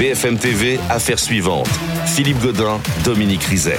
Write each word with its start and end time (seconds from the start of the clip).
BFM 0.00 0.38
TV, 0.38 0.80
affaire 0.88 1.18
suivante. 1.18 1.68
Philippe 2.06 2.40
Godin, 2.40 2.80
Dominique 3.04 3.44
Rizet. 3.44 3.78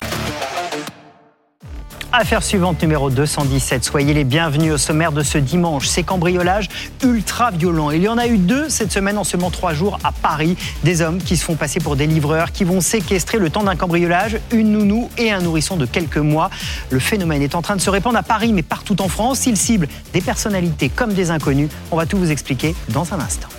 Affaire 2.14 2.44
suivante 2.44 2.80
numéro 2.84 3.10
217. 3.10 3.84
Soyez 3.84 4.14
les 4.14 4.24
bienvenus 4.24 4.72
au 4.72 4.78
sommaire 4.78 5.14
de 5.14 5.24
ce 5.24 5.40
dimanche. 5.40 5.88
Ces 5.88 6.04
cambriolages 6.04 6.70
ultra 7.04 7.50
violents. 7.50 7.90
Il 7.90 8.04
y 8.04 8.08
en 8.08 8.20
a 8.20 8.28
eu 8.28 8.38
deux 8.38 8.70
cette 8.70 8.92
semaine 8.92 9.18
en 9.18 9.24
seulement 9.24 9.50
trois 9.50 9.74
jours 9.74 9.98
à 10.04 10.12
Paris. 10.12 10.58
Des 10.84 11.02
hommes 11.02 11.18
qui 11.18 11.38
se 11.38 11.44
font 11.44 11.56
passer 11.56 11.80
pour 11.80 11.96
des 11.96 12.06
livreurs, 12.06 12.52
qui 12.52 12.66
vont 12.66 12.82
séquestrer 12.82 13.40
le 13.40 13.50
temps 13.50 13.64
d'un 13.64 13.76
cambriolage 13.76 14.38
une 14.52 14.74
nounou 14.74 15.10
et 15.18 15.32
un 15.32 15.42
nourrisson 15.42 15.76
de 15.76 15.88
quelques 15.88 16.18
mois. 16.18 16.52
Le 16.92 17.00
phénomène 17.00 17.42
est 17.42 17.56
en 17.56 17.64
train 17.64 17.76
de 17.76 17.82
se 17.82 17.90
répandre 17.90 18.20
à 18.20 18.24
Paris, 18.24 18.54
mais 18.54 18.62
partout 18.62 19.02
en 19.02 19.08
France. 19.08 19.48
Il 19.48 19.58
cible 19.58 19.88
des 20.14 20.22
personnalités 20.22 20.90
comme 20.90 21.14
des 21.14 21.32
inconnus. 21.32 21.70
On 21.90 21.98
va 21.98 22.06
tout 22.06 22.20
vous 22.20 22.30
expliquer 22.30 22.76
dans 22.90 23.12
un 23.12 23.20
instant. 23.20 23.50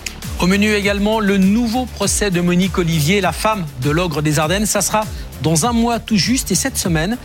Au 0.43 0.45
menu 0.45 0.73
également, 0.73 1.21
le 1.21 1.37
nouveau 1.37 1.85
procès 1.85 2.29
de 2.29 2.41
Monique 2.41 2.77
Olivier, 2.77 3.21
la 3.21 3.31
femme 3.31 3.65
de 3.81 3.89
l'ogre 3.89 4.21
des 4.21 4.39
Ardennes. 4.39 4.65
Ça 4.65 4.81
sera 4.81 5.05
dans 5.41 5.65
un 5.65 5.71
mois 5.71 5.99
tout 5.99 6.17
juste. 6.17 6.51
Et 6.51 6.55
cette 6.55 6.77
semaine, 6.77 7.17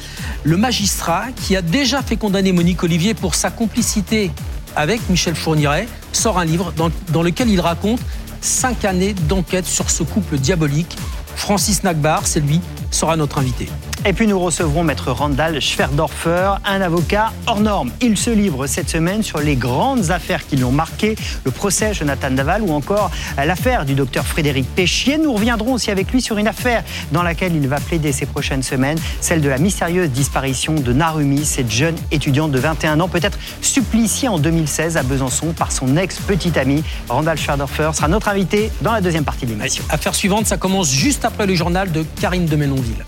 le 0.45 0.57
magistrat 0.57 1.25
qui 1.35 1.57
a 1.57 1.61
déjà 1.61 2.01
fait 2.01 2.15
condamner 2.15 2.53
Monique 2.53 2.81
Olivier 2.85 3.15
pour 3.15 3.35
sa 3.35 3.51
complicité 3.51 4.31
avec 4.77 5.01
Michel 5.11 5.35
Fourniret 5.35 5.89
sort 6.13 6.39
un 6.39 6.45
livre 6.45 6.73
dans, 6.77 7.23
lequel 7.25 7.51
il 7.51 7.61
raconte 7.61 7.99
cinq 8.41 8.85
années 8.85 9.15
d'enquête 9.15 9.67
sur 9.67 9.91
ce 9.91 10.05
couple 10.05 10.39
diabolique. 10.39 10.97
Francis 11.35 11.83
Nagbar, 11.83 12.25
c'est 12.25 12.39
lui, 12.39 12.61
sera 12.93 13.17
notre 13.17 13.39
invité. 13.39 13.69
Et 14.05 14.13
puis 14.13 14.29
nous 14.29 14.39
recevrons 14.39 14.85
maître 14.85 15.11
Randall 15.11 15.61
Schwerdorfer, 15.61 16.55
un 16.65 16.81
avocat 16.81 17.33
hors 17.47 17.61
norme. 17.61 17.91
Il 18.01 18.17
se 18.17 18.31
livre 18.31 18.67
cette 18.69 18.89
semaine 18.89 19.25
sur 19.25 19.41
les 19.41 19.57
grandes 19.57 20.13
affaires 20.13 20.47
qui 20.47 20.57
l'ont 20.57 20.71
marqué, 20.71 21.17
le 21.45 21.51
procès 21.51 21.93
Jonathan 21.95 22.31
Daval 22.31 22.63
ou 22.63 22.73
encore 22.73 23.11
l'affaire 23.37 23.85
du 23.85 23.95
docteur 23.95 24.25
Frédéric 24.25 24.67
Péchier. 24.75 25.19
Nous 25.19 25.33
reviendrons 25.33 25.73
aussi 25.73 25.91
avec 25.91 26.13
lui 26.13 26.23
sur 26.23 26.39
une 26.39 26.47
affaire 26.47 26.85
dans 27.11 27.25
laquelle 27.25 27.57
il 27.57 27.67
va 27.67 27.81
plaider 27.81 28.13
ces 28.13 28.25
prochaines 28.25 28.63
semaines, 28.63 28.99
celle 29.21 29.41
de 29.41 29.49
la 29.49 29.59
mystérieuse 29.59 30.11
disparition 30.11 30.75
de 30.75 30.93
Narumi, 30.93 31.45
cette 31.45 31.71
jeune 31.71 31.97
étudiante 32.13 32.53
de 32.53 32.59
21 32.61 33.01
ans, 33.01 33.09
peut-être 33.09 33.39
suppliciée 33.61 34.29
en 34.29 34.39
2016 34.39 34.97
à 34.97 35.03
Besançon 35.03 35.49
par 35.53 35.73
son 35.73 35.97
ex-petite 35.97 36.57
amie. 36.57 36.85
Randall 37.09 37.37
Schwerdorfer 37.37 37.91
sera 37.95 38.07
notre 38.07 38.29
invité 38.29 38.71
dans 38.81 38.93
la 38.93 39.01
deuxième 39.01 39.25
partie 39.25 39.45
de 39.45 39.51
l'émission. 39.51 39.83
Affaire 39.91 40.15
suivante, 40.15 40.47
ça 40.47 40.57
commence 40.57 40.93
juste 40.93 41.25
après 41.25 41.47
le 41.47 41.55
journal 41.57 41.91
de 41.91 42.05
Karine 42.21 42.47
de 42.47 42.57
Ménonville. 42.57 43.05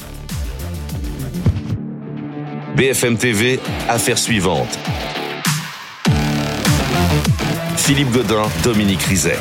BFM 2.74 3.16
TV, 3.16 3.60
affaire 3.88 4.18
suivante. 4.18 4.78
Philippe 7.77 8.12
Godin, 8.12 8.42
Dominique 8.62 9.02
Rizet. 9.02 9.38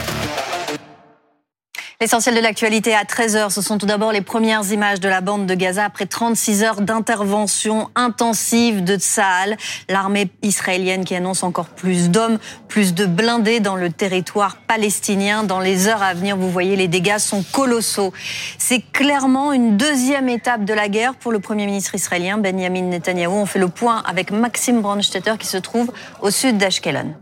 L'essentiel 2.02 2.33
de 2.33 2.39
l'actualité 2.39 2.95
à 2.95 3.03
13h, 3.03 3.50
ce 3.50 3.61
sont 3.61 3.78
tout 3.78 3.86
d'abord 3.86 4.14
les 4.14 4.22
premières 4.22 4.72
images 4.72 5.02
de 5.02 5.09
la 5.09 5.19
bande 5.19 5.45
de 5.45 5.53
Gaza 5.53 5.83
après 5.83 6.05
36 6.05 6.64
heures 6.64 6.80
d'intervention 6.80 7.89
intensive 7.94 8.86
de 8.86 8.95
Tsahal, 8.95 9.58
l'armée 9.89 10.31
israélienne 10.42 11.03
qui 11.03 11.14
annonce 11.14 11.44
encore 11.44 11.67
plus 11.67 12.09
d'hommes, 12.09 12.39
plus 12.70 12.94
de 12.94 13.05
blindés 13.05 13.59
dans 13.59 13.75
le 13.75 13.92
territoire 13.92 14.55
palestinien. 14.66 15.44
Dans 15.44 15.59
les 15.59 15.89
heures 15.89 16.02
à 16.02 16.14
venir, 16.14 16.38
vous 16.38 16.50
voyez, 16.50 16.77
les 16.77 16.88
dégâts 16.88 17.17
sont 17.17 17.44
colossaux. 17.52 18.14
C'est 18.58 18.80
clairement 18.94 19.52
une 19.52 19.75
deuxième 19.75 20.30
étape 20.30 20.64
de 20.64 20.73
la 20.73 20.88
guerre 20.88 21.16
pour 21.16 21.33
le 21.33 21.42
Premier 21.42 21.66
ministre 21.66 21.95
israélien 21.95 22.38
Benjamin 22.38 22.83
Netanyahou. 22.83 23.33
On 23.33 23.45
fait 23.45 23.59
le 23.59 23.67
point 23.67 24.02
avec 24.08 24.31
Maxime 24.31 24.80
Brandstetter 24.80 25.33
qui 25.38 25.47
se 25.47 25.58
trouve 25.58 25.92
au 26.22 26.31
sud 26.31 26.58
d'Ashkelon. 26.58 27.14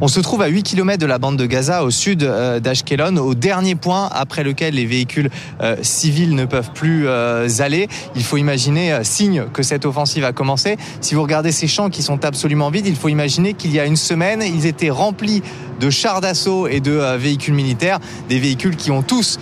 On 0.00 0.08
se 0.08 0.20
trouve 0.20 0.42
à 0.42 0.48
8 0.48 0.64
km 0.64 0.98
de 0.98 1.06
la 1.06 1.18
bande 1.18 1.36
de 1.36 1.46
Gaza, 1.46 1.84
au 1.84 1.90
sud 1.90 2.24
euh, 2.24 2.60
d'Ashkelon, 2.60 3.16
au 3.18 3.34
dernier 3.34 3.74
point 3.74 4.08
après 4.10 4.42
lequel 4.42 4.74
les 4.74 4.86
véhicules 4.86 5.30
euh, 5.60 5.76
civils 5.82 6.34
ne 6.34 6.44
peuvent 6.44 6.72
plus 6.72 7.06
euh, 7.06 7.48
aller. 7.60 7.88
Il 8.16 8.24
faut 8.24 8.36
imaginer, 8.36 8.98
signe 9.04 9.44
que 9.52 9.62
cette 9.62 9.86
offensive 9.86 10.24
a 10.24 10.32
commencé. 10.32 10.76
Si 11.00 11.14
vous 11.14 11.22
regardez 11.22 11.52
ces 11.52 11.68
champs 11.68 11.88
qui 11.88 12.02
sont 12.02 12.24
absolument 12.24 12.70
vides, 12.70 12.86
il 12.86 12.96
faut 12.96 13.08
imaginer 13.08 13.54
qu'il 13.54 13.72
y 13.72 13.78
a 13.78 13.84
une 13.84 13.96
semaine, 13.96 14.42
ils 14.42 14.66
étaient 14.66 14.90
remplis 14.90 15.42
de 15.82 15.90
chars 15.90 16.20
d'assaut 16.20 16.68
et 16.68 16.80
de 16.80 17.16
véhicules 17.16 17.54
militaires, 17.54 17.98
des 18.28 18.38
véhicules 18.38 18.76
qui 18.76 18.90
ont 18.90 19.02
tous 19.02 19.38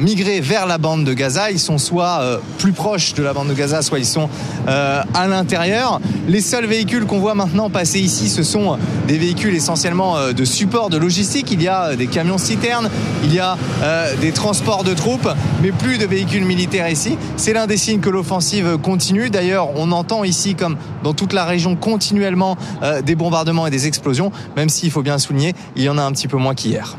migré 0.00 0.40
vers 0.40 0.66
la 0.66 0.78
bande 0.78 1.04
de 1.04 1.12
Gaza. 1.12 1.50
Ils 1.50 1.60
sont 1.60 1.78
soit 1.78 2.40
plus 2.58 2.72
proches 2.72 3.14
de 3.14 3.22
la 3.22 3.32
bande 3.32 3.48
de 3.48 3.54
Gaza, 3.54 3.82
soit 3.82 3.98
ils 3.98 4.06
sont 4.06 4.28
à 4.66 5.28
l'intérieur. 5.28 6.00
Les 6.26 6.40
seuls 6.40 6.66
véhicules 6.66 7.04
qu'on 7.06 7.18
voit 7.18 7.34
maintenant 7.34 7.70
passer 7.70 8.00
ici, 8.00 8.28
ce 8.28 8.42
sont 8.42 8.78
des 9.06 9.18
véhicules 9.18 9.54
essentiellement 9.54 10.16
euh, 10.16 10.32
de 10.32 10.44
support, 10.44 10.90
de 10.90 10.96
logistique. 10.96 11.50
Il 11.50 11.62
y 11.62 11.68
a 11.68 11.88
euh, 11.88 11.96
des 11.96 12.06
camions 12.06 12.38
citernes, 12.38 12.90
il 13.24 13.34
y 13.34 13.38
a 13.38 13.56
euh, 13.82 14.14
des 14.16 14.32
transports 14.32 14.84
de 14.84 14.94
troupes, 14.94 15.28
mais 15.62 15.72
plus 15.72 15.98
de 15.98 16.06
véhicules 16.06 16.44
militaires 16.44 16.88
ici. 16.88 17.16
C'est 17.36 17.52
l'un 17.52 17.66
des 17.66 17.76
signes 17.76 18.00
que 18.00 18.10
l'offensive 18.10 18.78
continue. 18.82 19.30
D'ailleurs, 19.30 19.68
on 19.76 19.92
entend 19.92 20.24
ici, 20.24 20.54
comme 20.54 20.76
dans 21.02 21.14
toute 21.14 21.32
la 21.32 21.44
région, 21.44 21.76
continuellement 21.76 22.56
des 23.02 23.14
bombardements 23.14 23.66
et 23.66 23.70
des 23.70 23.86
explosions, 23.86 24.32
même 24.56 24.68
s'il 24.68 24.90
faut 24.90 25.02
bien 25.02 25.18
souligner, 25.18 25.54
il 25.76 25.82
y 25.82 25.88
en 25.88 25.98
a 25.98 26.02
un 26.02 26.12
petit 26.12 26.28
peu 26.28 26.36
moins 26.36 26.54
qu'hier. 26.54 26.96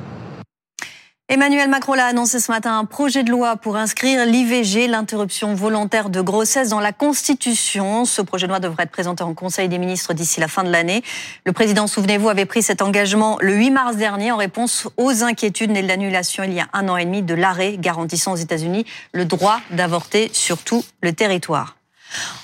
Emmanuel 1.31 1.69
Macron 1.69 1.93
l'a 1.93 2.07
annoncé 2.07 2.39
ce 2.39 2.51
matin 2.51 2.79
un 2.79 2.85
projet 2.85 3.21
de 3.21 3.29
loi 3.29 3.55
pour 3.55 3.75
inscrire 3.75 4.25
l'IVG, 4.25 4.87
l'interruption 4.87 5.53
volontaire 5.53 6.09
de 6.09 6.21
grossesse, 6.21 6.69
dans 6.69 6.79
la 6.79 6.91
Constitution. 6.91 8.03
Ce 8.05 8.23
projet 8.23 8.47
de 8.47 8.49
loi 8.49 8.59
devrait 8.59 8.85
être 8.85 8.91
présenté 8.91 9.21
en 9.23 9.35
Conseil 9.35 9.69
des 9.69 9.77
ministres 9.77 10.15
d'ici 10.15 10.39
la 10.39 10.47
fin 10.47 10.63
de 10.63 10.71
l'année. 10.71 11.03
Le 11.45 11.51
président, 11.51 11.85
souvenez-vous, 11.85 12.29
avait 12.29 12.45
pris 12.45 12.63
cet 12.63 12.81
engagement 12.81 13.37
le 13.41 13.53
8 13.53 13.69
mars 13.69 13.95
dernier 13.95 14.31
en 14.31 14.37
réponse 14.37 14.87
aux 14.97 15.23
inquiétudes 15.23 15.69
nées 15.69 15.83
de 15.83 15.87
l'annulation 15.87 16.43
il 16.43 16.53
y 16.53 16.59
a 16.59 16.67
un 16.73 16.89
an 16.89 16.97
et 16.97 17.05
demi 17.05 17.21
de 17.21 17.35
l'arrêt 17.35 17.77
garantissant 17.77 18.31
aux 18.31 18.37
États-Unis 18.37 18.87
le 19.13 19.25
droit 19.25 19.59
d'avorter 19.69 20.31
sur 20.33 20.57
tout 20.57 20.83
le 21.03 21.13
territoire. 21.13 21.75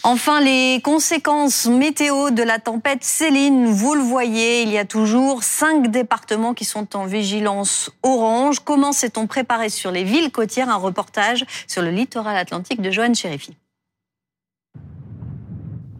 Enfin, 0.03 0.41
les 0.41 0.79
conséquences 0.83 1.65
météo 1.65 2.29
de 2.29 2.43
la 2.43 2.59
tempête 2.59 3.03
Céline, 3.03 3.65
vous 3.65 3.95
le 3.95 4.01
voyez, 4.01 4.61
il 4.61 4.69
y 4.69 4.77
a 4.77 4.85
toujours 4.85 5.43
cinq 5.43 5.89
départements 5.89 6.53
qui 6.53 6.65
sont 6.65 6.95
en 6.95 7.05
vigilance 7.05 7.89
orange. 8.03 8.59
Comment 8.59 8.91
s'est-on 8.91 9.25
préparé 9.25 9.69
sur 9.69 9.91
les 9.91 10.03
villes 10.03 10.31
côtières? 10.31 10.69
Un 10.69 10.75
reportage 10.75 11.45
sur 11.67 11.81
le 11.81 11.89
littoral 11.89 12.37
atlantique 12.37 12.81
de 12.81 12.91
Joanne 12.91 13.15
Chérifi. 13.15 13.55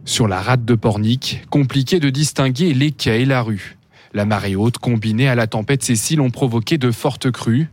Sur 0.04 0.28
la 0.28 0.40
rade 0.40 0.64
de 0.64 0.76
Pornic, 0.76 1.42
compliqué 1.50 1.98
de 1.98 2.10
distinguer 2.10 2.72
les 2.74 2.92
quais 2.92 3.22
et 3.22 3.24
la 3.24 3.42
rue. 3.42 3.76
La 4.14 4.24
marée 4.24 4.54
haute 4.54 4.78
combinée 4.78 5.28
à 5.28 5.34
la 5.34 5.48
tempête 5.48 5.82
Cécile 5.82 6.20
ont 6.20 6.30
provoqué 6.30 6.78
de 6.78 6.92
fortes 6.92 7.32
crues, 7.32 7.68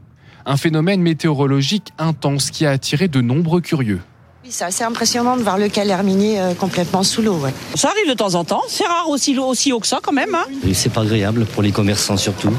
un 0.45 0.57
phénomène 0.57 1.01
météorologique 1.01 1.93
intense 1.99 2.49
qui 2.49 2.65
a 2.65 2.71
attiré 2.71 3.07
de 3.07 3.21
nombreux 3.21 3.61
curieux. 3.61 4.01
Oui, 4.43 4.49
c'est 4.51 4.65
assez 4.65 4.83
impressionnant 4.83 5.37
de 5.37 5.41
voir 5.41 5.57
le 5.57 5.69
calère 5.69 6.03
minier 6.03 6.37
euh, 6.37 6.53
complètement 6.53 7.03
sous 7.03 7.21
l'eau. 7.21 7.39
Ça 7.75 7.89
arrive 7.89 8.09
de 8.09 8.13
temps 8.13 8.35
en 8.35 8.43
temps. 8.43 8.61
C'est 8.67 8.85
rare 8.85 9.07
aussi, 9.07 9.37
aussi 9.37 9.71
haut 9.71 9.79
que 9.79 9.87
ça 9.87 9.99
quand 10.03 10.11
même. 10.11 10.35
Hein. 10.35 10.45
c'est 10.73 10.91
pas 10.91 11.01
agréable 11.01 11.45
pour 11.45 11.63
les 11.63 11.71
commerçants 11.71 12.17
surtout. 12.17 12.51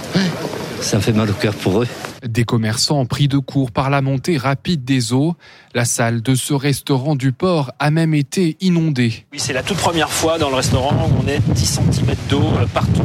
Ça 0.81 0.99
fait 0.99 1.13
mal 1.13 1.29
au 1.29 1.35
cœur 1.35 1.55
pour 1.55 1.83
eux. 1.83 1.89
Des 2.27 2.45
commerçants 2.45 3.05
pris 3.05 3.29
de 3.29 3.37
court 3.37 3.71
par 3.71 3.91
la 3.91 4.01
montée 4.01 4.39
rapide 4.39 4.83
des 4.85 5.13
eaux. 5.13 5.35
La 5.75 5.85
salle 5.85 6.23
de 6.23 6.35
ce 6.35 6.55
restaurant 6.55 7.17
du 7.17 7.33
port 7.33 7.71
a 7.79 7.91
même 7.91 8.15
été 8.15 8.57
inondée. 8.63 9.27
Oui, 9.33 9.39
c'est 9.39 9.53
la 9.53 9.63
toute 9.63 9.77
première 9.77 10.11
fois 10.11 10.39
dans 10.39 10.49
le 10.49 10.57
restaurant 10.57 11.11
où 11.11 11.23
on 11.23 11.29
est 11.29 11.41
10 11.41 11.81
cm 11.93 12.15
d'eau 12.31 12.45
euh, 12.57 12.67
partout 12.73 13.03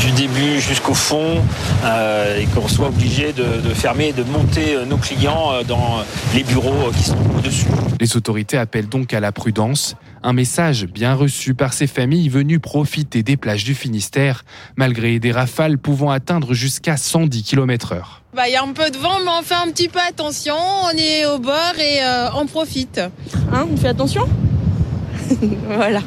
du 0.00 0.10
début 0.12 0.60
jusqu'au 0.60 0.94
fond 0.94 1.42
euh, 1.84 2.38
et 2.38 2.46
qu'on 2.46 2.68
soit 2.68 2.88
obligé 2.88 3.32
de, 3.32 3.44
fermer 3.74 4.08
et 4.08 4.12
de 4.12 4.22
monter 4.24 4.74
euh, 4.74 4.84
nos 4.84 4.96
clients 4.96 5.52
euh, 5.52 5.62
dans 5.62 5.98
les 6.34 6.42
bureaux 6.42 6.90
qui 6.96 7.04
sont 7.04 7.16
au-dessus. 7.36 7.66
Les 8.00 8.16
autorités 8.16 8.58
appellent 8.58 8.88
donc 8.88 9.14
à 9.14 9.20
la 9.20 9.32
prudence. 9.32 9.96
Un 10.22 10.32
message 10.32 10.86
bien 10.86 11.14
reçu 11.14 11.54
par 11.54 11.72
ces 11.72 11.86
familles 11.86 12.28
venues 12.28 12.58
profiter 12.58 13.22
des 13.22 13.36
plages 13.36 13.64
du 13.64 13.74
Finistère, 13.74 14.44
malgré 14.76 15.18
des 15.18 15.32
rafales 15.32 15.78
pouvant 15.78 16.10
atteindre 16.10 16.52
jusqu'à 16.52 16.96
110 16.96 17.42
km/h. 17.42 18.00
Bah, 18.34 18.48
il 18.48 18.52
y 18.52 18.56
a 18.56 18.62
un 18.62 18.72
peu 18.72 18.90
de 18.90 18.98
vent, 18.98 19.18
mais 19.24 19.30
on 19.38 19.42
fait 19.42 19.54
un 19.54 19.70
petit 19.70 19.88
peu 19.88 20.00
attention. 20.00 20.56
On 20.84 20.96
est 20.96 21.26
au 21.26 21.38
bord 21.38 21.74
et 21.78 22.00
on 22.34 22.46
profite. 22.46 23.00
Hein, 23.52 23.66
on 23.72 23.76
fait 23.76 23.88
attention? 23.88 24.26
Voilà. 25.68 26.00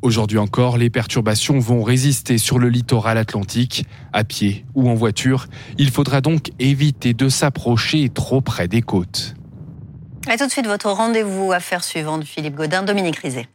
Aujourd'hui 0.00 0.38
encore, 0.38 0.78
les 0.78 0.90
perturbations 0.90 1.58
vont 1.58 1.82
résister 1.82 2.38
sur 2.38 2.58
le 2.60 2.68
littoral 2.68 3.18
atlantique. 3.18 3.84
À 4.12 4.22
pied 4.22 4.64
ou 4.74 4.88
en 4.88 4.94
voiture, 4.94 5.46
il 5.76 5.90
faudra 5.90 6.20
donc 6.20 6.52
éviter 6.60 7.14
de 7.14 7.28
s'approcher 7.28 8.08
trop 8.08 8.40
près 8.40 8.68
des 8.68 8.80
côtes. 8.80 9.34
Et 10.32 10.36
tout 10.36 10.46
de 10.46 10.50
suite, 10.50 10.66
votre 10.66 10.90
rendez-vous 10.90 11.52
à 11.52 11.58
faire 11.58 11.82
suivante, 11.82 12.24
Philippe 12.24 12.54
Godin, 12.54 12.82
Dominique 12.82 13.16
Rizet. 13.16 13.48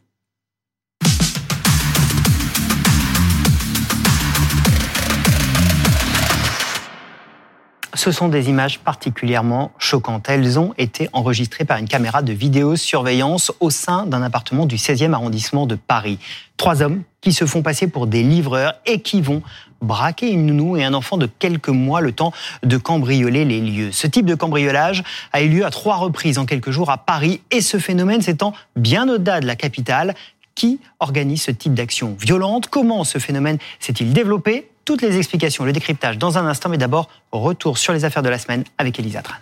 Ce 7.96 8.10
sont 8.10 8.28
des 8.28 8.48
images 8.48 8.80
particulièrement 8.80 9.70
choquantes. 9.78 10.28
Elles 10.28 10.58
ont 10.58 10.74
été 10.78 11.08
enregistrées 11.12 11.64
par 11.64 11.78
une 11.78 11.86
caméra 11.86 12.22
de 12.22 12.32
vidéosurveillance 12.32 13.52
au 13.60 13.70
sein 13.70 14.04
d'un 14.06 14.22
appartement 14.22 14.66
du 14.66 14.76
16e 14.76 15.12
arrondissement 15.12 15.66
de 15.66 15.76
Paris. 15.76 16.18
Trois 16.56 16.82
hommes 16.82 17.02
qui 17.20 17.32
se 17.32 17.46
font 17.46 17.62
passer 17.62 17.86
pour 17.86 18.08
des 18.08 18.24
livreurs 18.24 18.74
et 18.84 19.00
qui 19.00 19.20
vont 19.20 19.42
braquer 19.80 20.30
une 20.30 20.46
nounou 20.46 20.76
et 20.76 20.82
un 20.82 20.92
enfant 20.92 21.18
de 21.18 21.26
quelques 21.26 21.68
mois 21.68 22.00
le 22.00 22.10
temps 22.10 22.32
de 22.64 22.76
cambrioler 22.78 23.44
les 23.44 23.60
lieux. 23.60 23.92
Ce 23.92 24.08
type 24.08 24.26
de 24.26 24.34
cambriolage 24.34 25.04
a 25.32 25.42
eu 25.42 25.48
lieu 25.48 25.64
à 25.64 25.70
trois 25.70 25.96
reprises 25.96 26.38
en 26.38 26.46
quelques 26.46 26.70
jours 26.72 26.90
à 26.90 26.98
Paris 26.98 27.42
et 27.52 27.60
ce 27.60 27.78
phénomène 27.78 28.22
s'étend 28.22 28.54
bien 28.74 29.08
au-delà 29.08 29.38
de 29.38 29.46
la 29.46 29.54
capitale. 29.56 30.14
Qui 30.56 30.78
organise 31.00 31.42
ce 31.42 31.50
type 31.50 31.74
d'action 31.74 32.16
violente? 32.18 32.68
Comment 32.68 33.02
ce 33.02 33.18
phénomène 33.18 33.58
s'est-il 33.80 34.12
développé? 34.12 34.68
Toutes 34.84 35.00
les 35.00 35.16
explications, 35.16 35.64
le 35.64 35.72
décryptage 35.72 36.18
dans 36.18 36.36
un 36.36 36.46
instant, 36.46 36.68
mais 36.68 36.78
d'abord, 36.78 37.08
retour 37.32 37.78
sur 37.78 37.92
les 37.92 38.04
affaires 38.04 38.22
de 38.22 38.28
la 38.28 38.38
semaine 38.38 38.64
avec 38.76 38.98
Elisa 38.98 39.22
Tran. 39.22 39.36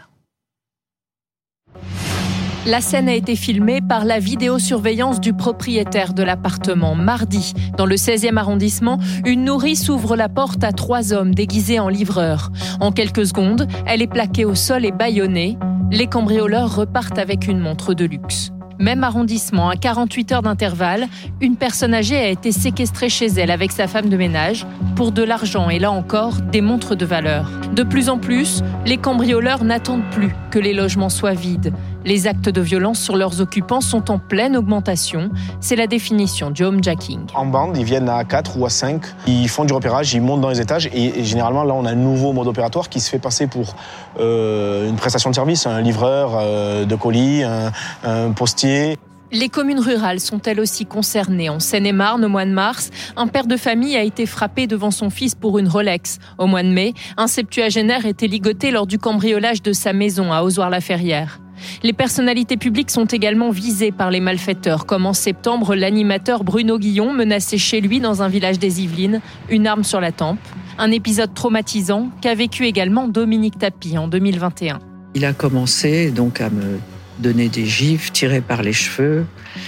La 2.65 2.81
scène 2.81 3.09
a 3.09 3.15
été 3.15 3.35
filmée 3.35 3.81
par 3.81 4.05
la 4.05 4.21
vidéosurveillance 4.21 5.19
du 5.19 5.33
propriétaire 5.33 6.15
de 6.15 6.23
l'appartement. 6.23 6.95
Mardi, 6.95 7.55
dans 7.77 7.87
le 7.87 7.97
16e 7.97 8.37
arrondissement, 8.37 9.01
une 9.27 9.43
nourrice 9.43 9.89
ouvre 9.89 10.15
la 10.15 10.29
porte 10.29 10.63
à 10.63 10.71
trois 10.71 11.13
hommes 11.13 11.35
déguisés 11.35 11.81
en 11.81 11.89
livreurs. 11.89 12.53
En 12.79 12.93
quelques 12.93 13.27
secondes, 13.27 13.67
elle 13.85 14.01
est 14.01 14.07
plaquée 14.07 14.45
au 14.45 14.55
sol 14.55 14.85
et 14.85 14.93
bâillonnée. 14.93 15.59
Les 15.91 16.07
cambrioleurs 16.07 16.77
repartent 16.77 17.19
avec 17.19 17.49
une 17.49 17.59
montre 17.59 17.95
de 17.95 18.05
luxe. 18.05 18.53
Même 18.83 19.05
arrondissement, 19.05 19.69
à 19.69 19.77
48 19.77 20.33
heures 20.33 20.43
d'intervalle, 20.43 21.07
une 21.41 21.55
personne 21.55 21.95
âgée 21.95 22.19
a 22.19 22.27
été 22.27 22.51
séquestrée 22.51 23.09
chez 23.09 23.29
elle 23.29 23.53
avec 23.53 23.71
sa 23.71 23.87
femme 23.87 24.09
de 24.09 24.17
ménage 24.17 24.67
pour 24.97 25.13
de 25.13 25.23
l'argent 25.23 25.71
et 25.71 25.79
là 25.79 25.93
encore 25.93 26.41
des 26.41 26.61
montres 26.61 26.97
de 26.97 27.07
valeur. 27.07 27.49
De 27.77 27.85
plus 27.85 28.09
en 28.09 28.19
plus, 28.19 28.61
les 28.85 28.97
cambrioleurs 28.97 29.63
n'attendent 29.63 30.11
plus 30.11 30.35
que 30.51 30.59
les 30.59 30.75
logements 30.75 31.11
soient 31.11 31.33
vides. 31.33 31.73
Les 32.05 32.27
actes 32.27 32.49
de 32.49 32.61
violence 32.61 32.99
sur 32.99 33.17
leurs 33.17 33.41
occupants 33.41 33.81
sont 33.81 34.11
en 34.11 34.19
pleine 34.19 34.57
augmentation. 34.57 35.31
C'est 35.61 35.77
la 35.77 35.87
définition 35.87 36.51
du 36.51 36.65
homejacking. 36.65 37.21
En 37.35 37.47
bande, 37.47 37.77
ils 37.77 37.85
viennent 37.85 38.09
à 38.09 38.25
4 38.25 38.59
ou 38.59 38.67
à 38.67 38.71
5. 38.71 39.03
Ils 39.29 39.49
font 39.49 39.65
du 39.65 39.73
repérage, 39.73 40.13
ils 40.13 40.21
montent 40.21 40.41
dans 40.41 40.51
les 40.51 40.61
étages. 40.61 40.91
Et, 40.93 41.23
généralement, 41.23 41.63
là, 41.63 41.75
on 41.75 41.85
a 41.85 41.91
un 41.91 41.97
nouveau 41.97 42.33
mode 42.33 42.49
opératoire 42.49 42.89
qui 42.89 42.99
se 42.99 43.09
fait 43.09 43.21
passer 43.21 43.47
pour 43.47 43.77
euh, 44.19 44.89
une 44.89 44.97
prestation 44.97 45.31
de 45.31 45.35
service, 45.35 45.67
un 45.67 45.81
livreur 45.81 46.33
euh, 46.35 46.85
de 46.85 46.95
colis, 46.97 47.45
un, 47.45 47.71
un 48.03 48.33
postier. 48.33 48.99
Les 49.31 49.49
communes 49.49 49.81
rurales 49.81 50.21
sont 50.21 50.43
elles 50.43 50.61
aussi 50.61 50.85
concernées. 50.85 51.49
En 51.49 51.59
Seine-et-Marne, 51.59 52.23
au 52.23 52.29
mois 52.29 52.45
de 52.45 52.51
mars, 52.51 52.91
un 53.17 53.29
père 53.29 53.47
de 53.47 53.57
famille 53.57 53.97
a 53.97 54.03
été 54.03 54.27
frappé 54.27 54.67
devant 54.67 54.91
son 54.91 55.09
fils 55.09 55.35
pour 55.35 55.59
une 55.59 55.69
Rolex. 55.69 56.19
Au 56.37 56.47
mois 56.47 56.63
de 56.63 56.69
mai, 56.69 56.93
un 57.17 57.29
septuagénaire 57.29 58.05
était 58.05 58.27
ligoté 58.27 58.71
lors 58.71 58.87
du 58.87 58.99
cambriolage 58.99 59.63
de 59.63 59.73
sa 59.73 59.95
maison 59.95 60.33
à 60.33 60.43
Ozoir-la-Ferrière. 60.43 61.41
Les 61.83 61.93
personnalités 61.93 62.57
publiques 62.57 62.91
sont 62.91 63.07
également 63.07 63.51
visées 63.51 63.93
par 63.93 64.11
les 64.11 64.21
malfaiteurs, 64.21 64.87
comme 64.87 65.07
en 65.07 65.13
septembre 65.13 65.75
l'animateur 65.75 66.45
Bruno 66.45 66.79
Guillon 66.79 67.13
menacé 67.13 67.59
chez 67.59 67.81
lui 67.81 68.01
dans 68.01 68.23
un 68.23 68.29
village 68.29 68.59
des 68.59 68.83
Yvelines, 68.83 69.21
une 69.51 69.67
arme 69.67 69.85
sur 69.85 70.01
la 70.01 70.13
tempe. 70.13 70.39
Un 70.79 70.91
épisode 70.91 71.35
traumatisant 71.35 72.09
qu'a 72.21 72.35
vécu 72.35 72.67
également 72.67 73.09
Dominique 73.09 73.59
Tapie 73.59 73.99
en 73.99 74.09
2021. 74.09 74.79
Il 75.15 75.25
a 75.25 75.33
commencé 75.33 76.11
donc 76.11 76.41
à 76.41 76.49
me 76.49 76.79
donner 77.19 77.49
des 77.49 77.67
gifs 77.67 78.13
tirés 78.13 78.41
par 78.41 78.63
les 78.63 78.73
cheveux, 78.73 79.27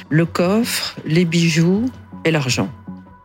le 0.09 0.25
coffre, 0.25 0.97
les 1.05 1.25
bijoux 1.25 1.85
et 2.25 2.31
l'argent. 2.31 2.71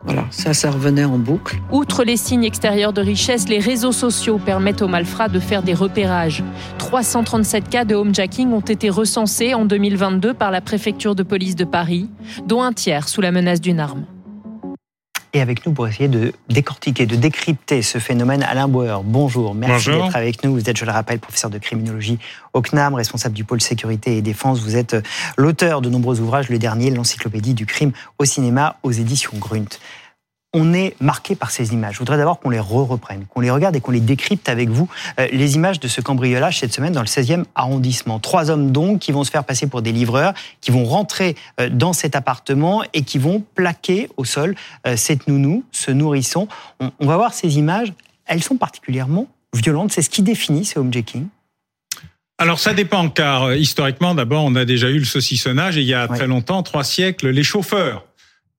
Voilà, 0.02 0.24
ça, 0.30 0.54
ça 0.54 0.70
revenait 0.70 1.04
en 1.04 1.18
boucle. 1.18 1.60
Outre 1.70 2.04
les 2.04 2.16
signes 2.16 2.44
extérieurs 2.44 2.94
de 2.94 3.02
richesse, 3.02 3.48
les 3.48 3.58
réseaux 3.58 3.92
sociaux 3.92 4.38
permettent 4.38 4.80
aux 4.80 4.88
malfrats 4.88 5.28
de 5.28 5.38
faire 5.38 5.62
des 5.62 5.74
repérages. 5.74 6.42
337 6.78 7.68
cas 7.68 7.84
de 7.84 7.94
homejacking 7.94 8.50
ont 8.52 8.60
été 8.60 8.88
recensés 8.88 9.52
en 9.52 9.66
2022 9.66 10.32
par 10.32 10.50
la 10.50 10.62
préfecture 10.62 11.14
de 11.14 11.22
police 11.22 11.54
de 11.54 11.64
Paris, 11.64 12.08
dont 12.46 12.62
un 12.62 12.72
tiers 12.72 13.08
sous 13.08 13.20
la 13.20 13.30
menace 13.30 13.60
d'une 13.60 13.78
arme 13.78 14.06
et 15.32 15.40
avec 15.40 15.66
nous 15.66 15.72
pour 15.72 15.86
essayer 15.86 16.08
de 16.08 16.32
décortiquer, 16.48 17.06
de 17.06 17.16
décrypter 17.16 17.82
ce 17.82 17.98
phénomène. 17.98 18.42
Alain 18.42 18.68
Bauer, 18.68 19.02
bonjour, 19.04 19.54
merci 19.54 19.90
d'être 19.90 20.16
avec 20.16 20.44
nous. 20.44 20.52
Vous 20.52 20.68
êtes, 20.68 20.76
je 20.76 20.84
le 20.84 20.90
rappelle, 20.90 21.18
professeur 21.18 21.50
de 21.50 21.58
criminologie 21.58 22.18
au 22.52 22.62
CNAM, 22.62 22.94
responsable 22.94 23.34
du 23.34 23.44
pôle 23.44 23.60
sécurité 23.60 24.16
et 24.16 24.22
défense. 24.22 24.60
Vous 24.60 24.76
êtes 24.76 24.94
euh, 24.94 25.02
l'auteur 25.36 25.80
de 25.80 25.88
nombreux 25.88 26.20
ouvrages, 26.20 26.48
le 26.48 26.58
dernier, 26.58 26.90
l'encyclopédie 26.90 27.54
du 27.54 27.66
crime 27.66 27.92
au 28.18 28.24
cinéma 28.24 28.76
aux 28.82 28.92
éditions 28.92 29.32
Grunt 29.38 29.78
on 30.52 30.72
est 30.74 30.96
marqué 31.00 31.36
par 31.36 31.50
ces 31.50 31.72
images. 31.72 31.94
Je 31.94 31.98
voudrais 32.00 32.16
d'abord 32.16 32.40
qu'on 32.40 32.50
les 32.50 32.58
re-reprenne, 32.58 33.24
qu'on 33.28 33.40
les 33.40 33.50
regarde 33.50 33.76
et 33.76 33.80
qu'on 33.80 33.92
les 33.92 34.00
décrypte 34.00 34.48
avec 34.48 34.68
vous. 34.68 34.88
Euh, 35.18 35.28
les 35.32 35.54
images 35.54 35.78
de 35.78 35.86
ce 35.86 36.00
cambriolage 36.00 36.58
cette 36.58 36.72
semaine 36.72 36.92
dans 36.92 37.02
le 37.02 37.06
16e 37.06 37.44
arrondissement. 37.54 38.18
Trois 38.18 38.50
hommes 38.50 38.72
donc 38.72 38.98
qui 38.98 39.12
vont 39.12 39.22
se 39.22 39.30
faire 39.30 39.44
passer 39.44 39.68
pour 39.68 39.80
des 39.82 39.92
livreurs, 39.92 40.34
qui 40.60 40.72
vont 40.72 40.84
rentrer 40.84 41.36
euh, 41.60 41.68
dans 41.68 41.92
cet 41.92 42.16
appartement 42.16 42.82
et 42.94 43.02
qui 43.02 43.18
vont 43.18 43.44
plaquer 43.54 44.08
au 44.16 44.24
sol 44.24 44.56
euh, 44.86 44.96
cette 44.96 45.28
nounou, 45.28 45.64
ce 45.70 45.92
nourrisson. 45.92 46.48
On, 46.80 47.06
va 47.06 47.16
voir 47.16 47.32
ces 47.32 47.58
images. 47.58 47.92
Elles 48.26 48.42
sont 48.42 48.56
particulièrement 48.56 49.28
violentes. 49.54 49.92
C'est 49.92 50.02
ce 50.02 50.10
qui 50.10 50.22
définit 50.22 50.64
ce 50.64 50.80
homejacking. 50.80 51.26
Alors 52.38 52.58
ça 52.58 52.72
dépend, 52.72 53.08
car 53.10 53.54
historiquement, 53.54 54.14
d'abord, 54.14 54.44
on 54.44 54.54
a 54.56 54.64
déjà 54.64 54.88
eu 54.88 54.98
le 54.98 55.04
saucissonnage 55.04 55.76
et 55.76 55.82
il 55.82 55.86
y 55.86 55.94
a 55.94 56.08
très 56.08 56.26
longtemps, 56.26 56.62
trois 56.62 56.84
siècles, 56.84 57.28
les 57.28 57.42
chauffeurs 57.42 58.04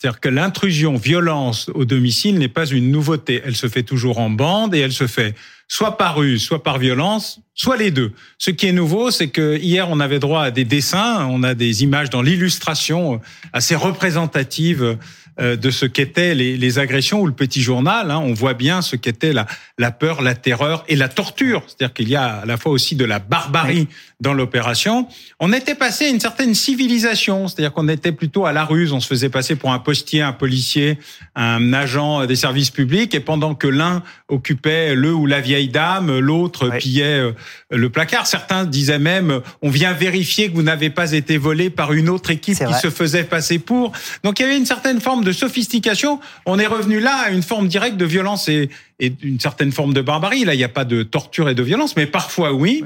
c'est-à-dire 0.01 0.19
que 0.19 0.29
l'intrusion 0.29 0.95
violence 0.95 1.69
au 1.75 1.85
domicile 1.85 2.39
n'est 2.39 2.47
pas 2.47 2.65
une 2.65 2.89
nouveauté. 2.89 3.39
Elle 3.45 3.55
se 3.55 3.67
fait 3.67 3.83
toujours 3.83 4.17
en 4.17 4.31
bande 4.31 4.73
et 4.73 4.79
elle 4.79 4.93
se 4.93 5.05
fait 5.05 5.35
soit 5.67 5.95
par 5.95 6.15
ruse, 6.15 6.41
soit 6.41 6.63
par 6.63 6.79
violence, 6.79 7.39
soit 7.53 7.77
les 7.77 7.91
deux. 7.91 8.11
Ce 8.39 8.49
qui 8.49 8.65
est 8.65 8.71
nouveau, 8.71 9.11
c'est 9.11 9.27
que 9.27 9.59
hier 9.59 9.87
on 9.91 9.99
avait 9.99 10.17
droit 10.17 10.41
à 10.41 10.49
des 10.49 10.65
dessins, 10.65 11.27
on 11.29 11.43
a 11.43 11.53
des 11.53 11.83
images 11.83 12.09
dans 12.09 12.23
l'illustration 12.23 13.21
assez 13.53 13.75
représentatives 13.75 14.81
euh, 14.81 14.95
de 15.41 15.71
ce 15.71 15.85
qu'étaient 15.85 16.35
les, 16.35 16.79
agressions 16.79 17.21
ou 17.21 17.27
le 17.27 17.33
petit 17.33 17.61
journal. 17.61 18.11
Hein, 18.11 18.19
on 18.19 18.33
voit 18.33 18.53
bien 18.53 18.81
ce 18.81 18.95
qu'était 18.95 19.33
la, 19.33 19.47
la 19.77 19.91
peur, 19.91 20.21
la 20.21 20.35
terreur 20.35 20.83
et 20.87 20.95
la 20.95 21.09
torture. 21.09 21.63
C'est-à-dire 21.67 21.93
qu'il 21.93 22.09
y 22.09 22.15
a 22.15 22.41
à 22.41 22.45
la 22.45 22.57
fois 22.57 22.71
aussi 22.71 22.95
de 22.95 23.05
la 23.05 23.19
barbarie 23.19 23.87
dans 24.21 24.33
l'opération. 24.33 25.07
On 25.39 25.51
était 25.51 25.75
passé 25.75 26.05
à 26.05 26.09
une 26.09 26.19
certaine 26.19 26.53
civilisation, 26.53 27.47
c'est-à-dire 27.47 27.73
qu'on 27.73 27.87
était 27.87 28.11
plutôt 28.11 28.45
à 28.45 28.53
la 28.53 28.63
ruse. 28.63 28.93
On 28.93 28.99
se 28.99 29.07
faisait 29.07 29.29
passer 29.29 29.55
pour 29.55 29.73
un 29.73 29.79
postier, 29.79 30.21
un 30.21 30.31
policier, 30.31 30.99
un 31.35 31.73
agent 31.73 32.25
des 32.27 32.35
services 32.35 32.69
publics, 32.69 33.15
et 33.15 33.19
pendant 33.19 33.55
que 33.55 33.67
l'un 33.67 34.03
occupait 34.29 34.93
le 34.95 35.11
ou 35.13 35.25
la 35.25 35.41
vieille 35.41 35.69
dame, 35.69 36.19
l'autre 36.19 36.69
pillait 36.77 37.19
euh, 37.19 37.31
le 37.71 37.89
placard. 37.89 38.27
Certains 38.27 38.65
disaient 38.65 38.99
même 38.99 39.41
on 39.61 39.69
vient 39.69 39.93
vérifier 39.93 40.49
que 40.49 40.55
vous 40.55 40.61
n'avez 40.61 40.91
pas 40.91 41.13
été 41.13 41.37
volé 41.37 41.69
par 41.69 41.93
une 41.93 42.09
autre 42.09 42.29
équipe 42.29 42.57
qui 42.57 42.73
se 42.73 42.89
faisait 42.89 43.23
passer 43.23 43.57
pour. 43.57 43.91
Donc 44.23 44.39
il 44.39 44.43
y 44.43 44.45
avait 44.45 44.57
une 44.57 44.65
certaine 44.65 45.01
forme 45.01 45.23
de 45.23 45.30
sophistication. 45.33 46.19
On 46.45 46.59
est 46.59 46.67
revenu 46.67 46.99
là 46.99 47.15
à 47.25 47.29
une 47.31 47.43
forme 47.43 47.67
directe 47.67 47.97
de 47.97 48.05
violence 48.05 48.49
et, 48.49 48.69
et 48.99 49.13
une 49.23 49.39
certaine 49.39 49.71
forme 49.71 49.93
de 49.93 50.01
barbarie. 50.01 50.45
Là, 50.45 50.53
il 50.53 50.57
n'y 50.57 50.63
a 50.63 50.69
pas 50.69 50.85
de 50.85 51.03
torture 51.03 51.49
et 51.49 51.55
de 51.55 51.63
violence, 51.63 51.95
mais 51.95 52.05
parfois 52.05 52.53
oui. 52.53 52.83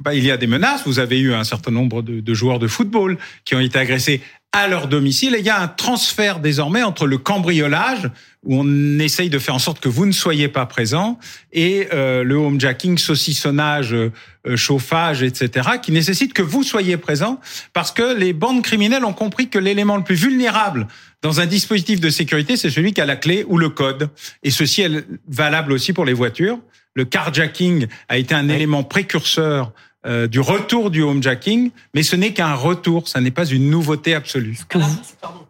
Bah, 0.00 0.14
il 0.14 0.24
y 0.24 0.30
a 0.30 0.36
des 0.36 0.46
menaces. 0.46 0.82
Vous 0.86 1.00
avez 1.00 1.18
eu 1.18 1.34
un 1.34 1.42
certain 1.42 1.72
nombre 1.72 2.02
de, 2.02 2.20
de, 2.20 2.34
joueurs 2.34 2.60
de 2.60 2.68
football 2.68 3.18
qui 3.44 3.56
ont 3.56 3.60
été 3.60 3.80
agressés 3.80 4.20
à 4.52 4.68
leur 4.68 4.88
domicile. 4.88 5.34
Et 5.34 5.40
il 5.40 5.44
y 5.44 5.50
a 5.50 5.60
un 5.60 5.68
transfert 5.68 6.40
désormais 6.40 6.82
entre 6.82 7.06
le 7.06 7.18
cambriolage, 7.18 8.10
où 8.44 8.60
on 8.60 8.98
essaye 8.98 9.28
de 9.28 9.38
faire 9.38 9.54
en 9.54 9.58
sorte 9.58 9.80
que 9.80 9.88
vous 9.88 10.06
ne 10.06 10.12
soyez 10.12 10.48
pas 10.48 10.64
présent, 10.66 11.18
et 11.52 11.88
euh, 11.92 12.22
le 12.22 12.36
homejacking, 12.36 12.96
saucissonnage, 12.96 13.92
euh, 13.92 14.10
chauffage, 14.56 15.22
etc., 15.22 15.68
qui 15.82 15.92
nécessite 15.92 16.32
que 16.32 16.42
vous 16.42 16.62
soyez 16.62 16.96
présent, 16.96 17.40
parce 17.72 17.92
que 17.92 18.16
les 18.16 18.32
bandes 18.32 18.62
criminelles 18.62 19.04
ont 19.04 19.12
compris 19.12 19.48
que 19.48 19.58
l'élément 19.58 19.96
le 19.96 20.04
plus 20.04 20.14
vulnérable 20.14 20.86
dans 21.22 21.40
un 21.40 21.46
dispositif 21.46 22.00
de 22.00 22.10
sécurité, 22.10 22.56
c'est 22.56 22.70
celui 22.70 22.92
qui 22.92 23.00
a 23.00 23.06
la 23.06 23.16
clé 23.16 23.44
ou 23.48 23.58
le 23.58 23.68
code. 23.68 24.08
Et 24.42 24.50
ceci 24.50 24.82
est 24.82 25.04
valable 25.28 25.72
aussi 25.72 25.92
pour 25.92 26.04
les 26.04 26.12
voitures. 26.12 26.58
Le 26.94 27.04
carjacking 27.04 27.86
a 28.08 28.18
été 28.18 28.34
un 28.34 28.48
élément 28.48 28.84
précurseur 28.84 29.72
euh, 30.06 30.28
du 30.28 30.40
retour 30.40 30.90
du 30.90 31.02
homejacking, 31.02 31.70
mais 31.92 32.02
ce 32.02 32.14
n'est 32.14 32.32
qu'un 32.32 32.54
retour, 32.54 33.08
ça 33.08 33.20
n'est 33.20 33.32
pas 33.32 33.46
une 33.46 33.68
nouveauté 33.68 34.14
absolue. 34.14 34.56
Pardon, 34.68 34.86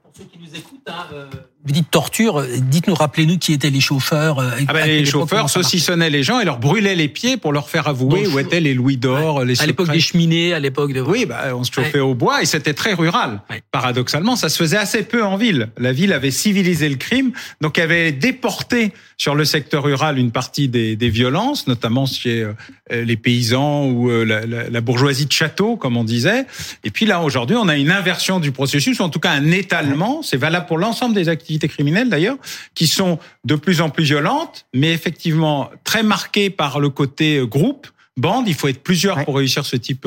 pour 0.02 0.12
ceux 0.16 0.24
qui 0.24 0.38
nous 0.38 0.56
écoutent, 0.56 0.88
hein, 0.88 1.06
euh, 1.12 1.26
vous 1.68 1.74
dites 1.74 1.90
torture, 1.90 2.42
dites-nous, 2.62 2.94
rappelez-nous 2.94 3.36
qui 3.36 3.52
étaient 3.52 3.68
les 3.68 3.80
chauffeurs. 3.80 4.38
Euh, 4.38 4.52
ah 4.66 4.72
ben, 4.72 4.86
les 4.86 5.04
chauffeurs 5.04 5.50
saucissonnaient 5.50 6.08
les 6.08 6.22
gens 6.22 6.40
et 6.40 6.46
leur 6.46 6.58
brûlaient 6.58 6.94
les 6.94 7.08
pieds 7.08 7.36
pour 7.36 7.52
leur 7.52 7.68
faire 7.68 7.88
avouer 7.88 8.26
où 8.26 8.38
étaient 8.38 8.60
les 8.60 8.72
louis 8.72 8.96
d'or, 8.96 9.44
les 9.44 9.60
À 9.60 9.66
l'époque 9.66 9.90
des 9.90 10.00
cheminées, 10.00 10.54
à 10.54 10.60
l'époque 10.60 10.94
de... 10.94 11.02
Oui, 11.02 11.26
bah, 11.26 11.54
on 11.54 11.64
se 11.64 11.70
chauffait 11.70 12.00
au 12.00 12.14
bois 12.14 12.42
et 12.42 12.46
c'était 12.46 12.72
très 12.72 12.94
rural. 12.94 13.42
Paradoxalement, 13.70 14.34
ça 14.34 14.48
se 14.48 14.56
faisait 14.56 14.78
assez 14.78 15.02
peu 15.02 15.22
en 15.22 15.36
ville. 15.36 15.68
La 15.76 15.92
ville 15.92 16.14
avait 16.14 16.30
civilisé 16.30 16.88
le 16.88 16.96
crime, 16.96 17.32
donc 17.60 17.78
avait 17.78 18.12
déporté 18.12 18.94
sur 19.18 19.34
le 19.34 19.44
secteur 19.44 19.82
rural 19.82 20.16
une 20.16 20.30
partie 20.30 20.68
des, 20.68 20.96
des 20.96 21.10
violences, 21.10 21.66
notamment 21.66 22.06
chez 22.06 22.42
euh, 22.44 23.04
les 23.04 23.16
paysans 23.16 23.84
ou 23.86 24.10
euh, 24.10 24.24
la, 24.24 24.46
la, 24.46 24.70
la, 24.70 24.80
bourgeoisie 24.80 25.26
de 25.26 25.32
château, 25.32 25.76
comme 25.76 25.96
on 25.96 26.04
disait. 26.04 26.46
Et 26.84 26.90
puis 26.90 27.04
là, 27.04 27.20
aujourd'hui, 27.20 27.56
on 27.56 27.68
a 27.68 27.76
une 27.76 27.90
inversion 27.90 28.38
du 28.38 28.52
processus, 28.52 29.00
ou 29.00 29.02
en 29.02 29.08
tout 29.08 29.18
cas 29.18 29.32
un 29.32 29.50
étalement. 29.50 30.22
C'est 30.22 30.36
valable 30.36 30.66
pour 30.66 30.78
l'ensemble 30.78 31.16
des 31.16 31.28
activités 31.28 31.57
criminelles, 31.66 32.08
d'ailleurs, 32.08 32.36
qui 32.76 32.86
sont 32.86 33.18
de 33.44 33.56
plus 33.56 33.80
en 33.80 33.90
plus 33.90 34.04
violentes, 34.04 34.66
mais 34.72 34.92
effectivement 34.92 35.70
très 35.82 36.04
marquées 36.04 36.50
par 36.50 36.78
le 36.78 36.90
côté 36.90 37.38
euh, 37.38 37.46
groupe, 37.46 37.88
bande. 38.16 38.46
Il 38.46 38.54
faut 38.54 38.68
être 38.68 38.84
plusieurs 38.84 39.24
pour 39.24 39.36
réussir 39.36 39.66
ce 39.66 39.74
type 39.74 40.06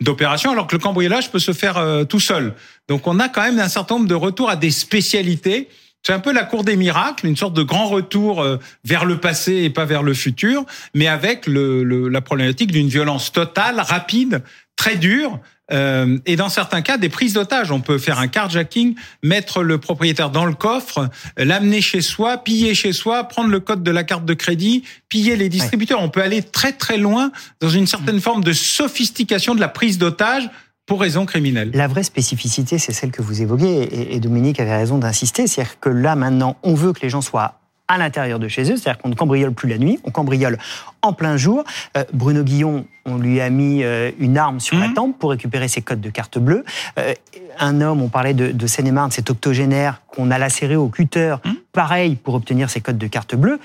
d'opération, 0.00 0.52
alors 0.52 0.68
que 0.68 0.76
le 0.76 0.80
cambriolage 0.80 1.30
peut 1.30 1.38
se 1.38 1.52
faire 1.52 2.04
tout 2.08 2.20
seul. 2.20 2.54
Donc 2.88 3.06
on 3.06 3.18
a 3.20 3.28
quand 3.28 3.42
même 3.42 3.58
un 3.58 3.68
certain 3.68 3.96
nombre 3.96 4.08
de 4.08 4.14
retours 4.14 4.50
à 4.50 4.56
des 4.56 4.70
spécialités 4.70 5.68
C'est 6.04 6.12
un 6.12 6.18
peu 6.18 6.32
la 6.32 6.44
cour 6.44 6.64
des 6.64 6.76
miracles, 6.76 7.26
une 7.26 7.36
sorte 7.36 7.54
de 7.54 7.62
grand 7.62 7.86
retour 7.86 8.42
euh, 8.42 8.58
vers 8.84 9.04
le 9.04 9.18
passé 9.18 9.62
et 9.62 9.70
pas 9.70 9.84
vers 9.84 10.02
le 10.02 10.14
futur, 10.14 10.64
mais 10.94 11.06
avec 11.06 11.46
le, 11.46 12.08
la 12.08 12.20
problématique 12.20 12.72
d'une 12.72 12.88
violence 12.88 13.30
totale, 13.30 13.80
rapide, 13.80 14.42
très 14.74 14.96
dure, 14.96 15.38
euh, 15.72 16.18
et 16.26 16.36
dans 16.36 16.48
certains 16.48 16.82
cas, 16.82 16.98
des 16.98 17.08
prises 17.08 17.32
d'otages. 17.32 17.70
On 17.70 17.80
peut 17.80 17.98
faire 17.98 18.18
un 18.18 18.28
carjacking, 18.28 18.94
mettre 19.22 19.62
le 19.62 19.78
propriétaire 19.78 20.30
dans 20.30 20.44
le 20.44 20.54
coffre, 20.54 21.08
l'amener 21.36 21.80
chez 21.80 22.00
soi, 22.00 22.38
piller 22.38 22.74
chez 22.74 22.92
soi, 22.92 23.24
prendre 23.24 23.50
le 23.50 23.60
code 23.60 23.82
de 23.82 23.90
la 23.90 24.04
carte 24.04 24.24
de 24.24 24.34
crédit, 24.34 24.84
piller 25.08 25.36
les 25.36 25.48
distributeurs. 25.48 26.00
On 26.00 26.08
peut 26.08 26.22
aller 26.22 26.42
très 26.42 26.72
très 26.72 26.98
loin 26.98 27.32
dans 27.60 27.70
une 27.70 27.86
certaine 27.86 28.20
forme 28.20 28.44
de 28.44 28.52
sophistication 28.52 29.54
de 29.54 29.60
la 29.60 29.68
prise 29.68 29.98
d'otages 29.98 30.48
pour 30.86 31.00
raison 31.00 31.26
criminelle. 31.26 31.70
La 31.74 31.86
vraie 31.86 32.02
spécificité, 32.02 32.78
c'est 32.78 32.92
celle 32.92 33.12
que 33.12 33.22
vous 33.22 33.40
évoquez, 33.40 34.14
et 34.14 34.20
Dominique 34.20 34.60
avait 34.60 34.76
raison 34.76 34.98
d'insister, 34.98 35.46
c'est-à-dire 35.46 35.78
que 35.80 35.88
là 35.88 36.16
maintenant, 36.16 36.56
on 36.62 36.74
veut 36.74 36.92
que 36.92 37.00
les 37.00 37.08
gens 37.08 37.22
soient 37.22 37.61
à 37.92 37.98
l'intérieur 37.98 38.38
de 38.38 38.48
chez 38.48 38.62
eux, 38.62 38.76
c'est-à-dire 38.78 38.96
qu'on 39.02 39.10
ne 39.10 39.14
cambriole 39.14 39.52
plus 39.52 39.68
la 39.68 39.76
nuit, 39.76 40.00
on 40.04 40.10
cambriole 40.10 40.56
en 41.02 41.12
plein 41.12 41.36
jour. 41.36 41.62
Euh, 41.94 42.04
Bruno 42.14 42.42
Guillon, 42.42 42.86
on 43.04 43.18
lui 43.18 43.38
a 43.38 43.50
mis 43.50 43.84
euh, 43.84 44.10
une 44.18 44.38
arme 44.38 44.60
sur 44.60 44.78
la 44.78 44.88
mhm. 44.88 44.94
tempe 44.94 45.18
pour 45.18 45.28
récupérer 45.28 45.68
ses 45.68 45.82
codes 45.82 46.00
de 46.00 46.08
carte 46.08 46.38
bleue. 46.38 46.64
Euh, 46.98 47.12
un 47.58 47.82
homme, 47.82 48.00
on 48.00 48.08
parlait 48.08 48.32
de, 48.32 48.50
de 48.50 48.66
Seine-et-Marne, 48.66 49.10
cet 49.10 49.28
octogénaire 49.28 50.00
qu'on 50.06 50.30
a 50.30 50.38
lacéré 50.38 50.74
au 50.74 50.88
cutter, 50.88 51.36
mhm. 51.44 51.56
pareil 51.72 52.16
pour 52.16 52.32
obtenir 52.32 52.70
ses 52.70 52.80
codes 52.80 52.96
de 52.96 53.06
carte 53.08 53.34
bleue. 53.34 53.60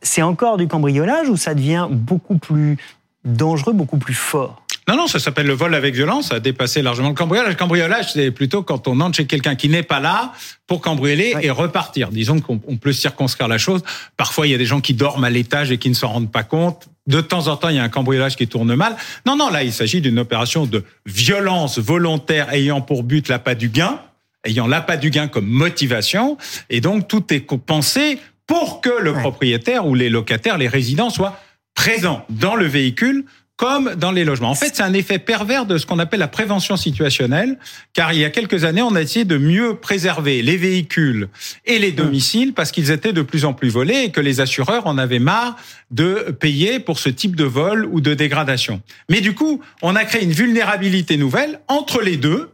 c'est 0.00 0.22
encore 0.22 0.56
du 0.56 0.68
cambriolage 0.68 1.28
ou 1.28 1.36
ça 1.36 1.54
devient 1.54 1.88
beaucoup 1.90 2.38
plus 2.38 2.78
dangereux, 3.24 3.72
beaucoup 3.72 3.98
plus 3.98 4.14
fort? 4.14 4.59
Non, 4.88 4.96
non, 4.96 5.06
ça 5.06 5.18
s'appelle 5.18 5.46
le 5.46 5.52
vol 5.52 5.74
avec 5.74 5.94
violence, 5.94 6.28
ça 6.28 6.36
a 6.36 6.40
dépassé 6.40 6.82
largement 6.82 7.10
le 7.10 7.14
cambriolage. 7.14 7.50
Le 7.50 7.54
cambriolage, 7.54 8.12
c'est 8.12 8.30
plutôt 8.30 8.62
quand 8.62 8.88
on 8.88 9.00
entre 9.00 9.16
chez 9.18 9.26
quelqu'un 9.26 9.54
qui 9.54 9.68
n'est 9.68 9.82
pas 9.82 10.00
là 10.00 10.32
pour 10.66 10.80
cambrioler 10.80 11.34
et 11.42 11.50
repartir. 11.50 12.08
Disons 12.08 12.40
qu'on 12.40 12.58
peut 12.58 12.92
circonscrire 12.92 13.48
la 13.48 13.58
chose. 13.58 13.82
Parfois, 14.16 14.46
il 14.46 14.50
y 14.50 14.54
a 14.54 14.58
des 14.58 14.66
gens 14.66 14.80
qui 14.80 14.94
dorment 14.94 15.24
à 15.24 15.30
l'étage 15.30 15.70
et 15.70 15.78
qui 15.78 15.90
ne 15.90 15.94
s'en 15.94 16.08
rendent 16.08 16.32
pas 16.32 16.42
compte. 16.42 16.88
De 17.06 17.20
temps 17.20 17.48
en 17.48 17.56
temps, 17.56 17.68
il 17.68 17.76
y 17.76 17.78
a 17.78 17.82
un 17.82 17.88
cambriolage 17.88 18.36
qui 18.36 18.48
tourne 18.48 18.74
mal. 18.74 18.96
Non, 19.26 19.36
non, 19.36 19.50
là, 19.50 19.62
il 19.62 19.72
s'agit 19.72 20.00
d'une 20.00 20.18
opération 20.18 20.66
de 20.66 20.84
violence 21.06 21.78
volontaire 21.78 22.52
ayant 22.52 22.80
pour 22.80 23.02
but 23.02 23.28
l'appât 23.28 23.54
du 23.54 23.68
gain, 23.68 24.00
ayant 24.44 24.66
l'appât 24.66 24.96
du 24.96 25.10
gain 25.10 25.28
comme 25.28 25.46
motivation. 25.46 26.38
Et 26.68 26.80
donc, 26.80 27.06
tout 27.06 27.32
est 27.32 27.40
pensé 27.40 28.18
pour 28.46 28.80
que 28.80 28.90
le 28.90 29.12
propriétaire 29.12 29.86
ou 29.86 29.94
les 29.94 30.08
locataires, 30.08 30.58
les 30.58 30.68
résidents 30.68 31.10
soient 31.10 31.38
présents 31.74 32.24
dans 32.28 32.56
le 32.56 32.66
véhicule 32.66 33.24
comme 33.60 33.94
dans 33.94 34.10
les 34.10 34.24
logements. 34.24 34.48
En 34.48 34.54
fait, 34.54 34.74
c'est 34.74 34.82
un 34.82 34.94
effet 34.94 35.18
pervers 35.18 35.66
de 35.66 35.76
ce 35.76 35.84
qu'on 35.84 35.98
appelle 35.98 36.20
la 36.20 36.28
prévention 36.28 36.78
situationnelle, 36.78 37.58
car 37.92 38.14
il 38.14 38.20
y 38.20 38.24
a 38.24 38.30
quelques 38.30 38.64
années, 38.64 38.80
on 38.80 38.94
a 38.94 39.02
essayé 39.02 39.26
de 39.26 39.36
mieux 39.36 39.74
préserver 39.74 40.40
les 40.40 40.56
véhicules 40.56 41.28
et 41.66 41.78
les 41.78 41.92
domiciles 41.92 42.54
parce 42.54 42.72
qu'ils 42.72 42.90
étaient 42.90 43.12
de 43.12 43.20
plus 43.20 43.44
en 43.44 43.52
plus 43.52 43.68
volés 43.68 44.04
et 44.04 44.12
que 44.12 44.20
les 44.22 44.40
assureurs 44.40 44.86
en 44.86 44.96
avaient 44.96 45.18
marre 45.18 45.56
de 45.90 46.34
payer 46.40 46.80
pour 46.80 46.98
ce 46.98 47.10
type 47.10 47.36
de 47.36 47.44
vol 47.44 47.84
ou 47.84 48.00
de 48.00 48.14
dégradation. 48.14 48.80
Mais 49.10 49.20
du 49.20 49.34
coup, 49.34 49.60
on 49.82 49.94
a 49.94 50.06
créé 50.06 50.24
une 50.24 50.32
vulnérabilité 50.32 51.18
nouvelle 51.18 51.60
entre 51.68 52.00
les 52.00 52.16
deux, 52.16 52.52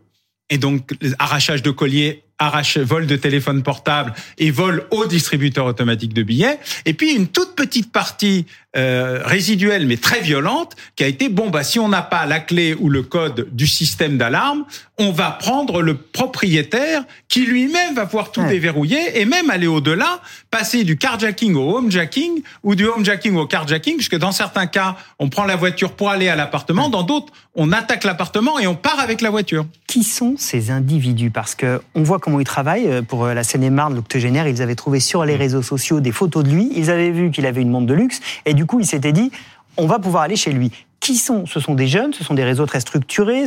et 0.51 0.59
donc 0.59 0.91
arrachage 1.21 1.63
de 1.63 1.71
colliers 1.71 2.25
arrache, 2.39 2.79
vol 2.79 3.07
de 3.07 3.17
téléphone 3.17 3.63
portable 3.63 4.13
et 4.39 4.51
vol 4.51 4.87
au 4.91 5.07
distributeur 5.07 5.67
automatique 5.67 6.13
de 6.13 6.23
billets. 6.23 6.59
Et 6.85 6.95
puis 6.95 7.15
une 7.15 7.29
toute 7.29 7.55
petite 7.55 7.93
partie 7.93 8.47
euh, 8.77 9.21
résiduelle 9.25 9.87
mais 9.87 9.97
très 9.97 10.21
violente 10.21 10.77
qui 10.97 11.05
a 11.05 11.07
été 11.07 11.29
bon 11.29 11.51
bah 11.51 11.65
si 11.65 11.79
on 11.79 11.89
n'a 11.89 12.03
pas 12.03 12.27
la 12.27 12.41
clé 12.41 12.75
ou 12.79 12.89
le 12.89 13.03
code 13.03 13.49
du 13.53 13.67
système 13.67 14.19
d'alarme, 14.19 14.65
on 14.99 15.13
va 15.13 15.31
prendre 15.31 15.83
le 15.83 15.97
propriétaire 15.97 17.05
qui 17.29 17.47
lui-même 17.47 17.95
va 17.95 18.07
pouvoir 18.07 18.33
tout 18.33 18.43
déverrouiller 18.45 19.21
et 19.21 19.25
même 19.25 19.51
aller 19.51 19.67
au-delà, 19.67 20.21
passer 20.51 20.85
du 20.85 20.97
carjacking 20.97 21.55
au 21.55 21.77
homejacking 21.77 22.43
ou 22.63 22.75
du 22.75 22.87
homejacking 22.87 23.37
au 23.37 23.47
carjacking 23.47 23.97
puisque 23.97 24.17
dans 24.17 24.33
certains 24.33 24.67
cas, 24.67 24.97
on 25.19 25.29
prend 25.29 25.45
la 25.45 25.57
voiture 25.57 25.93
pour 25.93 26.11
aller 26.11 26.29
à 26.29 26.37
l'appartement, 26.37 26.89
dans 26.89 27.03
d'autres, 27.03 27.33
on 27.55 27.73
attaque 27.73 28.05
l'appartement 28.05 28.59
et 28.59 28.67
on 28.67 28.75
part 28.75 29.01
avec 29.01 29.21
la 29.21 29.31
voiture. 29.31 29.67
Qui 29.87 30.05
sont 30.05 30.35
ces 30.37 30.71
individus? 30.71 31.31
Parce 31.31 31.55
que 31.55 31.81
on 31.95 32.03
voit 32.03 32.19
comment 32.19 32.39
il 32.39 32.45
travaille. 32.45 32.87
Euh, 32.87 33.03
pour 33.03 33.25
euh, 33.25 33.35
la 33.35 33.45
Seine-et-Marne, 33.45 33.95
l'octogénaire, 33.95 34.47
ils 34.47 34.61
avaient 34.61 34.75
trouvé 34.75 35.01
sur 35.01 35.25
les 35.25 35.37
mm. 35.37 35.39
réseaux 35.39 35.63
sociaux 35.63 36.01
des 36.01 36.13
photos 36.13 36.45
de 36.45 36.51
lui. 36.51 36.71
Ils 36.75 36.91
avaient 36.91 37.11
vu 37.11 37.31
qu'il 37.31 37.47
avait 37.47 37.63
une 37.63 37.71
montre 37.71 37.87
de 37.87 37.95
luxe. 37.95 38.21
Et 38.45 38.53
du 38.53 38.66
coup, 38.67 38.81
ils 38.81 38.87
s'étaient 38.87 39.13
dit, 39.13 39.31
on 39.77 39.87
va 39.87 39.99
pouvoir 39.99 40.25
aller 40.25 40.37
chez 40.37 40.53
lui. 40.53 40.71
Qui 41.01 41.17
sont? 41.17 41.47
Ce 41.47 41.61
sont 41.61 41.75
des 41.75 41.89
jeunes, 41.89 42.13
ce 42.15 42.25
sont 42.25 42.35
des 42.35 42.45
réseaux 42.45 42.67
très 42.67 42.81
structurés. 42.81 43.45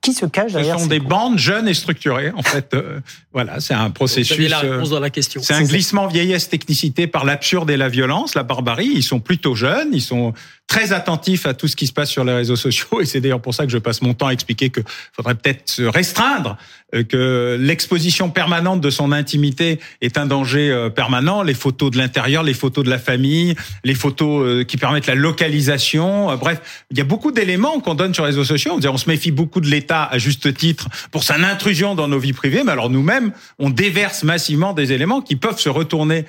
Qui 0.00 0.14
se 0.14 0.26
cache 0.26 0.52
derrière 0.52 0.74
Ce 0.76 0.82
sont 0.82 0.88
des 0.88 0.98
bandes 0.98 1.38
jeunes 1.38 1.68
et 1.68 1.74
structurées. 1.74 2.32
En 2.34 2.42
fait, 2.42 2.74
euh, 2.74 2.98
voilà, 3.32 3.60
c'est 3.60 3.72
un 3.72 3.90
processus. 3.90 4.50
la 4.50 4.58
réponse 4.58 4.90
dans 4.90 4.98
la 4.98 5.10
question. 5.10 5.40
C'est 5.40 5.54
un 5.54 5.62
glissement 5.62 6.08
vieillesse 6.08 6.48
technicité 6.48 7.06
par 7.06 7.24
l'absurde 7.24 7.70
et 7.70 7.76
la 7.76 7.88
violence, 7.88 8.34
la 8.34 8.42
barbarie. 8.42 8.90
Ils 8.92 9.04
sont 9.04 9.20
plutôt 9.20 9.54
jeunes, 9.54 9.90
ils 9.92 10.02
sont 10.02 10.34
très 10.72 10.94
attentif 10.94 11.44
à 11.44 11.52
tout 11.52 11.68
ce 11.68 11.76
qui 11.76 11.86
se 11.86 11.92
passe 11.92 12.08
sur 12.08 12.24
les 12.24 12.32
réseaux 12.32 12.56
sociaux 12.56 13.02
et 13.02 13.04
c'est 13.04 13.20
d'ailleurs 13.20 13.42
pour 13.42 13.52
ça 13.52 13.66
que 13.66 13.70
je 13.70 13.76
passe 13.76 14.00
mon 14.00 14.14
temps 14.14 14.28
à 14.28 14.32
expliquer 14.32 14.70
que 14.70 14.80
faudrait 15.12 15.34
peut-être 15.34 15.68
se 15.68 15.82
restreindre, 15.82 16.56
euh, 16.94 17.02
que 17.02 17.58
l'exposition 17.60 18.30
permanente 18.30 18.80
de 18.80 18.88
son 18.88 19.12
intimité 19.12 19.80
est 20.00 20.16
un 20.16 20.24
danger 20.24 20.70
euh, 20.70 20.88
permanent. 20.88 21.42
Les 21.42 21.52
photos 21.52 21.90
de 21.90 21.98
l'intérieur, 21.98 22.42
les 22.42 22.54
photos 22.54 22.86
de 22.86 22.88
la 22.88 22.98
famille, 22.98 23.54
les 23.84 23.94
photos 23.94 24.46
euh, 24.46 24.64
qui 24.64 24.78
permettent 24.78 25.08
la 25.08 25.14
localisation. 25.14 26.34
Bref, 26.36 26.86
il 26.90 26.96
y 26.96 27.02
a 27.02 27.04
beaucoup 27.04 27.32
d'éléments 27.32 27.78
qu'on 27.80 27.94
donne 27.94 28.14
sur 28.14 28.24
les 28.24 28.30
réseaux 28.30 28.44
sociaux. 28.44 28.80
On 28.82 28.96
se 28.96 29.10
méfie 29.10 29.30
beaucoup 29.30 29.60
de 29.60 29.68
l'État 29.68 30.04
à 30.04 30.16
juste 30.16 30.54
titre 30.54 30.88
pour 31.10 31.22
son 31.22 31.44
intrusion 31.44 31.94
dans 31.94 32.08
nos 32.08 32.18
vies 32.18 32.32
privées, 32.32 32.62
mais 32.64 32.72
alors 32.72 32.88
nous-mêmes, 32.88 33.32
on 33.58 33.68
déverse 33.68 34.22
massivement 34.22 34.72
des 34.72 34.92
éléments 34.92 35.20
qui 35.20 35.36
peuvent 35.36 35.60
se 35.60 35.68
retourner 35.68 36.24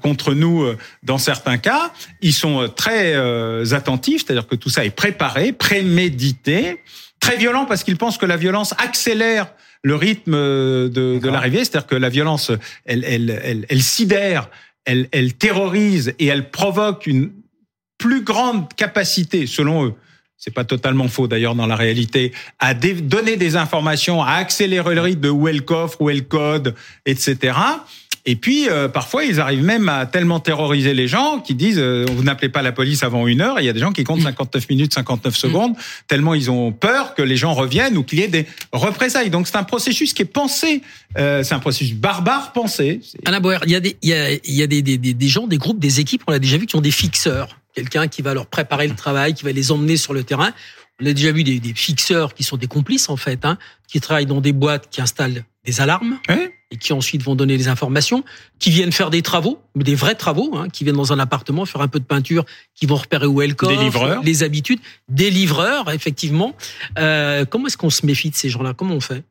contre 0.00 0.34
nous 0.34 0.62
euh, 0.62 0.78
dans 1.02 1.18
certains 1.18 1.58
cas. 1.58 1.92
Ils 2.20 2.32
sont 2.32 2.62
euh, 2.62 2.68
très 2.68 3.14
attentifs, 3.72 4.24
c'est-à-dire 4.24 4.46
que 4.46 4.56
tout 4.56 4.70
ça 4.70 4.84
est 4.84 4.94
préparé, 4.94 5.52
prémédité, 5.52 6.80
très 7.20 7.36
violent 7.36 7.66
parce 7.66 7.84
qu'ils 7.84 7.96
pensent 7.96 8.18
que 8.18 8.26
la 8.26 8.36
violence 8.36 8.74
accélère 8.78 9.52
le 9.82 9.94
rythme 9.94 10.32
de, 10.32 10.88
de 10.88 11.28
l'arrivée, 11.28 11.58
c'est-à-dire 11.58 11.86
que 11.86 11.96
la 11.96 12.08
violence, 12.08 12.50
elle, 12.86 13.04
elle, 13.04 13.38
elle, 13.44 13.66
elle 13.68 13.82
sidère, 13.82 14.48
elle, 14.86 15.08
elle 15.12 15.34
terrorise 15.34 16.14
et 16.18 16.26
elle 16.26 16.50
provoque 16.50 17.06
une 17.06 17.30
plus 17.98 18.22
grande 18.22 18.72
capacité, 18.74 19.46
selon 19.46 19.86
eux, 19.86 19.94
c'est 20.44 20.52
pas 20.52 20.64
totalement 20.64 21.08
faux 21.08 21.26
d'ailleurs 21.26 21.54
dans 21.54 21.66
la 21.66 21.76
réalité, 21.76 22.32
à 22.58 22.74
donner 22.74 23.36
des 23.36 23.56
informations, 23.56 24.22
à 24.22 24.32
accélérer 24.32 24.94
le 24.94 25.00
rythme 25.00 25.20
de 25.20 25.30
où 25.30 25.48
est 25.48 25.52
le 25.54 25.60
coffre, 25.60 26.00
où 26.00 26.10
est 26.10 26.14
le 26.14 26.20
code, 26.20 26.74
etc. 27.06 27.56
Et 28.26 28.36
puis, 28.36 28.70
euh, 28.70 28.88
parfois, 28.88 29.24
ils 29.24 29.38
arrivent 29.38 29.64
même 29.64 29.88
à 29.90 30.06
tellement 30.06 30.40
terroriser 30.40 30.94
les 30.94 31.08
gens 31.08 31.40
qu'ils 31.40 31.58
disent 31.58 31.78
euh, 31.78 32.06
vous 32.10 32.22
n'appelez 32.22 32.48
pas 32.48 32.62
la 32.62 32.72
police 32.72 33.02
avant 33.02 33.26
une 33.26 33.42
heure. 33.42 33.58
Et 33.58 33.62
il 33.62 33.66
y 33.66 33.68
a 33.68 33.74
des 33.74 33.80
gens 33.80 33.92
qui 33.92 34.02
comptent 34.02 34.22
59 34.22 34.62
mm. 34.62 34.66
minutes, 34.70 34.94
59 34.94 35.36
secondes, 35.36 35.72
mm. 35.72 35.76
tellement 36.08 36.32
ils 36.32 36.50
ont 36.50 36.72
peur 36.72 37.14
que 37.14 37.20
les 37.20 37.36
gens 37.36 37.52
reviennent 37.52 37.98
ou 37.98 38.02
qu'il 38.02 38.20
y 38.20 38.22
ait 38.22 38.28
des 38.28 38.46
représailles. 38.72 39.28
Donc, 39.28 39.46
c'est 39.46 39.56
un 39.56 39.64
processus 39.64 40.14
qui 40.14 40.22
est 40.22 40.26
pensé. 40.26 40.80
Euh, 41.18 41.42
c'est 41.42 41.54
un 41.54 41.58
processus 41.58 41.94
barbare 41.94 42.52
pensé. 42.52 43.02
Anna 43.26 43.40
Boer, 43.40 43.58
il 43.66 43.72
y 43.72 43.76
a, 43.76 43.80
des, 43.80 43.96
il 44.00 44.08
y 44.08 44.14
a, 44.14 44.32
il 44.32 44.54
y 44.54 44.62
a 44.62 44.66
des, 44.66 44.80
des, 44.80 44.96
des 44.96 45.28
gens, 45.28 45.46
des 45.46 45.58
groupes, 45.58 45.78
des 45.78 46.00
équipes, 46.00 46.22
on 46.26 46.32
l'a 46.32 46.38
déjà 46.38 46.56
vu, 46.56 46.64
qui 46.64 46.76
ont 46.76 46.80
des 46.80 46.90
fixeurs. 46.90 47.58
Quelqu'un 47.74 48.08
qui 48.08 48.22
va 48.22 48.32
leur 48.32 48.46
préparer 48.46 48.88
le 48.88 48.94
travail, 48.94 49.34
qui 49.34 49.44
va 49.44 49.52
les 49.52 49.70
emmener 49.70 49.98
sur 49.98 50.14
le 50.14 50.24
terrain. 50.24 50.52
On 51.02 51.06
a 51.06 51.12
déjà 51.12 51.32
vu 51.32 51.44
des, 51.44 51.60
des 51.60 51.74
fixeurs 51.74 52.32
qui 52.32 52.42
sont 52.42 52.56
des 52.56 52.68
complices, 52.68 53.10
en 53.10 53.16
fait, 53.16 53.44
hein, 53.44 53.58
qui 53.86 54.00
travaillent 54.00 54.26
dans 54.26 54.40
des 54.40 54.52
boîtes 54.52 54.88
qui 54.90 55.02
installent 55.02 55.44
des 55.64 55.80
alarmes 55.80 56.18
et 56.70 56.76
qui 56.76 56.92
ensuite 56.92 57.22
vont 57.22 57.34
donner 57.34 57.56
des 57.56 57.68
informations, 57.68 58.24
qui 58.58 58.70
viennent 58.70 58.92
faire 58.92 59.10
des 59.10 59.22
travaux, 59.22 59.62
mais 59.74 59.84
des 59.84 59.94
vrais 59.94 60.14
travaux, 60.14 60.56
hein, 60.56 60.68
qui 60.68 60.84
viennent 60.84 60.96
dans 60.96 61.12
un 61.12 61.18
appartement 61.18 61.64
faire 61.66 61.80
un 61.80 61.88
peu 61.88 62.00
de 62.00 62.04
peinture, 62.04 62.44
qui 62.74 62.86
vont 62.86 62.96
repérer 62.96 63.26
où 63.26 63.40
est 63.42 63.46
le 63.46 63.54
corps, 63.54 63.70
des 63.70 63.76
livreurs. 63.76 64.22
les 64.22 64.42
habitudes, 64.42 64.80
des 65.08 65.30
livreurs 65.30 65.90
effectivement. 65.90 66.54
Euh, 66.98 67.44
comment 67.44 67.66
est-ce 67.66 67.76
qu'on 67.76 67.90
se 67.90 68.04
méfie 68.04 68.30
de 68.30 68.34
ces 68.34 68.48
gens-là? 68.48 68.74
Comment 68.74 68.94
on 68.94 69.00
fait? 69.00 69.24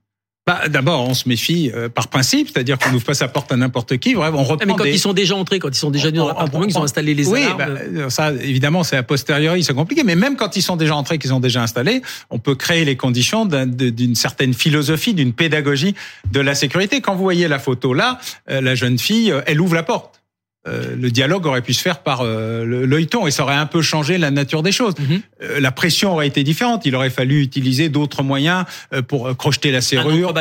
Bah, 0.45 0.67
D'abord, 0.67 1.07
on 1.07 1.13
se 1.13 1.29
méfie 1.29 1.71
euh, 1.73 1.87
par 1.87 2.09
principe, 2.09 2.49
c'est-à-dire 2.51 2.77
qu'on 2.77 2.91
n'ouvre 2.91 3.05
pas 3.05 3.13
sa 3.13 3.27
porte 3.27 3.51
à 3.51 3.55
n'importe 3.55 3.97
qui. 3.97 4.13
Bref, 4.13 4.33
on 4.33 4.43
reprend 4.43 4.57
ah, 4.61 4.65
mais 4.65 4.73
quand 4.75 4.83
ils 4.83 4.99
sont 4.99 5.13
déjà 5.13 5.35
entrés, 5.35 5.59
quand 5.59 5.69
ils 5.69 5.75
sont 5.75 5.91
déjà 5.91 6.11
dans 6.11 6.27
l'appartement, 6.27 6.65
ils 6.65 6.77
ont 6.77 6.83
installé 6.83 7.13
les 7.13 7.27
oui, 7.27 7.43
alarmes. 7.43 7.57
Bah, 7.57 7.79
euh, 7.79 8.09
ça, 8.09 8.31
évidemment, 8.33 8.83
c'est 8.83 8.97
a 8.97 9.03
posteriori, 9.03 9.63
c'est 9.63 9.73
compliqué. 9.73 10.03
Mais 10.03 10.15
même 10.15 10.35
quand 10.35 10.55
ils 10.57 10.61
sont 10.61 10.75
déjà 10.75 10.95
entrés, 10.95 11.17
qu'ils 11.17 11.33
ont 11.33 11.39
déjà 11.39 11.63
installé, 11.63 12.01
on 12.29 12.39
peut 12.39 12.55
créer 12.55 12.83
les 12.83 12.97
conditions 12.97 13.45
d'une 13.45 14.15
certaine 14.15 14.53
philosophie, 14.53 15.13
d'une 15.13 15.33
pédagogie 15.33 15.95
de 16.31 16.39
la 16.41 16.55
sécurité. 16.55 16.99
Quand 16.99 17.15
vous 17.15 17.23
voyez 17.23 17.47
la 17.47 17.59
photo 17.59 17.93
là, 17.93 18.19
euh, 18.49 18.59
la 18.59 18.75
jeune 18.75 18.99
fille, 18.99 19.33
elle 19.45 19.61
ouvre 19.61 19.75
la 19.75 19.83
porte. 19.83 20.22
Euh, 20.65 20.95
le 20.95 21.11
dialogue 21.11 21.45
aurait 21.45 21.61
pu 21.61 21.73
se 21.73 21.81
faire 21.81 21.99
par 21.99 22.21
euh, 22.21 22.63
l'œilleton 22.85 23.27
et 23.27 23.31
ça 23.31 23.43
aurait 23.43 23.55
un 23.55 23.65
peu 23.65 23.81
changé 23.81 24.17
la 24.17 24.31
nature 24.31 24.63
des 24.63 24.71
choses. 24.71 24.93
Mhm. 24.97 25.21
Euh, 25.41 25.59
la 25.59 25.71
pression 25.71 26.13
aurait 26.13 26.27
été 26.27 26.43
différente. 26.43 26.85
Il 26.85 26.95
aurait 26.95 27.09
fallu 27.09 27.41
utiliser 27.41 27.89
d'autres 27.89 28.23
moyens 28.23 28.63
pour 29.09 29.35
crocheter 29.35 29.71
la 29.71 29.81
serrure, 29.81 30.33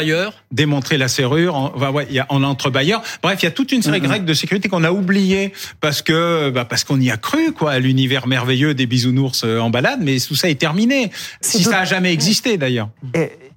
démontrer 0.53 0.97
la 0.97 1.09
serrure 1.09 1.57
en, 1.57 1.91
ouais, 1.91 2.07
y 2.11 2.21
a, 2.21 2.27
en. 2.29 2.41
Bref, 2.41 3.39
il 3.41 3.45
y 3.45 3.47
a 3.47 3.51
toute 3.51 3.73
une 3.73 3.83
série 3.83 4.01
de 4.01 4.07
mhm. 4.07 4.13
règles 4.13 4.25
de 4.27 4.35
sécurité 4.35 4.69
qu'on 4.69 4.85
a 4.85 4.93
oubliées 4.93 5.53
parce 5.81 6.03
que 6.03 6.51
bah, 6.51 6.65
parce 6.65 6.85
qu'on 6.85 7.01
y 7.01 7.11
a 7.11 7.17
cru 7.17 7.53
quoi, 7.53 7.73
à 7.73 7.79
l'univers 7.81 8.29
merveilleux 8.29 8.75
des 8.75 8.87
bisounours 8.87 9.45
en 9.45 9.71
balade. 9.71 10.01
Mais 10.03 10.19
tout 10.21 10.37
ça 10.37 10.49
est 10.49 10.61
terminé. 10.61 11.11
Si 11.41 11.65
ça 11.65 11.81
a 11.81 11.85
jamais 11.85 12.13
existé 12.13 12.59
d'ailleurs. 12.59 12.91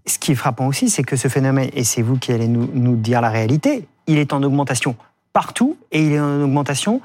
Ce 0.07 0.19
qui 0.19 0.31
est 0.31 0.36
frappant 0.36 0.67
aussi, 0.67 0.89
c'est 0.89 1.03
que 1.03 1.15
ce 1.15 1.27
phénomène, 1.27 1.69
et 1.74 1.84
c'est 1.84 2.03
vous 2.03 2.17
qui 2.17 2.31
allez 2.31 2.48
nous, 2.48 2.69
nous 2.74 2.95
dire 2.95 3.22
la 3.22 3.31
réalité, 3.31 3.88
il 4.05 4.19
est 4.19 4.34
en 4.34 4.43
augmentation 4.43 4.95
partout 5.36 5.75
et 5.92 6.01
il 6.01 6.13
est 6.13 6.20
en 6.20 6.44
augmentation, 6.44 7.01